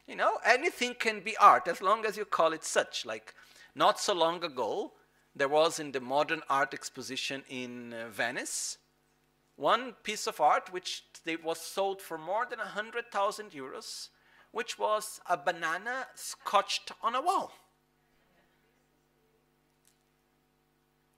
[0.08, 3.06] You know, anything can be art as long as you call it such.
[3.06, 3.34] Like,
[3.74, 4.94] not so long ago,
[5.36, 8.78] there was in the modern art exposition in uh, Venice
[9.56, 11.04] one piece of art which
[11.44, 14.10] was sold for more than 100,000 euros,
[14.52, 17.52] which was a banana scotched on a wall.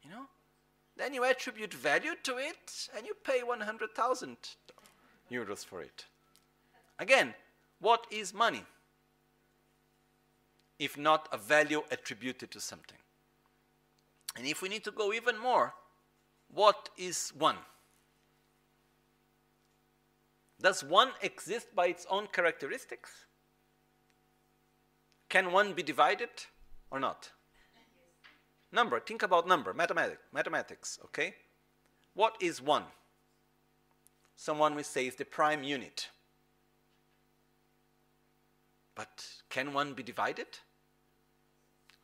[0.03, 0.25] You know?
[0.95, 4.37] Then you attribute value to it and you pay 100,000
[5.31, 6.05] euros for it.
[6.99, 7.33] Again,
[7.79, 8.63] what is money?
[10.79, 12.97] If not a value attributed to something.
[14.35, 15.73] And if we need to go even more,
[16.53, 17.57] what is one?
[20.61, 23.25] Does one exist by its own characteristics?
[25.29, 26.29] Can one be divided
[26.89, 27.31] or not?
[28.71, 31.35] Number, think about number, mathematics, mathematics, okay?
[32.13, 32.83] What is one?
[34.35, 36.09] Someone will say is the prime unit.
[38.95, 40.47] But can one be divided?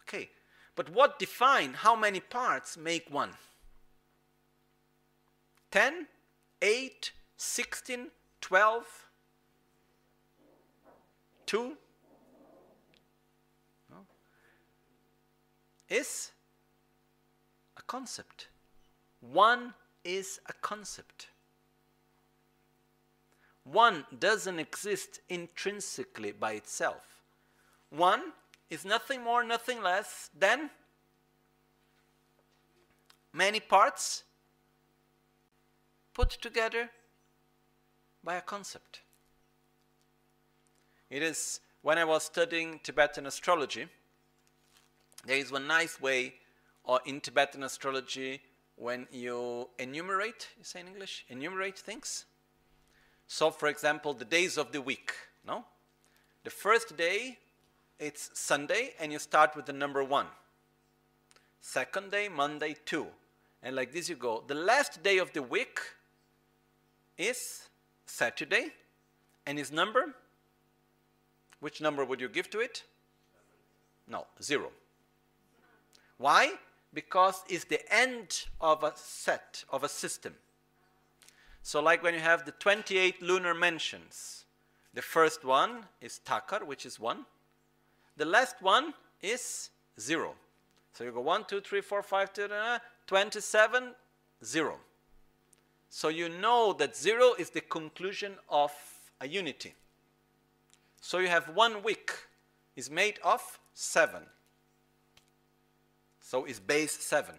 [0.08, 0.30] Okay,
[0.76, 3.32] but what define how many parts make one?
[5.72, 6.08] 10,
[6.62, 8.08] 8, 16,
[8.42, 9.08] 12,
[11.46, 11.78] 2?
[13.90, 13.98] No.
[15.90, 16.32] Is
[17.78, 18.48] a concept.
[19.22, 19.74] One
[20.04, 21.28] is a concept.
[23.64, 27.22] One doesn't exist intrinsically by itself.
[27.90, 28.34] One
[28.70, 30.70] is nothing more, nothing less than
[33.32, 34.24] many parts
[36.14, 36.90] put together
[38.24, 39.02] by a concept.
[41.10, 43.88] It is when I was studying Tibetan astrology,
[45.26, 46.36] there is one nice way
[46.84, 48.42] or in Tibetan astrology
[48.76, 52.26] when you enumerate, you say in English, enumerate things.
[53.28, 55.14] So, for example, the days of the week,
[55.46, 55.66] no?
[56.44, 57.38] The first day
[58.04, 60.28] it's Sunday and you start with the number one.
[61.62, 63.08] Second day, Monday, two.
[63.62, 64.44] And like this you go.
[64.46, 65.80] The last day of the week
[67.18, 67.70] is
[68.06, 68.74] Saturday.
[69.46, 70.16] And his number?
[71.62, 72.84] Which number would you give to it?
[74.06, 74.72] No, zero.
[76.18, 76.52] Why?
[76.94, 80.36] Because it's the end of a set, of a system.
[81.62, 84.44] So, like when you have the 28 lunar mansions,
[84.94, 87.26] the first one is Takar, which is one.
[88.18, 89.70] The last one is
[90.00, 90.36] 0.
[90.94, 93.92] So you go 1, 2, 3, 4, 5, 2, uh, 27,
[94.44, 94.80] 0.
[95.90, 98.72] So you know that 0 is the conclusion of
[99.22, 99.74] a unity.
[101.02, 102.12] So you have one week
[102.76, 104.24] is made of 7.
[106.20, 107.36] So it's base 7.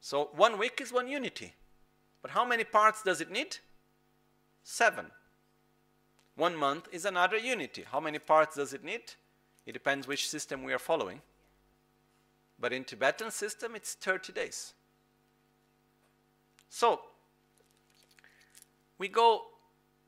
[0.00, 1.54] So one week is one unity.
[2.22, 3.58] But how many parts does it need?
[4.64, 5.06] 7.
[6.36, 7.84] One month is another unity.
[7.90, 9.12] How many parts does it need?
[9.66, 11.20] It depends which system we are following.
[12.58, 14.74] But in Tibetan system, it's 30 days.
[16.68, 17.00] So,
[18.98, 19.46] we go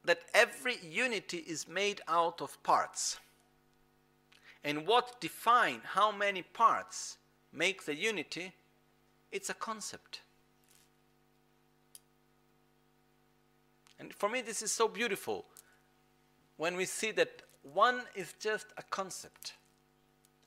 [0.04, 3.18] that every unity is made out of parts.
[4.64, 7.16] And what define how many parts
[7.52, 8.52] make the unity,
[9.30, 10.20] it's a concept.
[13.98, 15.46] And for me, this is so beautiful
[16.56, 19.54] when we see that one is just a concept.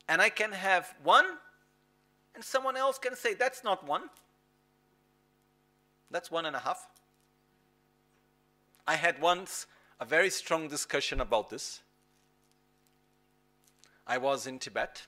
[0.07, 1.25] And I can have one,
[2.35, 4.03] and someone else can say, that's not one.
[6.11, 6.87] That's one and a half.
[8.87, 9.65] I had once
[9.99, 11.81] a very strong discussion about this.
[14.05, 15.07] I was in Tibet,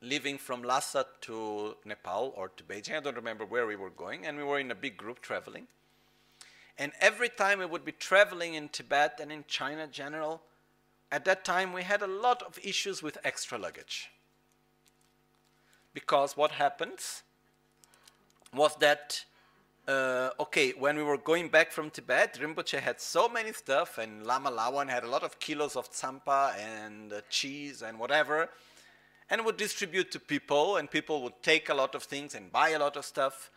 [0.00, 2.96] leaving from Lhasa to Nepal or to Beijing.
[2.96, 5.66] I don't remember where we were going, and we were in a big group traveling.
[6.82, 10.42] And every time we would be traveling in Tibet and in China general,
[11.12, 14.10] at that time we had a lot of issues with extra luggage.
[15.94, 17.22] Because what happens
[18.52, 19.24] was that,
[19.86, 24.26] uh, okay, when we were going back from Tibet, Rinpoche had so many stuff, and
[24.26, 28.48] Lama Lawan had a lot of kilos of tsampa and uh, cheese and whatever,
[29.30, 32.70] and would distribute to people, and people would take a lot of things and buy
[32.70, 33.52] a lot of stuff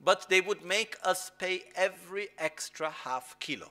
[0.00, 3.70] but they would make us pay every extra half kilo.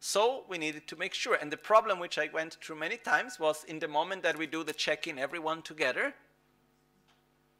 [0.00, 1.34] So we needed to make sure.
[1.34, 4.46] And the problem, which I went through many times, was in the moment that we
[4.46, 6.14] do the check in, everyone together,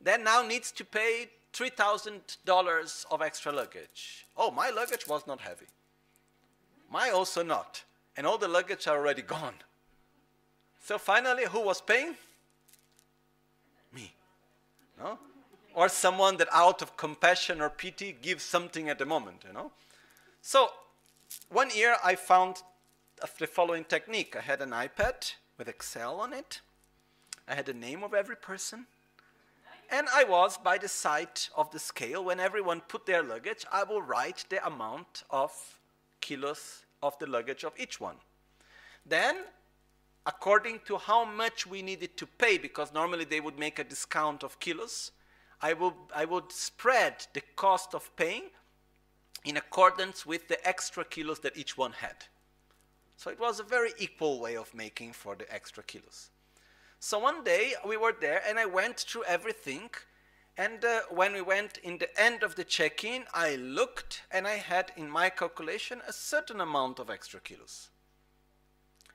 [0.01, 4.27] then now needs to pay $3,000 of extra luggage.
[4.37, 5.67] Oh, my luggage was not heavy.
[6.91, 7.83] My also not.
[8.17, 9.55] And all the luggage are already gone.
[10.81, 12.15] So finally, who was paying?
[13.93, 14.15] Me.
[14.99, 15.19] No?
[15.77, 19.70] Or someone that out of compassion or pity gives something at the moment, you know.
[20.40, 20.70] So
[21.51, 22.62] one year I found
[23.39, 24.35] the following technique.
[24.35, 26.62] I had an iPad with Excel on it.
[27.47, 28.86] I had the name of every person.
[29.90, 32.24] And I was by the side of the scale.
[32.24, 35.53] When everyone put their luggage, I will write the amount of
[36.23, 38.16] kilos of the luggage of each one.
[39.05, 39.36] Then,
[40.24, 44.43] according to how much we needed to pay, because normally they would make a discount
[44.43, 45.12] of kilos,
[45.61, 48.51] I, will, I would spread the cost of paying
[49.45, 52.16] in accordance with the extra kilos that each one had.
[53.16, 56.31] So it was a very equal way of making for the extra kilos.
[57.01, 59.91] So one day we were there and I went through everything.
[60.59, 64.47] And uh, when we went in the end of the check in, I looked and
[64.47, 67.91] I had in my calculation a certain amount of extra kilos.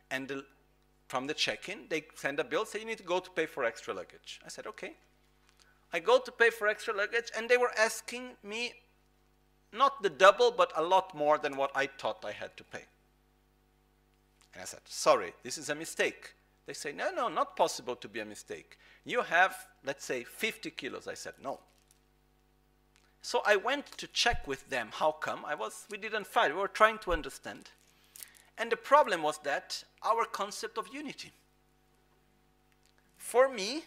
[0.09, 0.45] And the,
[1.07, 3.45] from the check in, they send a bill, say you need to go to pay
[3.45, 4.39] for extra luggage.
[4.45, 4.93] I said, okay.
[5.93, 8.73] I go to pay for extra luggage, and they were asking me
[9.73, 12.85] not the double, but a lot more than what I thought I had to pay.
[14.53, 16.34] And I said, sorry, this is a mistake.
[16.65, 18.77] They say, no, no, not possible to be a mistake.
[19.05, 19.55] You have,
[19.85, 21.07] let's say, 50 kilos.
[21.07, 21.59] I said, no.
[23.22, 25.45] So I went to check with them how come.
[25.45, 27.69] I was, we didn't fight, we were trying to understand.
[28.57, 31.31] And the problem was that our concept of unity.
[33.18, 33.84] For me,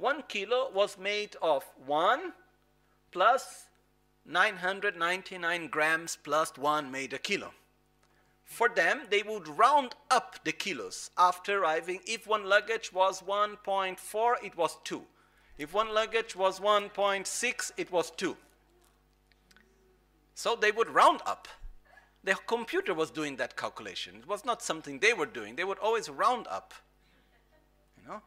[0.00, 2.32] one kilo was made of 1
[3.12, 3.66] plus
[4.24, 7.52] 999 grams plus 1 made a kilo.
[8.44, 12.00] For them, they would round up the kilos after arriving.
[12.06, 15.02] If one luggage was 1.4, it was 2.
[15.58, 18.36] If one luggage was 1.6, it was 2.
[20.34, 21.46] So they would round up.
[22.24, 24.16] The computer was doing that calculation.
[24.16, 25.56] It was not something they were doing.
[25.56, 26.74] They would always round up.
[27.96, 28.22] You know?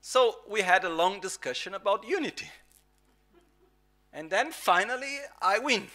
[0.00, 2.50] So we had a long discussion about unity.
[4.12, 5.86] And then finally, I win.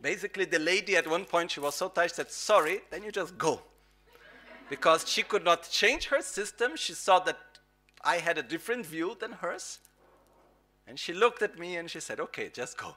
[0.00, 3.12] Basically, the lady at one point, she was so tired, she said, Sorry, then you
[3.12, 3.62] just go.
[4.68, 6.72] Because she could not change her system.
[6.76, 7.38] She saw that
[8.02, 9.78] I had a different view than hers.
[10.86, 12.96] And she looked at me and she said, Okay, just go.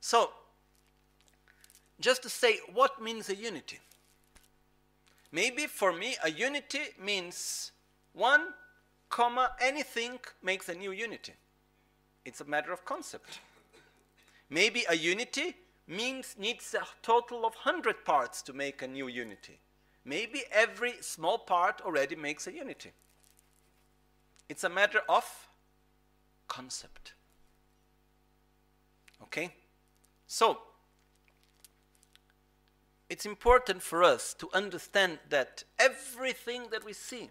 [0.00, 0.30] So,
[2.00, 3.80] just to say, what means a unity?
[5.32, 7.72] Maybe for me, a unity means
[8.12, 8.54] one
[9.08, 11.34] comma, anything makes a new unity.
[12.24, 13.40] It's a matter of concept.
[14.50, 15.56] Maybe a unity
[15.86, 19.60] means needs a total of 100 parts to make a new unity.
[20.04, 22.92] Maybe every small part already makes a unity.
[24.48, 25.48] It's a matter of
[26.46, 27.14] concept.
[29.22, 29.54] Okay?
[30.26, 30.58] So,
[33.10, 37.30] it's important for us to understand that everything that we see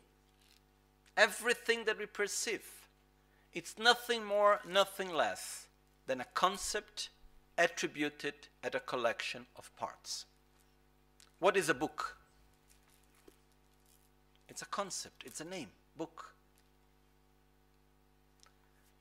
[1.18, 2.64] everything that we perceive,
[3.52, 5.68] it's nothing more, nothing less
[6.06, 7.10] than a concept
[7.58, 10.26] attributed at a collection of parts.
[11.40, 12.18] What is a book?
[14.48, 16.34] It's a concept, it's a name, book.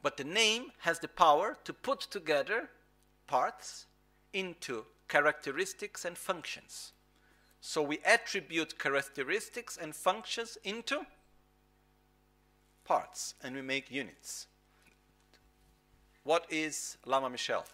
[0.03, 2.71] But the name has the power to put together
[3.27, 3.87] parts
[4.33, 6.93] into characteristics and functions.
[7.61, 11.07] So we attribute characteristics and functions into
[12.87, 14.47] parts and we make units.
[16.25, 17.65] What is Lama Michel?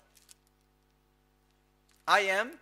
[2.07, 2.53] I am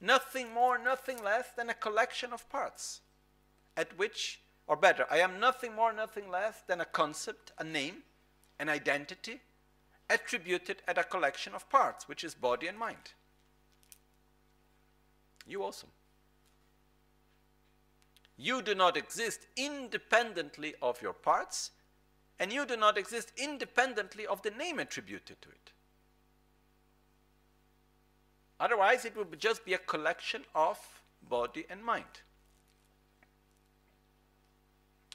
[0.00, 3.00] nothing more, nothing less than a collection of parts
[3.76, 8.02] at which, or better, I am nothing more, nothing less than a concept, a name,
[8.58, 9.40] an identity
[10.08, 13.12] attributed at a collection of parts, which is body and mind.
[15.46, 15.86] You also.
[18.38, 21.70] You do not exist independently of your parts,
[22.38, 25.72] and you do not exist independently of the name attributed to it.
[28.58, 30.78] Otherwise, it would just be a collection of
[31.28, 32.22] body and mind.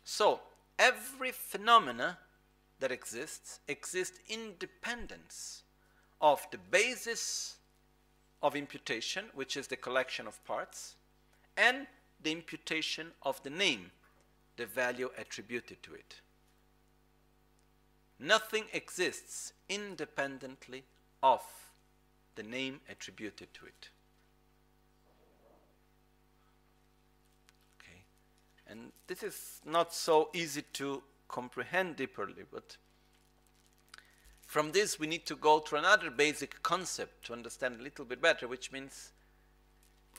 [0.04, 0.42] So,
[0.78, 2.18] every phenomena
[2.80, 5.64] that exists exists independence
[6.20, 7.58] of the basis
[8.44, 10.96] of imputation, which is the collection of parts,
[11.58, 11.88] and
[12.22, 13.92] the imputation of the name,
[14.58, 16.22] the value attributed to it.
[18.24, 20.84] Nothing exists independently
[21.24, 21.42] of
[22.36, 23.90] the name attributed to it.
[27.82, 28.04] Okay,
[28.68, 32.78] and this is not so easy to comprehend deeply, but
[34.46, 38.22] from this we need to go to another basic concept to understand a little bit
[38.22, 39.14] better, which means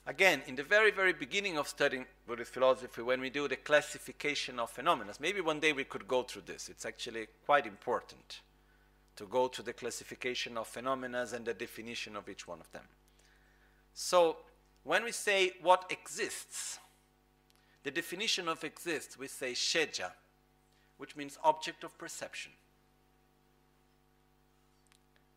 [0.06, 4.58] again, in the very, very beginning of studying Buddhist philosophy, when we do the classification
[4.58, 6.68] of phenomena, maybe one day we could go through this.
[6.68, 8.40] It's actually quite important
[9.16, 12.84] to go to the classification of phenomena and the definition of each one of them.
[13.94, 14.38] So,
[14.84, 16.78] when we say what exists,
[17.84, 20.12] the definition of exists, we say sheja,
[20.96, 22.52] which means object of perception.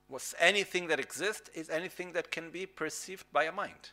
[0.07, 3.91] Was anything that exists is anything that can be perceived by a mind.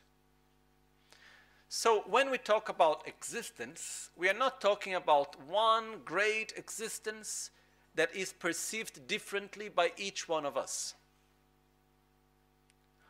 [1.75, 7.51] So when we talk about existence, we are not talking about one great existence
[7.95, 10.93] that is perceived differently by each one of us.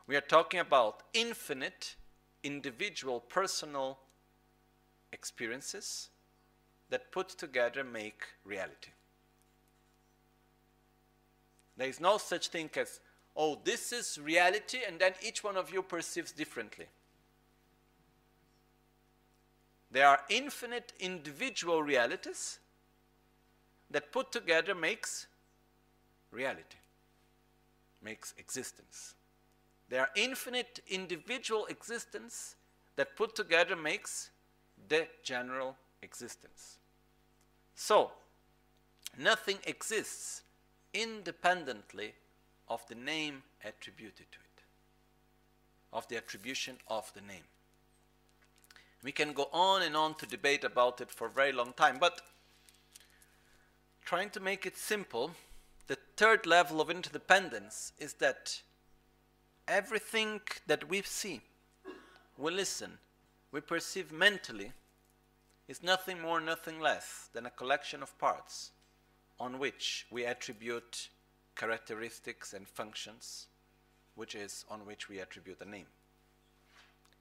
[0.06, 1.96] We are talking about infinite,
[2.44, 3.98] individual, personal
[5.12, 6.10] experiences
[6.88, 8.92] that put together make reality.
[11.76, 13.00] There is no such thing as,
[13.36, 16.86] oh, this is reality, and then each one of you perceives differently.
[19.92, 22.58] There are infinite individual realities
[23.90, 25.26] that put together makes
[26.30, 26.78] reality,
[28.02, 29.14] makes existence.
[29.90, 32.56] There are infinite individual existence
[32.96, 34.30] that put together makes
[34.88, 36.78] the general existence.
[37.74, 38.12] So,
[39.18, 40.42] nothing exists
[40.94, 42.14] independently
[42.68, 44.62] of the name attributed to it,
[45.92, 47.44] of the attribution of the name.
[49.02, 51.98] We can go on and on to debate about it for a very long time,
[51.98, 52.20] but
[54.04, 55.32] trying to make it simple,
[55.88, 58.62] the third level of interdependence is that
[59.66, 61.40] everything that we see,
[62.38, 62.98] we listen,
[63.50, 64.72] we perceive mentally,
[65.66, 68.70] is nothing more, nothing less than a collection of parts
[69.40, 71.08] on which we attribute
[71.56, 73.46] characteristics and functions,
[74.14, 75.86] which is on which we attribute a name.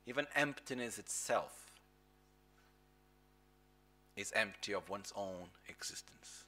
[0.06, 1.71] Even emptiness itself
[4.22, 6.46] is empty of one's own existence.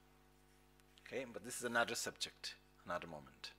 [1.05, 2.55] Okay, but this is another subject,
[2.85, 3.51] another moment.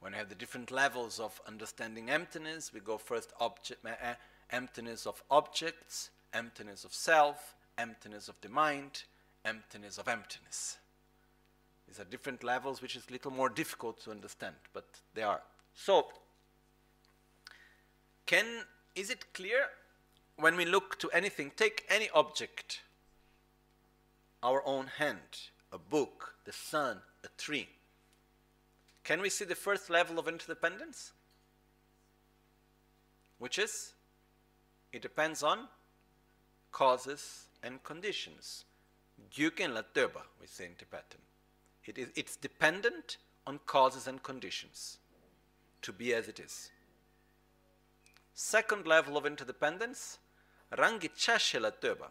[0.00, 4.14] When we have the different levels of understanding emptiness, we go first object, uh,
[4.50, 9.04] emptiness of objects, emptiness of self, emptiness of the mind,
[9.44, 10.76] emptiness of emptiness.
[11.88, 15.40] These are different levels, which is a little more difficult to understand, but they are.
[15.74, 16.06] So,
[18.26, 18.46] can
[18.94, 19.70] is it clear
[20.38, 22.80] when we look to anything, take any object,
[24.42, 27.68] our own hand, a book, the sun, a tree.
[29.02, 31.12] Can we see the first level of interdependence?
[33.38, 33.92] Which is,
[34.92, 35.68] it depends on
[36.72, 38.64] causes and conditions.
[39.32, 41.20] Gyuken la töba, we say in Tibetan.
[41.84, 44.98] It is, it's dependent on causes and conditions
[45.82, 46.70] to be as it is.
[48.34, 50.18] Second level of interdependence,
[50.72, 51.08] rangi
[51.60, 52.08] la töba.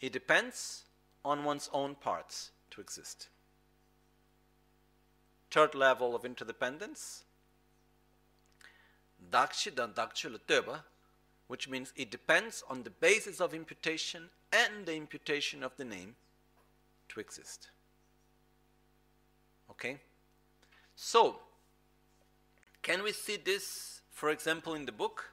[0.00, 0.84] It depends
[1.24, 3.28] on one's own parts to exist.
[5.50, 7.24] Third level of interdependence,
[9.30, 10.80] dakshidan dakchula teba,
[11.48, 16.14] which means it depends on the basis of imputation and the imputation of the name
[17.08, 17.68] to exist.
[19.70, 19.98] Okay?
[20.94, 21.40] So,
[22.82, 25.30] can we see this, for example, in the book?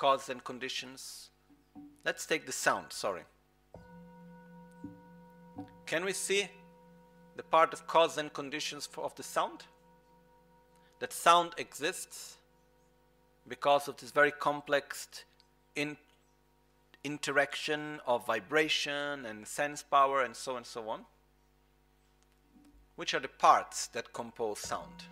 [0.00, 1.28] The cause and conditions.
[2.06, 3.24] Let's take the sound, sorry.
[5.84, 6.48] Can we see
[7.36, 9.64] the part of cause and conditions for, of the sound?
[11.00, 12.38] That sound exists
[13.46, 15.06] because of this very complex
[15.76, 15.98] in,
[17.04, 21.04] interaction of vibration and sense power and so and so on.
[22.96, 25.04] Which are the parts that compose sound?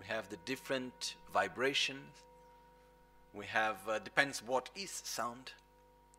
[0.00, 2.24] We have the different vibrations.
[3.34, 5.52] We have, uh, depends what is sound.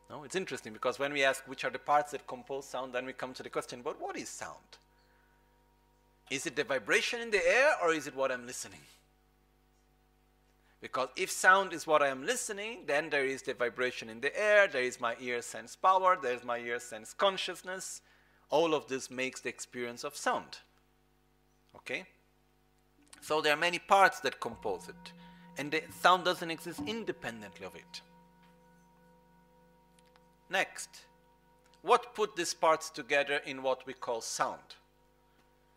[0.08, 3.06] No, it's interesting because when we ask which are the parts that compose sound, then
[3.08, 4.78] we come to the question, but what is sound?
[6.30, 8.82] Is it the vibration in the air or is it what I'm listening?
[10.80, 14.38] Because if sound is what I am listening, then there is the vibration in the
[14.40, 18.02] air, there is my ear sense power, there's my ear sense consciousness.
[18.50, 20.60] All of this makes the experience of sound.
[21.76, 22.06] Okay?
[23.22, 25.14] So there are many parts that compose it,
[25.58, 28.02] and the sound doesn't exist independently of it.
[30.50, 31.06] Next,
[31.84, 34.76] what put these parts together in what we call sound?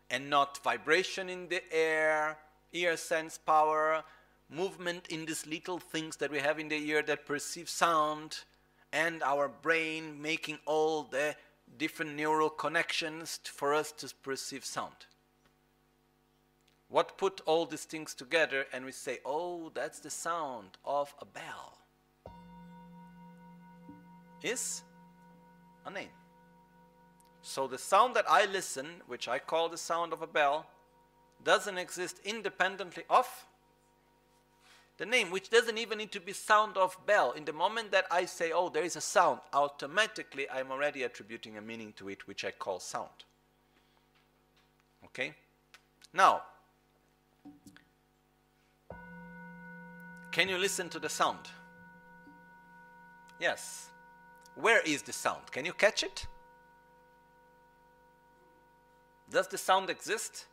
[0.09, 2.37] And not vibration in the air,
[2.73, 4.03] ear sense power,
[4.49, 8.39] movement in these little things that we have in the ear that perceive sound,
[8.91, 11.35] and our brain making all the
[11.77, 15.07] different neural connections for us to perceive sound.
[16.89, 21.25] What put all these things together and we say, oh, that's the sound of a
[21.25, 21.77] bell?
[24.43, 24.83] Is
[25.87, 26.09] a name.
[27.41, 30.67] So the sound that I listen, which I call the sound of a bell,
[31.43, 33.27] doesn't exist independently of
[34.97, 37.31] the name, which doesn't even need to be sound of bell.
[37.31, 41.57] In the moment that I say, oh, there is a sound, automatically I'm already attributing
[41.57, 43.25] a meaning to it, which I call sound.
[45.05, 45.33] Okay?
[46.13, 46.43] Now,
[50.35, 51.47] can you listen to the sound?
[53.39, 53.87] Yes.
[54.55, 55.49] Where is the sound?
[55.49, 56.27] Can you catch it?
[59.31, 60.47] Does the sound exist?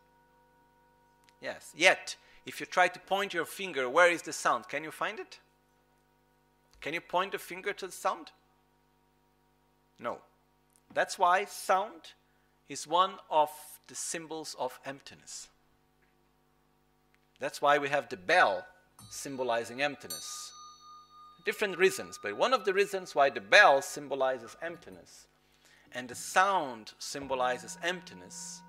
[1.40, 1.72] Yes.
[1.76, 2.14] Yet,
[2.46, 4.68] if you try to point your finger, where is the sound?
[4.68, 5.40] Can you find it?
[6.80, 8.30] Can you point a finger to the sound?
[9.98, 10.18] No.
[10.94, 12.12] That's why sound
[12.68, 13.50] is one of
[13.88, 15.48] the symbols of emptiness.
[17.40, 18.64] That's why we have the bell
[19.10, 20.52] symbolizing emptiness.
[21.44, 25.26] Different reasons, but one of the reasons why the bell symbolizes emptiness
[25.92, 28.62] and the sound symbolizes emptiness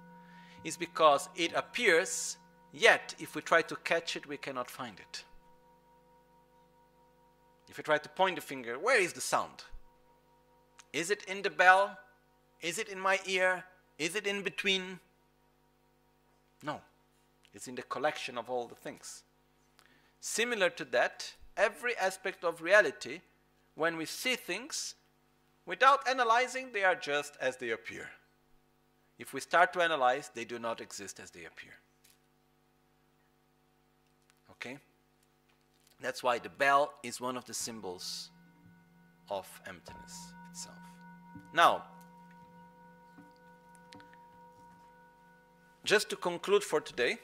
[0.64, 2.38] is because it appears
[2.73, 5.23] Yet, if we try to catch it, we cannot find it.
[7.69, 9.64] If we try to point the finger, where is the sound?
[10.91, 11.97] Is it in the bell?
[12.61, 13.64] Is it in my ear?
[13.99, 14.99] Is it in between?
[16.64, 16.81] No.
[17.53, 19.22] It's in the collection of all the things.
[20.26, 23.20] Similar to that, every aspect of reality,
[23.76, 24.95] when we see things,
[25.66, 28.10] without analyzing, they are just as they appear.
[29.20, 31.74] If we start to analyze, they do not exist as they appear.
[34.52, 34.78] Okay?
[36.00, 38.30] That's why the bell is one of the symbols
[39.30, 40.16] of emptiness
[40.52, 40.78] itself.
[41.54, 41.84] Now,
[45.84, 47.18] just to conclude for today,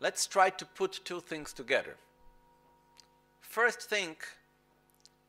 [0.00, 1.96] let's try to put two things together.
[3.40, 4.16] First thing,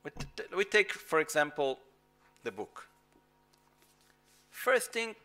[0.03, 0.11] we,
[0.55, 1.79] we take, for example,
[2.43, 2.87] the book.
[4.49, 5.15] First thing,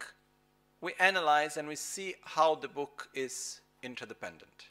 [0.81, 4.69] we analyze and we see how the book is interdependent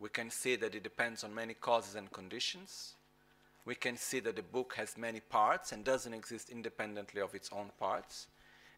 [0.00, 2.94] we can see that it depends on many causes and conditions.
[3.66, 7.50] We can see that the book has many parts and doesn't exist independently of its
[7.52, 8.26] own parts.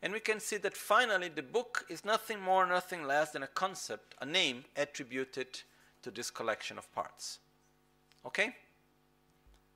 [0.03, 3.49] And we can see that finally the book is nothing more, nothing less than a
[3.49, 5.61] concept, a name attributed
[6.03, 7.39] to this collection of parts.
[8.27, 8.57] Okay?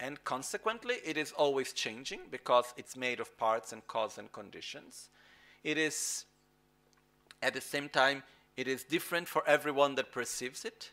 [0.00, 5.08] And consequently, it is always changing because it's made of parts and cause and conditions.
[5.64, 6.24] It is,
[7.40, 8.22] at the same time,
[8.56, 10.90] it is different for everyone that perceives it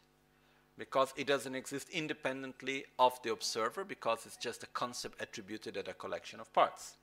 [0.78, 5.88] because it doesn't exist independently of the observer because it's just a concept attributed at
[5.88, 6.98] a collection of parts.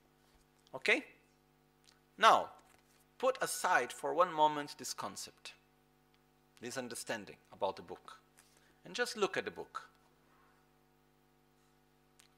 [0.74, 1.05] Okay?
[2.20, 2.51] Now,
[3.18, 5.55] put aside for one moment this concept,
[6.60, 8.20] this understanding about the book,
[8.84, 9.88] and just look at the book.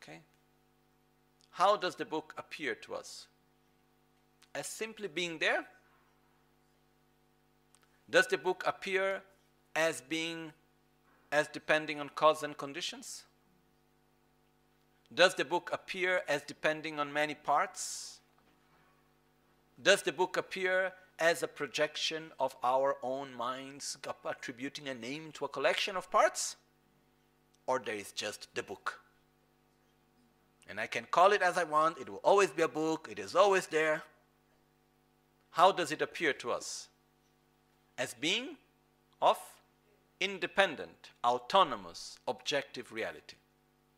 [0.00, 0.20] Okay?
[1.50, 3.26] How does the book appear to us?
[4.54, 5.66] As simply being there,
[8.12, 9.22] Does the book appear
[9.74, 10.52] as being,
[11.32, 13.24] as depending on cause and conditions?
[15.14, 18.20] Does the book appear as depending on many parts?
[19.82, 25.44] Does the book appear as a projection of our own minds, attributing a name to
[25.44, 26.56] a collection of parts?
[27.66, 29.00] Or there is just the book?
[30.68, 33.18] And I can call it as I want, it will always be a book, it
[33.18, 34.02] is always there.
[35.50, 36.88] How does it appear to us?
[37.98, 38.56] As being
[39.20, 39.38] of
[40.20, 43.36] independent, autonomous, objective reality.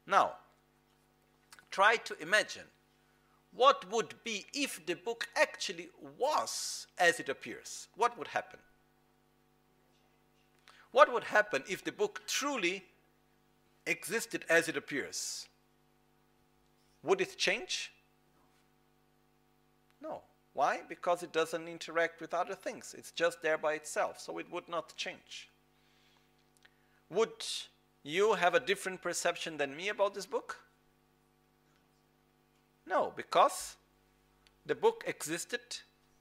[0.06, 0.32] Now,
[1.70, 2.64] try to imagine
[3.56, 7.88] what would be if the book actually was as it appears?
[7.96, 8.58] What would happen?
[10.90, 12.84] What would happen if the book truly
[13.86, 15.46] existed as it appears?
[17.02, 17.92] Would it change?
[20.00, 20.22] No.
[20.52, 20.82] Why?
[20.88, 22.94] Because it doesn't interact with other things.
[22.96, 25.48] It's just there by itself, so it would not change.
[27.10, 27.44] Would
[28.02, 30.63] you have a different perception than me about this book?
[32.86, 33.76] No, because
[34.66, 35.60] the book existed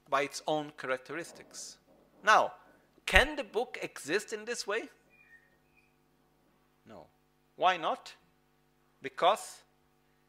[0.10, 1.78] by its own characteristics.
[2.24, 2.54] Now,
[3.06, 4.90] can the book exist in this way?
[6.88, 7.06] No.
[7.56, 8.14] Why not?
[9.02, 9.62] Because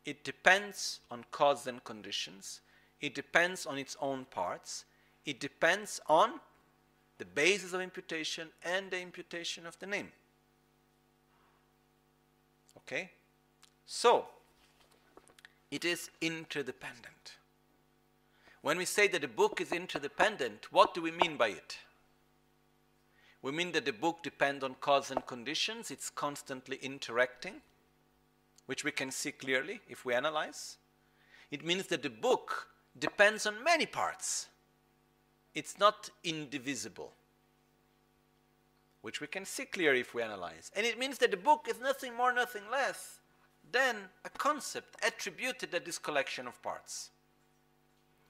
[0.05, 2.61] it depends on cause and conditions,
[3.01, 4.85] it depends on its own parts,
[5.25, 6.41] it depends on
[7.19, 10.09] the basis of imputation and the imputation of the name.
[12.79, 13.11] Okay?
[13.87, 14.27] So,
[15.75, 17.33] it is interdependent.
[18.63, 21.79] When we say that a book is interdependent, what do we mean by it?
[23.43, 27.55] We mean that the book depends on cause and conditions, it's constantly interacting,
[28.67, 30.77] which we can see clearly if we analyze.
[31.51, 34.47] It means that the book depends on many parts.
[35.57, 37.11] It's not indivisible,
[39.03, 40.71] which we can see clearly if we analyze.
[40.77, 43.19] And it means that the book is nothing more, nothing less
[43.75, 47.11] then a concept attributed at this collection of parts,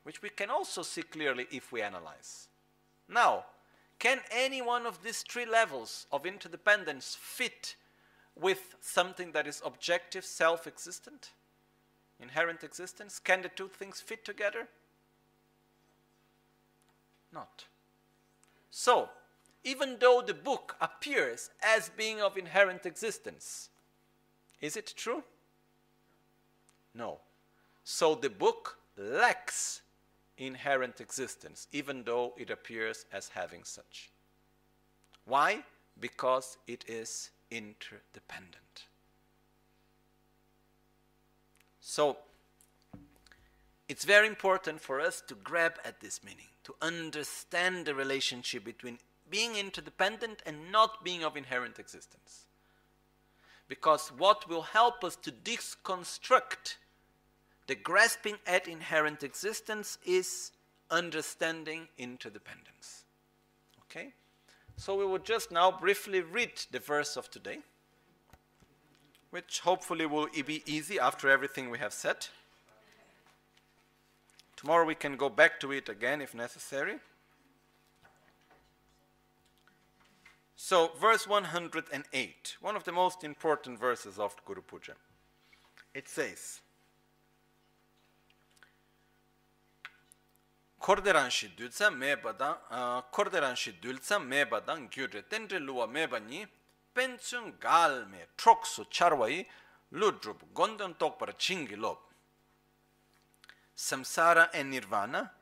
[0.03, 2.49] which we can also see clearly if we analyze.
[3.09, 3.45] Now,
[3.99, 7.77] can any one of these three levels of interdependence fit
[8.35, 11.33] with something that is objective, self existent,
[12.19, 13.19] inherent existence?
[13.19, 14.67] Can the two things fit together?
[17.31, 17.67] Not.
[18.71, 19.11] So,
[19.63, 23.69] even though the book appears as being of inherent existence,
[24.61, 25.23] is it true?
[26.95, 27.19] No.
[27.83, 29.83] So the book lacks
[30.39, 34.11] inherent existence, even though it appears as having such.
[35.25, 35.65] Why?
[35.99, 38.85] Because it is interdependent.
[41.81, 42.17] So,
[43.89, 48.99] it's very important for us to grab at this meaning, to understand the relationship between
[49.31, 52.47] being interdependent and not being of inherent existence.
[53.69, 56.77] Because what will help us to deconstruct
[57.67, 60.53] the grasping at inherent existence is
[60.91, 63.05] understanding interdependence.
[63.85, 64.13] Okay?
[64.77, 67.61] So we will just now briefly read the verse of today,
[69.31, 72.27] which hopefully will be easy after everything we have said.
[74.57, 76.97] Tomorrow we can go back to it again if necessary.
[80.57, 84.95] So, verse 108, one of the most important verses of Guru Puja.
[85.93, 86.61] It says,
[90.81, 92.57] korderan shi dulca me badang
[93.13, 96.47] korderan shi dulca me badang gyure tendre luwa me bani
[96.95, 99.47] penchung gal me troksu charwai
[99.93, 101.99] ludrup gondon tokpar chingi lob.
[103.77, 105.33] Samsara and nirvana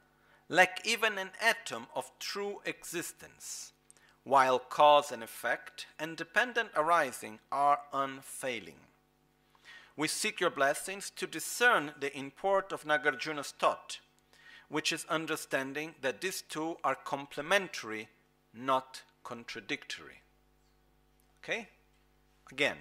[0.49, 3.73] lack even an atom of true existence
[4.25, 8.81] while cause and effect and dependent arising are unfailing.
[9.97, 13.99] We seek your blessings to discern the import of nagarjuna's thought
[14.73, 18.09] which is understanding that these two are complementary,
[18.55, 20.23] not contradictory.
[21.39, 21.69] Okay?
[22.51, 22.79] Again,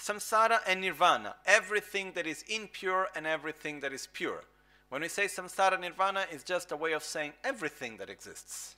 [0.00, 4.44] samsara and nirvana, everything that is impure and everything that is pure.
[4.88, 8.76] When we say samsara nirvana, it's just a way of saying everything that exists.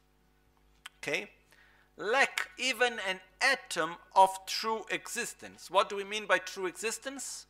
[0.98, 1.30] Okay?
[1.96, 5.70] Lack even an atom of true existence.
[5.70, 7.46] What do we mean by true existence?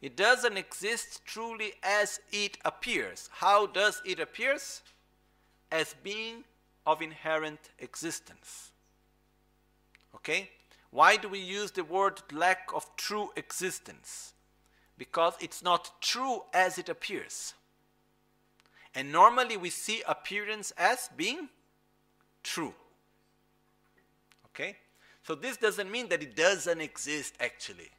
[0.00, 3.30] It doesn't exist truly as it appears.
[3.32, 4.58] How does it appear?
[5.70, 6.44] As being
[6.86, 8.70] of inherent existence.
[10.14, 10.50] Okay?
[10.90, 14.34] Why do we use the word lack of true existence?
[14.96, 17.54] Because it's not true as it appears.
[18.94, 21.48] And normally we see appearance as being
[22.44, 22.74] true.
[24.46, 24.76] Okay?
[25.24, 27.90] So this doesn't mean that it doesn't exist actually.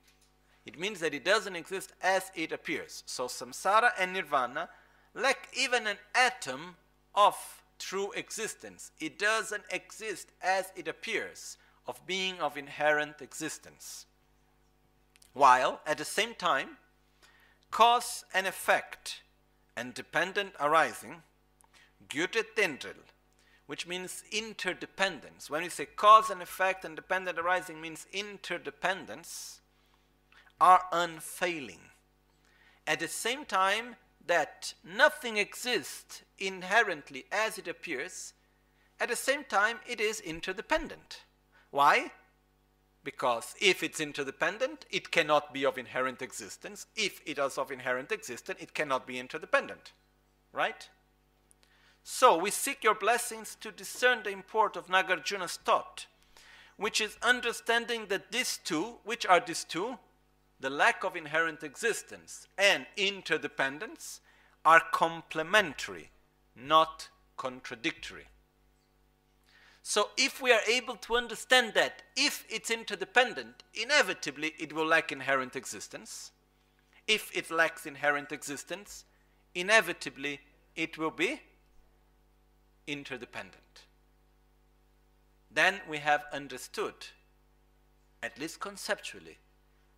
[0.66, 3.04] It means that it doesn't exist as it appears.
[3.06, 4.70] So samsara and nirvana
[5.14, 6.76] lack even an atom
[7.14, 7.36] of
[7.78, 8.92] true existence.
[9.00, 14.06] It doesn't exist as it appears, of being of inherent existence.
[15.34, 16.78] While at the same time,
[17.70, 19.22] cause and effect
[19.76, 21.24] and dependent arising,
[22.08, 23.04] gyutetendril,
[23.68, 25.50] which means interdependence.
[25.50, 29.60] When we say cause and effect and dependent arising means interdependence,
[30.60, 31.80] are unfailing.
[32.88, 33.96] At the same time
[34.26, 38.34] that nothing exists inherently as it appears,
[39.00, 41.22] at the same time it is interdependent.
[41.72, 42.12] Why?
[43.04, 46.88] Because if it's interdependent, it cannot be of inherent existence.
[46.96, 49.92] If it is of inherent existence, it cannot be interdependent.
[50.52, 50.90] Right?
[52.04, 56.06] So we seek your blessings to discern the import of Nagarjuna's thought,
[56.78, 59.98] which is understanding that these two, which are these two,
[60.60, 64.22] the lack of inherent existence and interdependence,
[64.66, 66.10] are complementary,
[66.56, 68.26] not contradictory.
[69.84, 75.12] So if we are able to understand that if it's interdependent, inevitably it will lack
[75.12, 76.32] inherent existence.
[77.08, 79.06] If it lacks inherent existence,
[79.54, 80.40] inevitably
[80.76, 81.42] it will be
[82.88, 83.84] interdependent.
[85.52, 86.96] Then we have understood,
[88.24, 89.38] at least conceptually,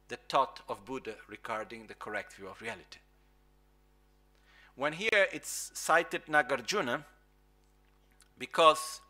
[0.08, 3.00] the thought of Buddha regarding the correct view of reality.
[4.76, 7.04] When here it's cited Nagarjuna,
[8.38, 9.02] because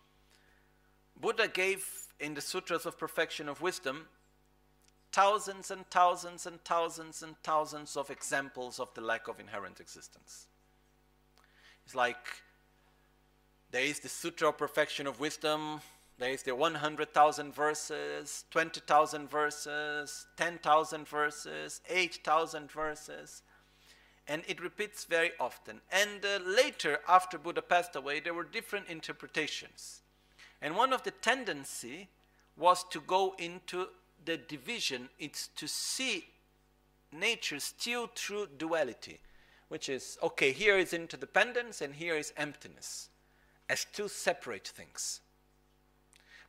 [1.20, 1.86] Buddha gave
[2.20, 4.08] in the Sutras of Perfection of Wisdom
[5.12, 10.48] thousands and thousands and thousands and thousands of examples of the lack of inherent existence.
[11.86, 12.44] It's like
[13.72, 15.82] there is the Sutra of Perfection of Wisdom,
[16.20, 23.44] there is the 100,000 verses, 20,000 verses, 10,000 verses, 8,000 verses,
[24.28, 25.80] and it repeats very often.
[25.92, 30.02] And uh, later, after Buddha passed away, there were different interpretations.
[30.62, 32.10] And one of the tendency
[32.58, 33.88] was to go into
[34.26, 36.26] the division, it's to see
[37.12, 39.20] nature still through duality,
[39.70, 43.10] which is okay, here is interdependence and here is emptiness
[43.70, 45.22] as two separate things.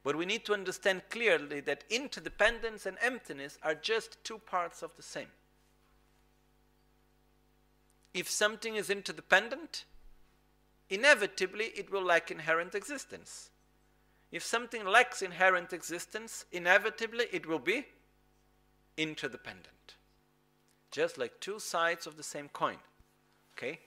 [0.03, 4.97] But we need to understand clearly that interdependence and emptiness are just two parts of
[4.97, 5.29] the same.
[8.15, 9.85] If something is interdependent,
[10.89, 13.51] inevitably it will lack inherent existence.
[14.31, 17.87] If something lacks inherent existence, inevitably it will be
[18.97, 19.97] interdependent.
[20.91, 22.79] Just like two sides of the same coin.
[23.57, 23.81] Okay?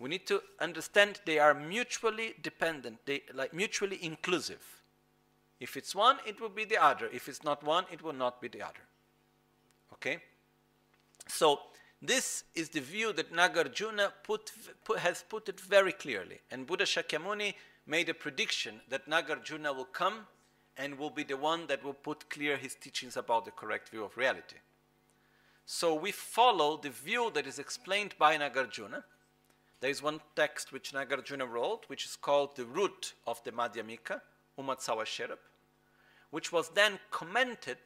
[0.00, 4.79] we need to understand they are mutually dependent, they like mutually inclusive.
[5.60, 7.08] If it's one, it will be the other.
[7.12, 8.80] If it's not one, it will not be the other.
[9.92, 10.18] Okay?
[11.28, 11.60] So
[12.02, 14.52] this is the view that Nagarjuna put,
[14.84, 16.40] put, has put it very clearly.
[16.50, 17.54] And Buddha Shakyamuni
[17.86, 20.26] made a prediction that Nagarjuna will come
[20.76, 24.02] and will be the one that will put clear his teachings about the correct view
[24.02, 24.56] of reality.
[25.66, 29.04] So we follow the view that is explained by Nagarjuna
[29.80, 34.20] there is one text which Nagarjuna wrote, which is called the root of the Madhyamika,
[34.58, 35.38] Umatsawa Sherab,
[36.30, 37.78] which was then commented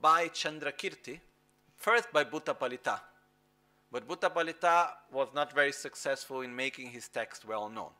[0.00, 1.20] by Chandrakirti,
[1.76, 3.00] first by Buddhapalita.
[3.90, 7.90] But Buddhapalita was not very successful in making his text well known.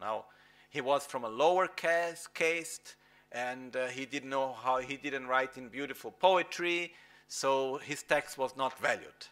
[0.00, 0.24] Now,
[0.70, 2.96] he was from a lower caste, caste
[3.30, 6.92] and uh, he didn't know how he didn't write in beautiful poetry,
[7.28, 9.26] so his text was not valued.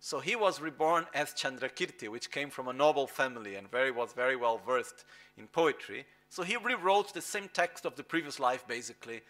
[0.00, 4.12] So he was reborn as Chandrakirti, which came from a noble family and very, was
[4.12, 5.04] very well versed
[5.36, 6.06] in poetry.
[6.28, 9.22] So he rewrote the same text of the previous life, basically,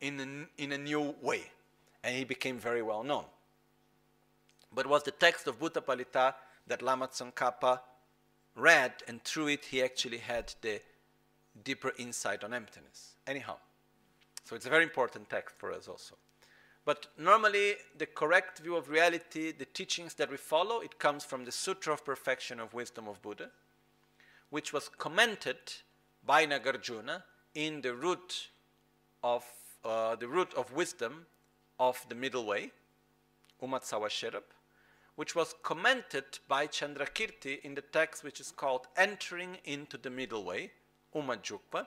[0.00, 1.44] in a, in a new way.
[2.02, 3.24] And he became very well known.
[4.74, 6.34] But was the text of Buddhapalita
[6.66, 7.80] that Lama Tsongkhapa
[8.56, 10.80] read, and through it he actually had the
[11.62, 13.14] deeper insight on emptiness.
[13.26, 13.56] Anyhow,
[14.44, 16.16] so it's a very important text for us also.
[16.84, 21.46] But normally, the correct view of reality, the teachings that we follow, it comes from
[21.46, 23.50] the Sutra of Perfection of Wisdom of Buddha,
[24.50, 25.56] which was commented
[26.26, 27.22] by Nagarjuna
[27.54, 28.48] in the root
[29.22, 29.44] of
[29.84, 31.26] uh, the root of wisdom
[31.78, 32.70] of the middle way,
[33.62, 34.44] Umatsawa Sherab,
[35.16, 40.44] which was commented by Chandrakirti in the text which is called Entering into the Middle
[40.44, 40.72] Way,
[41.14, 41.86] Umajukpa,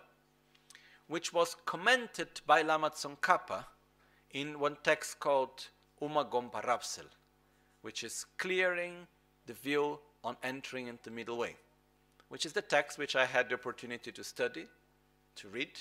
[1.08, 3.66] which was commented by Lama Tsongkhapa
[4.32, 5.68] in one text called
[6.02, 7.06] Umagompa Rapsel,
[7.82, 9.08] which is clearing
[9.46, 11.56] the view on entering into the middle way,
[12.30, 14.68] which is the text which I had the opportunity to study
[15.36, 15.72] to read,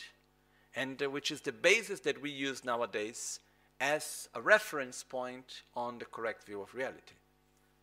[0.74, 3.40] and uh, which is the basis that we use nowadays
[3.81, 7.14] as a reference point on the correct view of reality.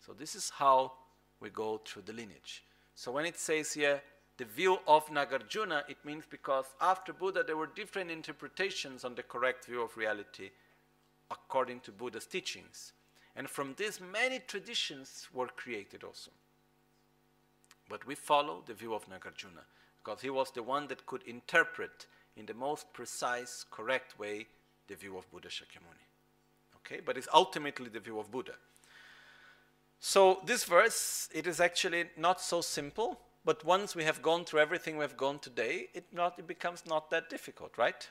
[0.06, 0.94] So this is how
[1.40, 2.64] we go through the lineage.
[2.96, 4.02] So when it says here,
[4.38, 9.24] the view of Nagarjuna, it means because after Buddha there were different interpretations on the
[9.24, 10.50] correct view of reality
[11.30, 12.94] according to Buddha's teachings.
[13.36, 16.32] And from this, many traditions were created also.
[17.94, 19.66] But we follow the view of Nagarjuna
[20.04, 24.48] because he was the one that could interpret in the most precise, correct way
[24.88, 26.08] the view of Buddha Shakyamuni.
[26.78, 28.54] Okay, but it's ultimately the view of Buddha.
[30.00, 34.62] So this verse, it is actually not so simple, but once we have gone through
[34.62, 38.10] everything we have gone today, it, not, it becomes not that difficult, right?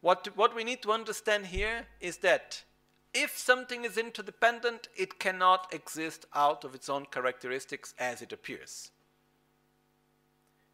[0.00, 2.64] What, what we need to understand here is that
[3.12, 8.90] if something is interdependent, it cannot exist out of its own characteristics as it appears.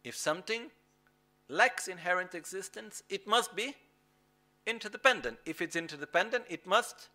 [0.03, 0.71] If something
[1.49, 3.75] lacks inherent existence, it must be
[4.65, 5.37] interdependent.
[5.45, 7.09] If it's interdependent, it must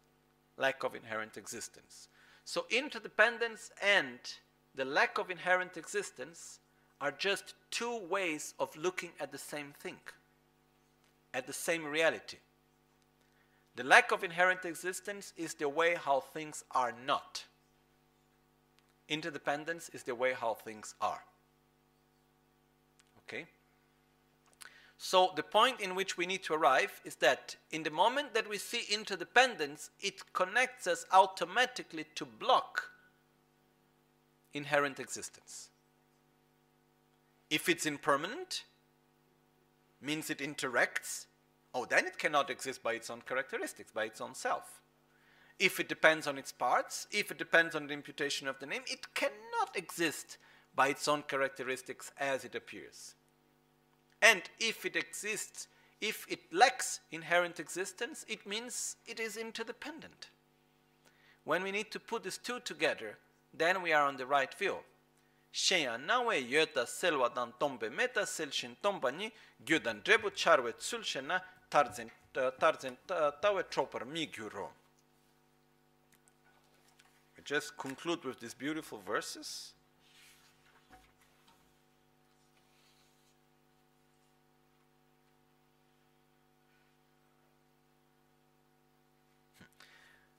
[0.56, 2.08] lack of inherent existence.
[2.44, 4.18] So interdependence and
[4.74, 6.58] the lack of inherent existence
[7.00, 9.98] are just two ways of looking at the same thing,
[11.34, 12.38] at the same reality.
[13.74, 17.44] The lack of inherent existence is the way how things are not.
[19.08, 21.24] Interdependence is the way how things are.
[23.18, 23.46] Okay?
[24.98, 28.48] So the point in which we need to arrive is that in the moment that
[28.48, 32.90] we see interdependence, it connects us automatically to block
[34.54, 35.70] inherent existence.
[37.50, 38.64] If it's impermanent,
[40.00, 41.26] means it interacts,
[41.74, 44.80] oh, then it cannot exist by its own characteristics, by its own self.
[45.58, 48.82] If it depends on its parts, if it depends on the imputation of the name,
[48.86, 50.38] it cannot exist
[50.74, 53.14] by its own characteristics as it appears.
[54.20, 55.68] And if it exists,
[56.00, 60.30] if it lacks inherent existence, it means it is interdependent.
[61.44, 63.18] When we need to put these two together,
[63.52, 64.76] then we are on the right view.
[65.52, 69.30] Shenya nawe yota selwa dan tombe meta selshin tomba ni
[69.64, 72.96] gyudan drebu charwe tsulshena tarzin tarzin
[73.40, 74.68] tawe troper mi gyuro.
[77.36, 79.72] We just conclude with these beautiful verses.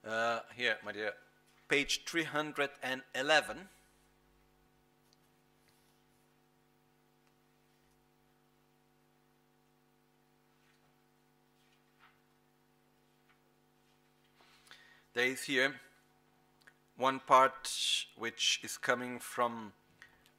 [0.05, 1.13] Uh, here, my dear,
[1.69, 3.69] page 311.
[15.13, 15.75] There is here
[16.97, 17.71] one part
[18.17, 19.71] which is coming from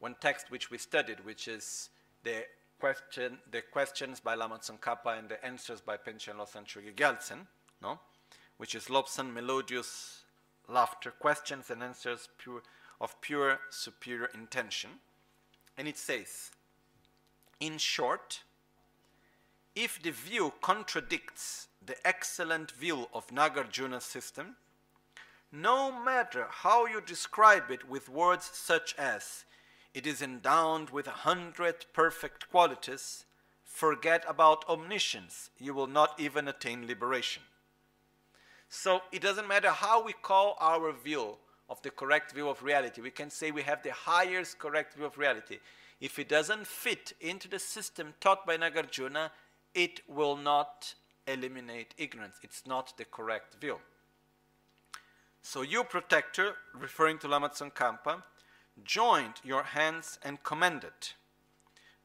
[0.01, 1.91] one text which we studied, which is
[2.25, 2.45] the
[2.81, 7.47] question, the questions by Lama Tsongkhapa and the answers by Panchen Losang Chogi Gyaltsen,
[7.81, 8.01] no?
[8.57, 10.25] which is Lobsang melodious
[10.69, 12.65] laughter, questions and answers pure,
[13.01, 14.91] of pure superior intention.
[15.79, 16.51] And it says,
[17.61, 18.43] in short,
[19.77, 24.57] if the view contradicts the excellent view of Nagarjuna's system,
[25.55, 29.45] no matter how you describe it with words such as,
[29.93, 33.25] it is endowed with a hundred perfect qualities,
[33.65, 37.43] forget about omniscience, you will not even attain liberation.
[38.69, 41.37] So it doesn't matter how we call our view
[41.71, 43.01] of the correct view of reality.
[43.01, 45.59] We can say we have the highest correct view of reality.
[46.01, 49.31] If it doesn't fit into the system taught by Nagarjuna,
[49.75, 50.95] it will not
[51.29, 52.37] eliminate ignorance.
[52.43, 53.79] It's not the correct view.
[55.47, 58.25] So you, protector, referring to Lama Tsongkhapa,
[58.83, 61.13] joined your hands and commended.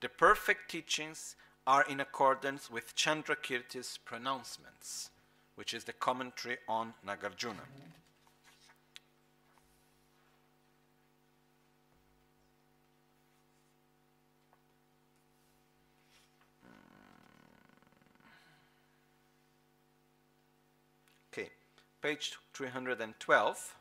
[0.01, 1.35] The perfect teachings
[1.65, 5.09] are in accordance with Chandrakirti's pronouncements
[5.59, 7.57] which is the commentary on Nagarjuna.
[21.33, 21.49] Okay,
[22.01, 23.75] page 312.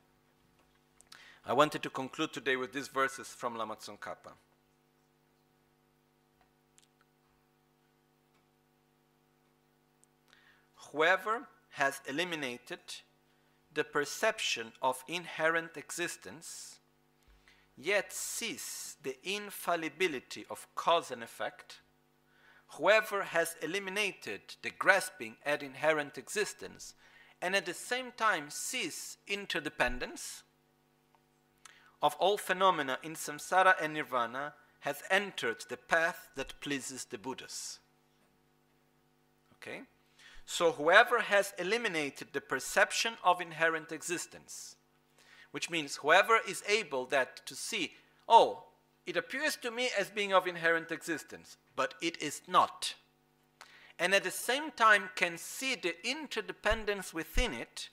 [1.46, 4.32] I wanted to conclude today with these verses from Lama Tsongkhapa.
[10.90, 12.80] Whoever has eliminated
[13.72, 16.80] the perception of inherent existence,
[17.76, 21.82] yet sees the infallibility of cause and effect,
[22.70, 26.94] whoever has eliminated the grasping at inherent existence
[27.40, 30.42] and at the same time sees interdependence
[32.02, 37.80] of all phenomena in samsara and nirvana has entered the path that pleases the Buddhas.
[39.56, 39.82] Okay?
[40.46, 44.76] So whoever has eliminated the perception of inherent existence,
[45.50, 47.92] which means whoever is able that to see,
[48.28, 48.64] oh,
[49.04, 52.94] it appears to me as being of inherent existence, but it is not.
[53.98, 57.88] And at the same time can see the interdependence within it,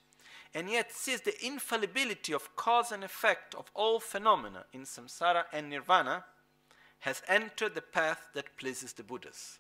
[0.54, 5.70] and yet sees the infallibility of cause and effect of all phenomena in samsara and
[5.70, 6.26] nirvana,
[7.00, 9.60] has entered the path that pleases the Buddhas.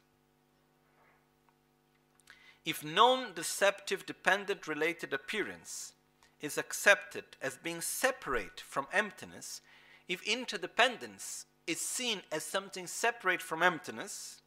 [2.63, 5.93] If non deceptive dependent related appearance
[6.41, 9.61] is accepted as being separate from emptiness,
[10.07, 14.41] if interdependence is seen as something separate from emptiness,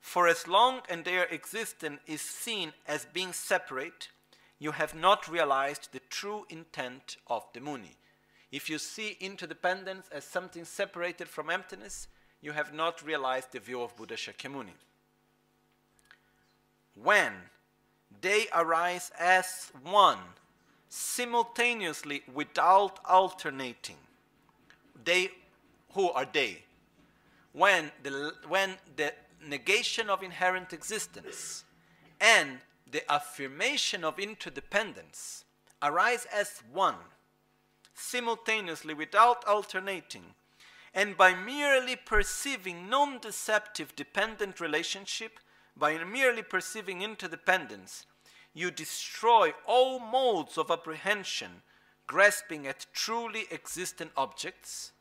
[0.00, 4.08] for as long as their existence is seen as being separate,
[4.58, 7.96] you have not realized the true intent of the Muni.
[8.50, 12.08] If you see interdependence as something separated from emptiness,
[12.40, 14.76] you have not realized the view of Buddha Shakyamuni.
[16.94, 17.32] When
[18.20, 20.18] they arise as one,
[20.88, 23.98] simultaneously without alternating,
[25.04, 25.30] they,
[25.92, 26.62] who are they?
[27.52, 29.12] When the, when the
[29.46, 31.64] negation of inherent existence
[32.20, 32.58] and
[32.90, 35.44] the affirmation of interdependence
[35.82, 36.96] arise as one,
[37.94, 40.34] simultaneously without alternating,
[40.94, 45.38] and by merely perceiving non deceptive dependent relationship,
[45.76, 48.06] by merely perceiving interdependence,
[48.54, 51.62] you destroy all modes of apprehension
[52.08, 54.92] grasping at truly existent objects,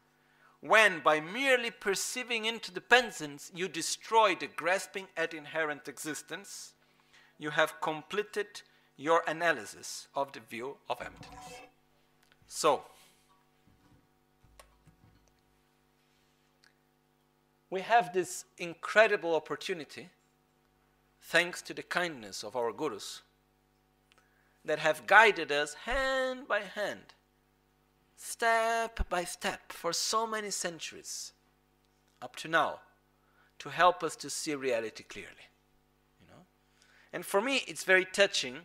[0.62, 6.74] when by merely perceiving interdependence you destroy the grasping at inherent existence,
[7.38, 8.62] you have completed
[8.98, 11.62] your analysis of the view of emptiness.
[12.48, 12.84] So,
[17.70, 20.10] we have this incredible opportunity,
[21.22, 23.22] thanks to the kindness of our gurus,
[24.66, 27.14] that have guided us hand by hand,
[28.18, 31.32] step by step, for so many centuries,
[32.22, 32.80] up to now,
[33.60, 35.48] to help us to see reality clearly.
[36.20, 36.42] You know?
[37.14, 38.58] And for me, it's very touching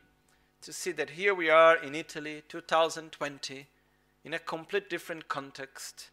[0.62, 3.66] to see that here we are in Italy, 2020,
[4.24, 6.10] in a complete different context,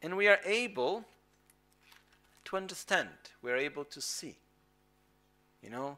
[0.00, 1.04] and we are able
[2.44, 3.08] to understand,
[3.40, 4.36] we are able to see,
[5.62, 5.96] you know,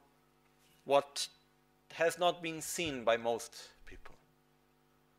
[0.85, 1.29] what
[1.95, 3.71] has not been seen by most.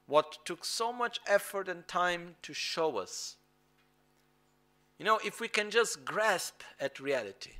[0.07, 3.37] What took so much effort and time to show us.
[4.99, 7.53] You know, if we can just grasp at reality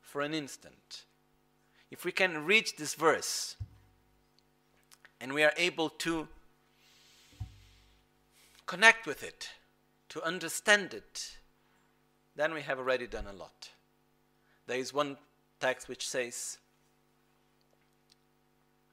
[0.00, 1.04] for an instant,
[1.90, 3.56] if we can reach this verse
[5.20, 6.28] and we are able to
[8.66, 9.50] connect with it,
[10.08, 11.38] to understand it,
[12.34, 13.70] then we have already done a lot.
[14.66, 15.16] There is one
[15.60, 16.58] text which says,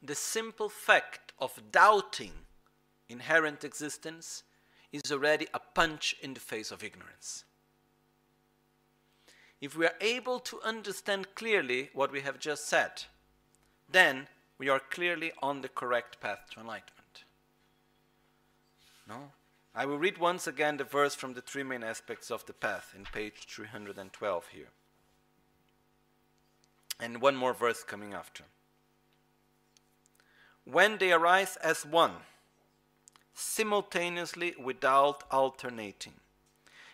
[0.01, 2.31] the simple fact of doubting
[3.09, 4.43] inherent existence
[4.91, 7.43] is already a punch in the face of ignorance.
[9.61, 13.03] If we are able to understand clearly what we have just said,
[13.91, 17.23] then we are clearly on the correct path to enlightenment.
[19.07, 19.31] No?
[19.75, 22.93] I will read once again the verse from the three main aspects of the path
[22.95, 24.69] in page 312 here.
[26.99, 28.45] And one more verse coming after
[30.71, 32.11] when they arise as one,
[33.39, 36.13] simultaneously without alternating,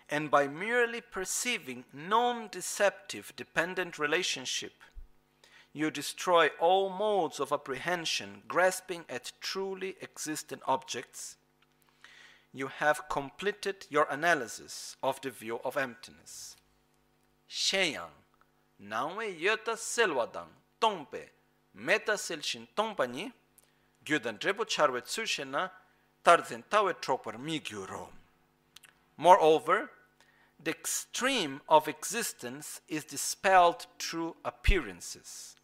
[0.10, 4.74] and by merely perceiving non deceptive dependent relationship,
[5.74, 11.36] you destroy all modes of apprehension grasping at truly existent objects.
[12.54, 16.56] You have completed your analysis of the view of emptiness.
[17.50, 18.16] Shenyang,
[18.82, 21.26] Nangwe Yota Selwadang, Tongpe,
[21.74, 23.34] Meta Selshin Tongpani,
[24.06, 25.02] gyudan charwe
[26.26, 28.08] tawe tropar migyuro.
[29.18, 29.92] Moreover,
[30.62, 35.56] the extreme of existence is dispelled through appearances,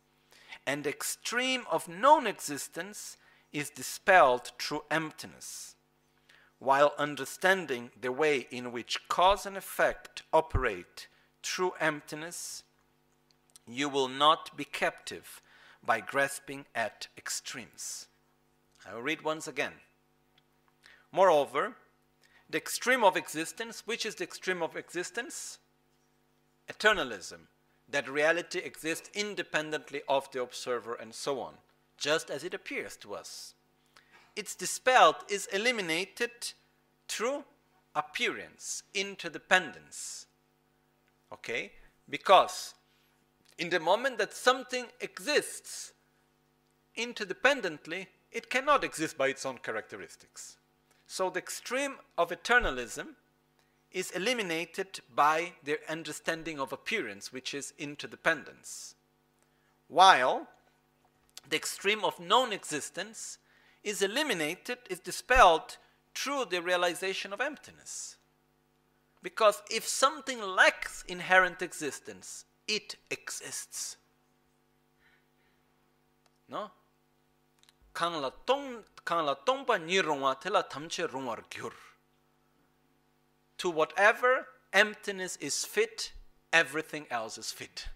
[0.66, 3.18] and the extreme of non existence
[3.52, 5.76] is dispelled through emptiness.
[6.60, 11.08] While understanding the way in which cause and effect operate
[11.42, 12.64] through emptiness,
[13.68, 15.42] you will not be captive
[15.84, 18.08] by grasping at extremes.
[18.88, 19.74] I will read once again.
[21.12, 21.76] Moreover,
[22.50, 25.60] the extreme of existence, which is the extreme of existence?
[26.70, 27.48] Eternalism,
[27.90, 31.56] that reality exists independently of the observer and so on,
[31.98, 33.54] just as it appears to us.
[34.36, 36.32] It's dispelled, is eliminated
[37.08, 37.44] through
[37.96, 40.26] appearance, interdependence.
[41.34, 41.74] Okay?
[42.10, 42.74] Because
[43.58, 45.92] in the moment that something exists
[46.98, 50.58] interdependently, it cannot exist by its own characteristics.
[51.12, 53.16] So the extreme of eternalism
[53.92, 58.96] is eliminated by their understanding of appearance, which is interdependence.
[59.90, 60.48] While
[61.46, 63.40] the extreme of non existence
[63.84, 65.76] is eliminated, is dispelled
[66.16, 68.16] through the realization of emptiness.
[69.22, 73.98] Because if something lacks inherent existence, it exists.
[76.48, 76.72] No?
[77.94, 81.08] Tongpa ni rongwa tela tamche
[81.50, 81.74] gyur.
[83.58, 86.14] To whatever emptiness is fit,
[86.52, 87.90] everything else is fit.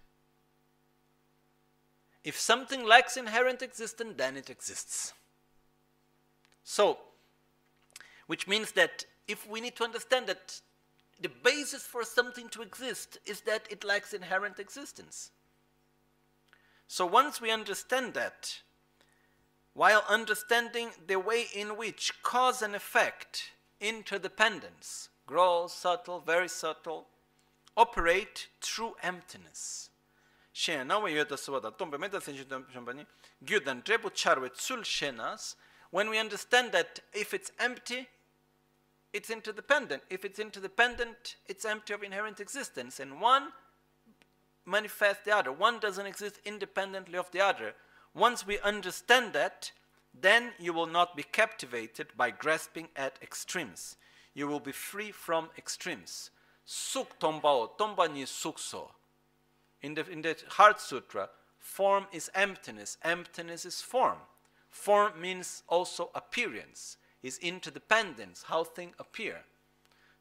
[2.22, 5.12] If something lacks inherent existence, then it exists.
[6.64, 6.98] So,
[8.26, 10.60] which means that if we need to understand that
[11.20, 15.30] the basis for something to exist is that it lacks inherent existence.
[16.88, 18.60] So once we understand that,
[19.76, 27.06] while understanding the way in which cause and effect, interdependence, gross, subtle, very subtle,
[27.76, 29.90] operate through emptiness.
[35.90, 38.08] When we understand that if it's empty,
[39.12, 40.02] it's interdependent.
[40.08, 42.98] If it's interdependent, it's empty of inherent existence.
[42.98, 43.48] And one
[44.64, 45.52] manifests the other.
[45.52, 47.74] One doesn't exist independently of the other.
[48.16, 49.70] Once we understand that,
[50.18, 53.96] then you will not be captivated by grasping at extremes.
[54.32, 56.30] You will be free from extremes.
[56.64, 58.88] Suk tombao, tomba ni sukso.
[59.82, 61.28] In the, in the Heart Sutra,
[61.58, 64.18] form is emptiness, emptiness is form.
[64.70, 69.42] Form means also appearance is interdependence, how things appear.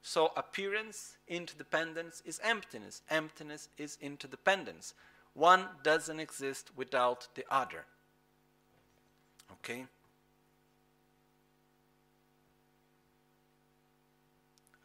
[0.02, 3.02] So appearance, interdependence is emptiness.
[3.10, 4.94] Emptiness is interdependence.
[5.36, 7.86] One doesn't exist without the other.
[9.52, 9.86] Okay?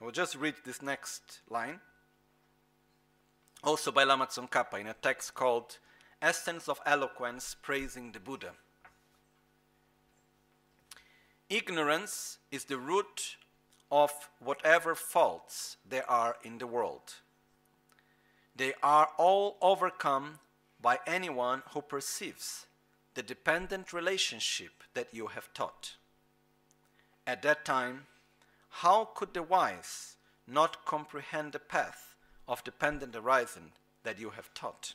[0.00, 1.78] I will just read this next line.
[3.62, 5.78] Also by Lama Tsongkhapa in a text called
[6.20, 8.50] Essence of Eloquence Praising the Buddha.
[11.48, 13.36] Ignorance is the root
[13.92, 17.14] of whatever faults there are in the world.
[18.56, 20.38] They are all overcome
[20.80, 22.66] by anyone who perceives
[23.14, 25.96] the dependent relationship that you have taught.
[27.26, 28.06] At that time,
[28.70, 32.14] how could the wise not comprehend the path
[32.48, 33.72] of dependent arising
[34.02, 34.94] that you have taught?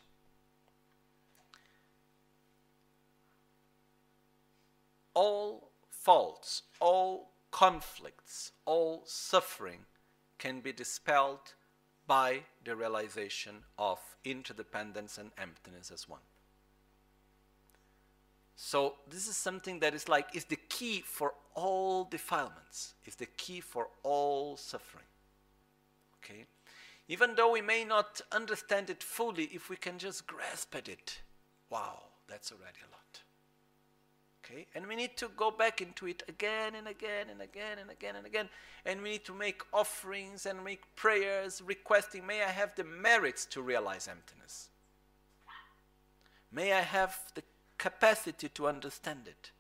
[5.14, 9.86] All faults, all conflicts, all suffering
[10.38, 11.54] can be dispelled
[12.08, 16.22] by the realization of interdependence and emptiness as one.
[18.56, 23.26] So this is something that is like is the key for all defilements, is the
[23.26, 25.06] key for all suffering.
[26.24, 26.46] Okay?
[27.08, 31.20] Even though we may not understand it fully, if we can just grasp at it,
[31.70, 33.22] wow, that's already a lot.
[34.46, 34.68] Okay?
[34.76, 38.16] And we need to go back into it again and again and again and again
[38.16, 38.50] and again.
[38.86, 43.46] And we need to make offerings and make prayers requesting, may I have the merits
[43.48, 44.70] to realize emptiness.
[46.52, 47.44] May I have the
[47.78, 49.52] capacity to understand it.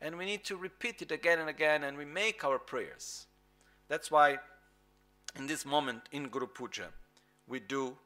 [0.00, 3.26] And we need to repeat it again and again and we make our prayers.
[3.88, 4.38] That's why
[5.36, 6.88] in this moment in Guru Puja,
[7.48, 7.96] we do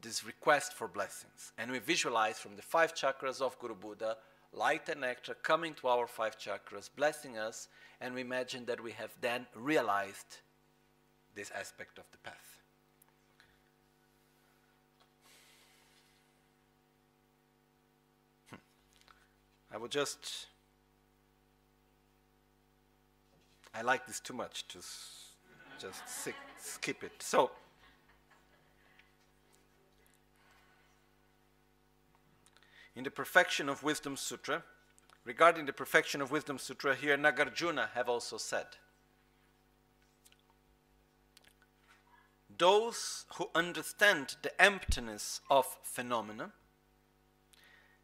[0.00, 1.52] this request for blessings.
[1.58, 4.16] And we visualize from the five chakras of Guru Buddha
[4.52, 7.68] light and nectar coming to our five chakras, blessing us,
[8.00, 10.38] and we imagine that we have then realized
[11.34, 12.58] this aspect of the path.
[18.50, 18.56] Hmm.
[19.72, 20.46] I will just.
[23.72, 24.78] I like this too much to
[25.80, 26.02] just
[26.58, 27.12] skip it.
[27.20, 27.50] So.
[32.94, 34.62] In the Perfection of Wisdom Sutra,
[35.24, 38.66] regarding the Perfection of Wisdom Sutra, here Nagarjuna have also said,
[42.58, 46.50] those who understand the emptiness of phenomena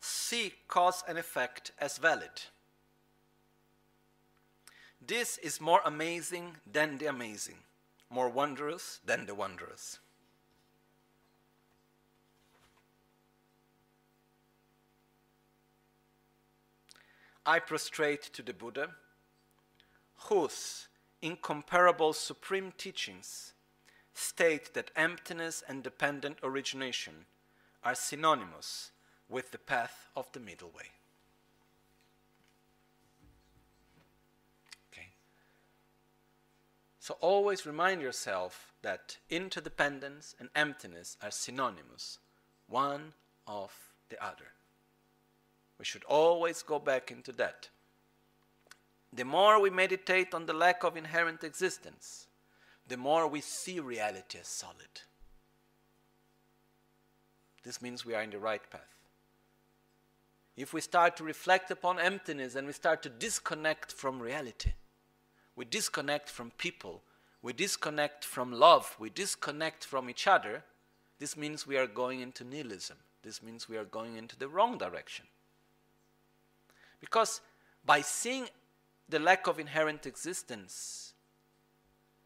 [0.00, 2.30] see cause and effect as valid.
[5.04, 7.58] This is more amazing than the amazing,
[8.08, 9.98] more wondrous than the wondrous.
[17.46, 18.90] I prostrate to the Buddha,
[20.28, 20.88] whose
[21.22, 23.54] incomparable supreme teachings
[24.14, 27.26] state that emptiness and dependent origination
[27.84, 28.90] are synonymous
[29.28, 30.90] with the path of the middle way.
[34.92, 35.08] Okay.
[36.98, 42.18] So always remind yourself that interdependence and emptiness are synonymous,
[42.66, 43.12] one
[43.46, 43.72] of
[44.08, 44.55] the other.
[45.78, 47.68] We should always go back into that.
[49.12, 52.26] The more we meditate on the lack of inherent existence,
[52.88, 55.02] the more we see reality as solid.
[57.62, 58.94] This means we are in the right path.
[60.56, 64.72] If we start to reflect upon emptiness and we start to disconnect from reality,
[65.54, 67.02] we disconnect from people,
[67.42, 70.62] we disconnect from love, we disconnect from each other,
[71.18, 72.98] this means we are going into nihilism.
[73.22, 75.26] This means we are going into the wrong direction.
[77.00, 77.40] Because
[77.84, 78.48] by seeing
[79.08, 81.14] the lack of inherent existence,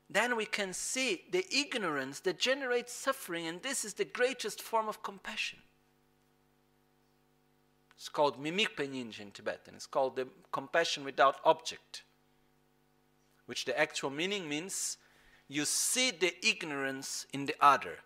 [0.08, 4.88] then we can see the ignorance that generates suffering, and this is the greatest form
[4.88, 5.60] of compassion.
[7.94, 9.74] It's called mimikpe ninja in Tibetan.
[9.74, 12.02] It's called the compassion without object,
[13.46, 14.96] which the actual meaning means
[15.48, 17.98] you see the ignorance in the other.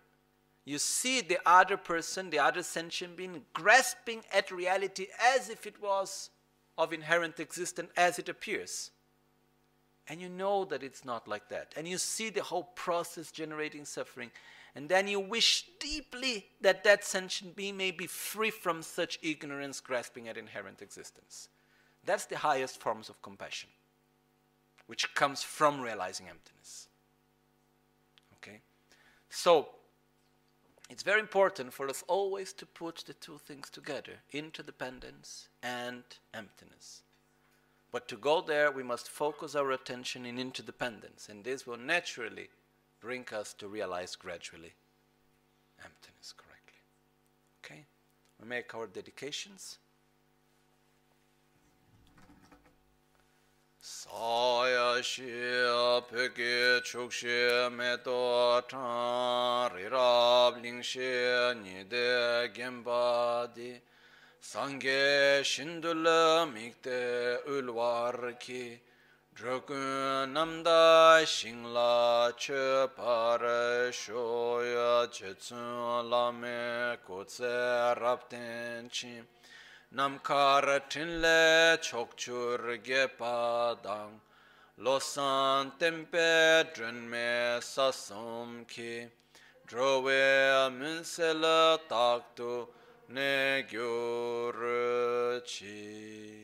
[0.65, 5.81] You see the other person, the other sentient being, grasping at reality as if it
[5.81, 6.29] was
[6.77, 8.91] of inherent existence as it appears.
[10.07, 11.73] And you know that it's not like that.
[11.75, 14.31] And you see the whole process generating suffering.
[14.75, 19.79] And then you wish deeply that that sentient being may be free from such ignorance
[19.79, 21.49] grasping at inherent existence.
[22.03, 23.69] That's the highest forms of compassion,
[24.85, 26.87] which comes from realizing emptiness.
[28.37, 28.59] Okay?
[29.29, 29.69] So,
[30.89, 37.01] it's very important for us always to put the two things together interdependence and emptiness.
[37.91, 42.49] But to go there, we must focus our attention in interdependence, and this will naturally
[42.99, 44.73] bring us to realize gradually
[45.83, 46.81] emptiness correctly.
[47.63, 47.85] Okay?
[48.41, 49.77] We make our dedications.
[53.87, 55.67] 사야시야
[56.09, 58.77] 백의 축시에 메도타
[59.75, 63.79] 리랍 링시에 니데 겐바디
[64.41, 68.79] 상게 신둘라 믹데 울와르키
[69.35, 79.34] 드르군 남다 싱라 쳬파르 쇼야 쳬츠라메 고체 랍텐치
[79.95, 84.19] namkar tinle chokchur ge padang
[84.77, 89.07] losan tempe drenme sasum ki.
[89.65, 91.43] Drove minsel
[91.87, 92.67] taktu
[93.07, 94.57] ne gyur
[95.47, 96.43] chi.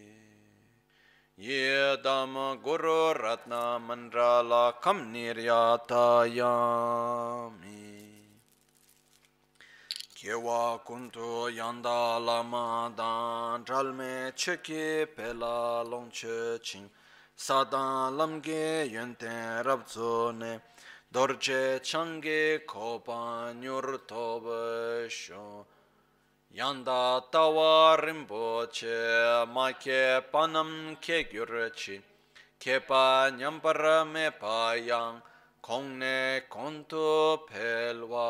[1.36, 6.34] Ye dam guru ratna mandrala kam niryata
[10.22, 16.88] kewa kuntu yanda lama dan chalme cheke pela longche ching
[17.36, 20.60] sadan lamge yenten rabzo ne
[21.12, 25.66] dorje change kopa nyur tobe sho.
[26.56, 32.00] Yanda tawa rimbo che ma ke panam ke gyur chi.
[32.60, 35.20] Kepa nyampara me pa yang.
[35.62, 38.26] Kongne konto pelware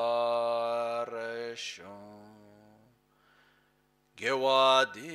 [1.56, 2.28] shon
[4.18, 5.10] gewa di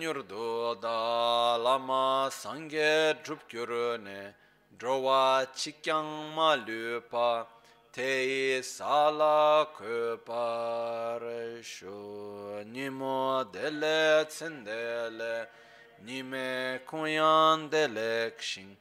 [0.00, 4.34] nyurdo da lama sangye drup gyurune
[4.76, 7.46] drowa chikyang ma lupa
[7.92, 15.46] te sala köpare sho nimo dele tsendele
[16.04, 18.76] nime kunyan dele kshin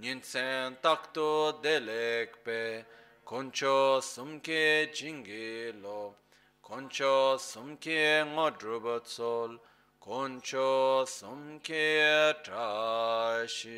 [0.00, 2.84] Nyinsen takto delekpe
[3.24, 6.14] koncho sumke jingilo,
[6.64, 9.60] koncho sumke ngodrubat sol
[10.02, 13.74] koncho sumke trashisho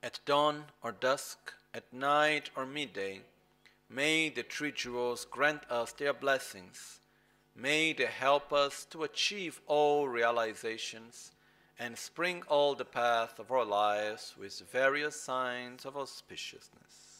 [0.00, 3.22] At dawn or dusk, at night or midday,
[3.88, 6.99] may the three jewels grant us their blessings
[7.54, 11.32] May they help us to achieve all realizations
[11.78, 17.10] and spring all the path of our lives with various signs of auspiciousness.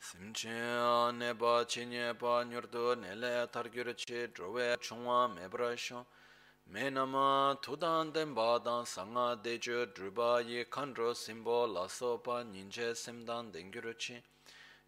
[0.00, 6.04] Simche neba chinye pa nyurdu nele targyurche drowe chungwa mebrasho
[6.72, 14.22] menama tudan denba dan sanga dejo druba ye kandro simbo laso pa ninje semdan dengyurche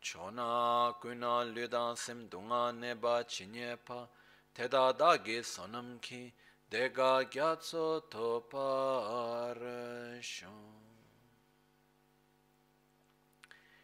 [0.05, 4.07] chona kuna lyudan sim dunga neba chinye pa
[4.55, 6.33] teda dagi sonam ki
[6.71, 8.03] dega gyatso.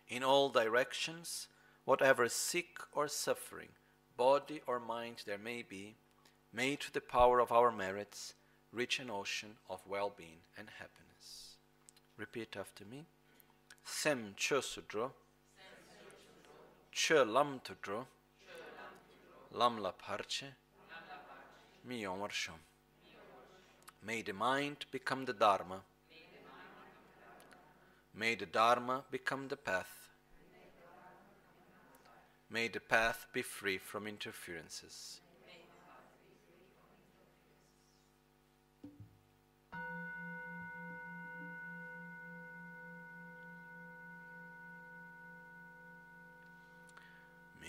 [0.09, 1.49] In all directions,
[1.85, 3.71] whatever sick or suffering,
[4.17, 5.95] body or mind there may be,
[6.53, 8.35] may to the power of our merits
[8.73, 11.57] reach an ocean of well being and happiness.
[12.19, 13.07] Repeat after me.
[13.85, 15.13] Sem chosudro,
[17.27, 17.61] lam
[19.53, 20.55] lam la parche,
[21.85, 22.07] mi.
[24.03, 25.83] May the mind become the Dharma.
[28.15, 30.09] May the Dharma become the path.
[32.49, 35.21] May the path be free from interferences.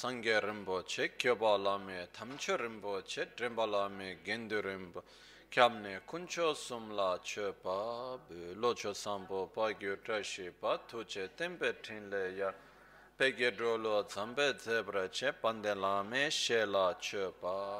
[0.00, 5.02] Sangya Rinpoche, Kyoba Lame, Tamche Rinpoche, Drinpa Lame, Gendu Rinpo,
[5.50, 8.16] Kyamne Kuncho Sumla Che Pa,
[8.54, 12.54] Locho Sampo Pa Gyu Tashi Pa, Tuche Tempe Tinle Ya,
[13.16, 17.77] Pegye Drolo Tsampe Zebra Che, Pande Lame, She La Che Pa,